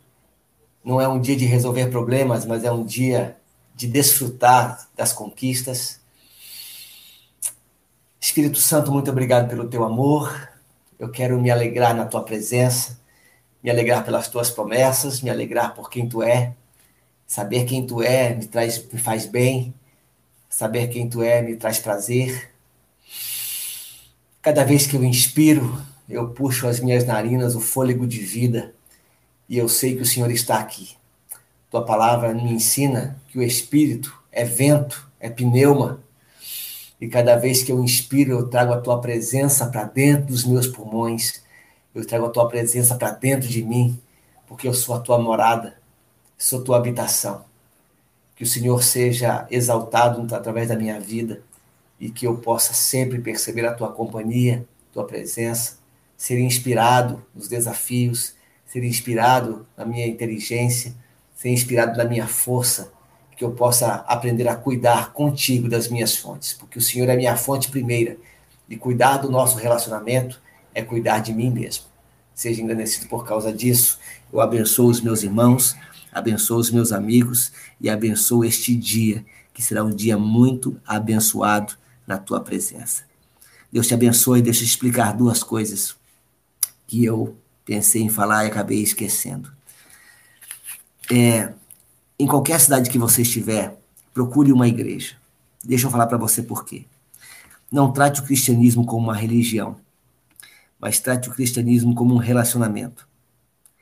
não 0.84 1.00
é 1.00 1.06
um 1.06 1.20
dia 1.20 1.36
de 1.36 1.44
resolver 1.44 1.86
problemas, 1.88 2.46
mas 2.46 2.64
é 2.64 2.72
um 2.72 2.84
dia 2.84 3.36
de 3.74 3.86
desfrutar 3.86 4.88
das 4.96 5.12
conquistas. 5.12 6.00
Espírito 8.20 8.58
Santo, 8.58 8.92
muito 8.92 9.10
obrigado 9.10 9.48
pelo 9.48 9.68
teu 9.68 9.84
amor. 9.84 10.48
Eu 10.98 11.10
quero 11.10 11.40
me 11.40 11.50
alegrar 11.50 11.94
na 11.94 12.06
tua 12.06 12.22
presença, 12.22 12.98
me 13.62 13.70
alegrar 13.70 14.04
pelas 14.04 14.28
tuas 14.28 14.50
promessas, 14.50 15.22
me 15.22 15.30
alegrar 15.30 15.74
por 15.74 15.90
quem 15.90 16.08
tu 16.08 16.22
é. 16.22 16.54
Saber 17.26 17.64
quem 17.64 17.86
tu 17.86 18.02
é 18.02 18.34
me 18.34 18.46
traz 18.46 18.84
me 18.92 18.98
faz 18.98 19.26
bem. 19.26 19.72
Saber 20.48 20.88
quem 20.88 21.08
tu 21.08 21.22
é 21.22 21.40
me 21.42 21.56
traz 21.56 21.78
prazer. 21.78 22.50
Cada 24.42 24.64
vez 24.64 24.86
que 24.86 24.96
eu 24.96 25.04
inspiro, 25.04 25.80
eu 26.08 26.30
puxo 26.30 26.66
as 26.66 26.80
minhas 26.80 27.04
narinas 27.04 27.54
o 27.54 27.60
fôlego 27.60 28.06
de 28.06 28.18
vida 28.18 28.74
e 29.50 29.58
eu 29.58 29.68
sei 29.68 29.96
que 29.96 30.02
o 30.02 30.06
Senhor 30.06 30.30
está 30.30 30.60
aqui. 30.60 30.96
Tua 31.68 31.84
palavra 31.84 32.32
me 32.32 32.52
ensina 32.52 33.20
que 33.26 33.36
o 33.36 33.42
Espírito 33.42 34.16
é 34.30 34.44
vento, 34.44 35.10
é 35.18 35.28
pneuma. 35.28 36.00
E 37.00 37.08
cada 37.08 37.34
vez 37.34 37.60
que 37.64 37.72
eu 37.72 37.82
inspiro, 37.82 38.30
eu 38.30 38.48
trago 38.48 38.72
a 38.72 38.80
tua 38.80 39.00
presença 39.00 39.66
para 39.66 39.82
dentro 39.82 40.26
dos 40.26 40.44
meus 40.44 40.68
pulmões. 40.68 41.42
Eu 41.92 42.06
trago 42.06 42.26
a 42.26 42.30
tua 42.30 42.46
presença 42.46 42.94
para 42.94 43.10
dentro 43.10 43.48
de 43.48 43.60
mim, 43.60 44.00
porque 44.46 44.68
eu 44.68 44.72
sou 44.72 44.94
a 44.94 45.00
tua 45.00 45.18
morada, 45.18 45.76
sou 46.38 46.62
tua 46.62 46.76
habitação. 46.76 47.44
Que 48.36 48.44
o 48.44 48.46
Senhor 48.46 48.80
seja 48.84 49.48
exaltado 49.50 50.32
através 50.32 50.68
da 50.68 50.76
minha 50.76 51.00
vida 51.00 51.42
e 51.98 52.08
que 52.08 52.24
eu 52.24 52.36
possa 52.36 52.72
sempre 52.72 53.18
perceber 53.18 53.66
a 53.66 53.74
tua 53.74 53.90
companhia, 53.90 54.64
tua 54.92 55.04
presença 55.04 55.80
ser 56.16 56.38
inspirado 56.38 57.24
nos 57.34 57.48
desafios, 57.48 58.34
ser 58.70 58.84
inspirado 58.84 59.66
na 59.76 59.84
minha 59.84 60.06
inteligência, 60.06 60.94
ser 61.34 61.48
inspirado 61.48 61.98
na 61.98 62.04
minha 62.04 62.28
força, 62.28 62.92
que 63.36 63.44
eu 63.44 63.50
possa 63.50 63.96
aprender 64.06 64.46
a 64.46 64.54
cuidar 64.54 65.12
contigo 65.12 65.68
das 65.68 65.88
minhas 65.88 66.14
fontes, 66.16 66.52
porque 66.52 66.78
o 66.78 66.80
Senhor 66.80 67.08
é 67.08 67.16
minha 67.16 67.36
fonte 67.36 67.68
primeira, 67.68 68.16
e 68.68 68.76
cuidar 68.76 69.16
do 69.16 69.28
nosso 69.28 69.58
relacionamento 69.58 70.40
é 70.72 70.82
cuidar 70.82 71.18
de 71.18 71.32
mim 71.32 71.50
mesmo. 71.50 71.86
Seja 72.32 72.62
engrandecido 72.62 73.08
por 73.08 73.26
causa 73.26 73.52
disso. 73.52 73.98
Eu 74.32 74.40
abençoo 74.40 74.88
os 74.88 75.00
meus 75.00 75.24
irmãos, 75.24 75.74
abençoo 76.12 76.58
os 76.58 76.70
meus 76.70 76.92
amigos 76.92 77.50
e 77.80 77.90
abençoo 77.90 78.44
este 78.44 78.76
dia, 78.76 79.24
que 79.52 79.60
será 79.60 79.82
um 79.82 79.90
dia 79.90 80.16
muito 80.16 80.80
abençoado 80.86 81.74
na 82.06 82.18
tua 82.18 82.40
presença. 82.40 83.02
Deus 83.72 83.88
te 83.88 83.94
abençoe. 83.94 84.40
Deixa 84.40 84.62
eu 84.62 84.66
explicar 84.66 85.12
duas 85.12 85.42
coisas 85.42 85.96
que 86.86 87.04
eu 87.04 87.36
pensei 87.70 88.02
em 88.02 88.08
falar 88.08 88.44
e 88.44 88.48
acabei 88.48 88.82
esquecendo. 88.82 89.52
É, 91.08 91.52
em 92.18 92.26
qualquer 92.26 92.58
cidade 92.58 92.90
que 92.90 92.98
você 92.98 93.22
estiver, 93.22 93.80
procure 94.12 94.52
uma 94.52 94.66
igreja. 94.66 95.14
Deixa 95.62 95.86
eu 95.86 95.90
falar 95.90 96.08
para 96.08 96.18
você 96.18 96.42
por 96.42 96.64
quê. 96.64 96.84
Não 97.70 97.92
trate 97.92 98.20
o 98.20 98.24
cristianismo 98.24 98.84
como 98.84 99.04
uma 99.04 99.14
religião, 99.14 99.76
mas 100.80 100.98
trate 100.98 101.28
o 101.28 101.32
cristianismo 101.32 101.94
como 101.94 102.12
um 102.12 102.18
relacionamento. 102.18 103.06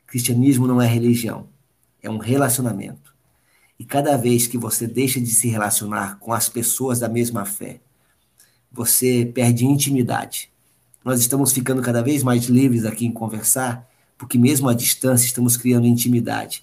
Cristianismo 0.07 0.67
não 0.67 0.83
é 0.83 0.87
religião, 0.87 1.49
é 2.03 2.11
um 2.11 2.19
relacionamento. 2.19 3.15
E 3.79 3.87
cada 3.87 4.19
vez 4.19 4.47
que 4.47 4.59
você 4.59 4.87
deixa 4.87 5.19
de 5.19 5.31
se 5.31 5.49
relacionar 5.49 6.19
com 6.19 6.35
as 6.35 6.47
pessoas 6.47 6.99
da 6.99 7.09
mesma 7.09 7.47
fé, 7.47 7.81
você 8.71 9.25
perde 9.25 9.65
intimidade. 9.65 10.53
Nós 11.09 11.21
estamos 11.21 11.53
ficando 11.53 11.81
cada 11.81 12.03
vez 12.03 12.23
mais 12.23 12.45
livres 12.51 12.85
aqui 12.85 13.07
em 13.07 13.11
conversar, 13.11 13.89
porque 14.19 14.37
mesmo 14.37 14.69
à 14.69 14.75
distância 14.75 15.25
estamos 15.25 15.57
criando 15.57 15.87
intimidade. 15.87 16.63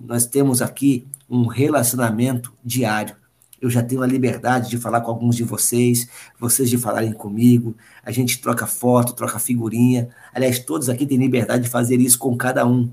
Nós 0.00 0.24
temos 0.24 0.62
aqui 0.62 1.06
um 1.28 1.46
relacionamento 1.46 2.50
diário. 2.64 3.14
Eu 3.60 3.68
já 3.68 3.82
tenho 3.82 4.02
a 4.02 4.06
liberdade 4.06 4.70
de 4.70 4.78
falar 4.78 5.02
com 5.02 5.10
alguns 5.10 5.36
de 5.36 5.44
vocês, 5.44 6.08
vocês 6.40 6.70
de 6.70 6.78
falarem 6.78 7.12
comigo. 7.12 7.76
A 8.02 8.10
gente 8.10 8.40
troca 8.40 8.66
foto, 8.66 9.12
troca 9.12 9.38
figurinha. 9.38 10.08
Aliás, 10.32 10.58
todos 10.58 10.88
aqui 10.88 11.04
têm 11.04 11.18
liberdade 11.18 11.64
de 11.64 11.68
fazer 11.68 12.00
isso 12.00 12.18
com 12.18 12.34
cada 12.38 12.66
um. 12.66 12.90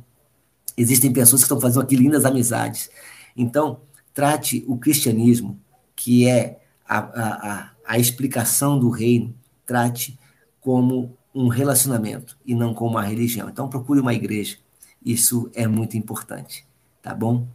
Existem 0.76 1.14
pessoas 1.14 1.42
que 1.42 1.46
estão 1.46 1.62
fazendo 1.62 1.84
aqui 1.84 1.96
lindas 1.96 2.26
amizades. 2.26 2.90
Então, 3.34 3.80
trate 4.14 4.66
o 4.68 4.78
cristianismo, 4.78 5.58
que 5.96 6.28
é 6.28 6.60
a, 6.86 6.98
a, 6.98 7.54
a, 7.54 7.70
a 7.88 7.98
explicação 7.98 8.78
do 8.78 8.90
reino, 8.90 9.34
trate 9.66 10.20
como 10.62 11.18
um 11.34 11.48
relacionamento 11.48 12.38
e 12.46 12.54
não 12.54 12.74
como 12.74 12.92
uma 12.92 13.04
religião. 13.04 13.50
Então 13.50 13.68
procure 13.68 14.00
uma 14.00 14.14
igreja. 14.14 14.58
Isso 15.04 15.50
é 15.54 15.68
muito 15.68 15.98
importante, 15.98 16.66
tá 17.02 17.14
bom? 17.14 17.48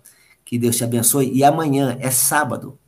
Que 0.45 0.59
Deus 0.59 0.77
te 0.77 0.85
abençoe. 0.85 1.31
E 1.33 1.45
amanhã 1.45 1.97
é 2.01 2.11
sábado. 2.11 2.79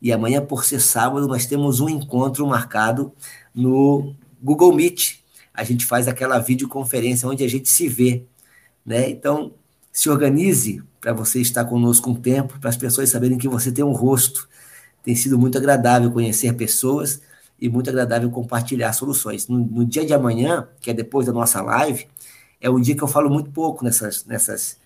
E 0.00 0.12
amanhã, 0.12 0.44
por 0.44 0.64
ser 0.64 0.80
sábado, 0.80 1.26
nós 1.26 1.46
temos 1.46 1.80
um 1.80 1.88
encontro 1.88 2.46
marcado 2.46 3.12
no 3.54 4.14
Google 4.40 4.72
Meet. 4.72 5.18
A 5.52 5.64
gente 5.64 5.84
faz 5.84 6.06
aquela 6.06 6.38
videoconferência 6.38 7.28
onde 7.28 7.42
a 7.42 7.48
gente 7.48 7.68
se 7.68 7.88
vê, 7.88 8.24
né? 8.86 9.10
Então, 9.10 9.52
se 9.92 10.08
organize 10.08 10.82
para 11.00 11.12
você 11.12 11.40
estar 11.40 11.64
conosco 11.64 12.10
um 12.10 12.14
tempo, 12.14 12.58
para 12.60 12.70
as 12.70 12.76
pessoas 12.76 13.10
saberem 13.10 13.38
que 13.38 13.48
você 13.48 13.72
tem 13.72 13.84
um 13.84 13.92
rosto. 13.92 14.48
Tem 15.02 15.14
sido 15.14 15.38
muito 15.38 15.58
agradável 15.58 16.12
conhecer 16.12 16.54
pessoas 16.54 17.20
e 17.60 17.68
muito 17.68 17.90
agradável 17.90 18.30
compartilhar 18.30 18.92
soluções. 18.92 19.48
No, 19.48 19.58
no, 19.58 19.84
dia 19.84 20.04
de 20.06 20.14
amanhã, 20.14 20.68
que 20.80 20.90
é 20.90 20.94
depois 20.94 21.26
da 21.26 21.32
nossa 21.32 21.60
live, 21.60 22.06
é 22.60 22.70
um 22.70 22.80
dia 22.80 22.96
que 22.96 23.02
eu 23.02 23.08
falo 23.08 23.28
muito 23.28 23.50
pouco 23.50 23.84
nessas, 23.84 24.24
nessas, 24.24 24.78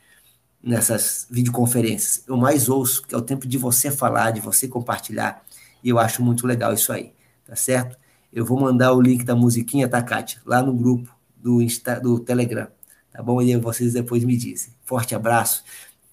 nessas 0.62 1.26
videoconferências. 1.30 2.24
Eu 2.26 2.36
mais 2.36 2.68
ouço, 2.68 3.02
que 3.02 3.14
é 3.14 3.18
o 3.18 3.22
tempo 3.22 3.46
de 3.46 3.58
você 3.58 3.90
falar, 3.90 4.30
de 4.30 4.40
você 4.40 4.66
compartilhar, 4.66 5.44
e 5.84 5.88
eu 5.88 5.98
acho 5.98 6.22
muito 6.22 6.46
legal 6.46 6.72
isso 6.72 6.92
aí, 6.92 7.12
tá 7.46 7.56
certo? 7.56 7.96
Eu 8.32 8.44
vou 8.46 8.58
mandar 8.58 8.94
o 8.94 9.00
link 9.00 9.24
da 9.24 9.34
musiquinha, 9.34 9.88
tá, 9.88 10.00
Kátia? 10.02 10.40
Lá 10.46 10.62
no 10.62 10.72
grupo 10.72 11.14
do, 11.36 11.60
Insta, 11.60 12.00
do 12.00 12.18
Telegram, 12.18 12.68
tá 13.12 13.22
bom? 13.22 13.42
E 13.42 13.54
vocês 13.56 13.92
depois 13.92 14.24
me 14.24 14.36
dizem. 14.36 14.72
Forte 14.84 15.14
abraço, 15.14 15.62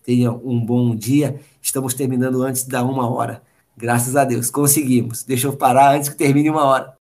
tenham 0.03 0.41
um 0.43 0.60
bom 0.60 0.93
dia. 0.95 1.39
Estamos 1.62 1.93
terminando 1.93 2.41
antes 2.43 2.66
da 2.66 2.84
uma 2.84 3.10
hora. 3.10 3.41
Graças 3.80 4.17
a 4.17 4.25
Deus, 4.25 4.51
conseguimos. 4.51 5.23
Deixa 5.23 5.47
eu 5.47 5.55
parar 5.55 5.95
antes 5.95 6.09
que 6.09 6.15
termine 6.17 6.49
uma 6.49 6.65
hora. 6.65 6.93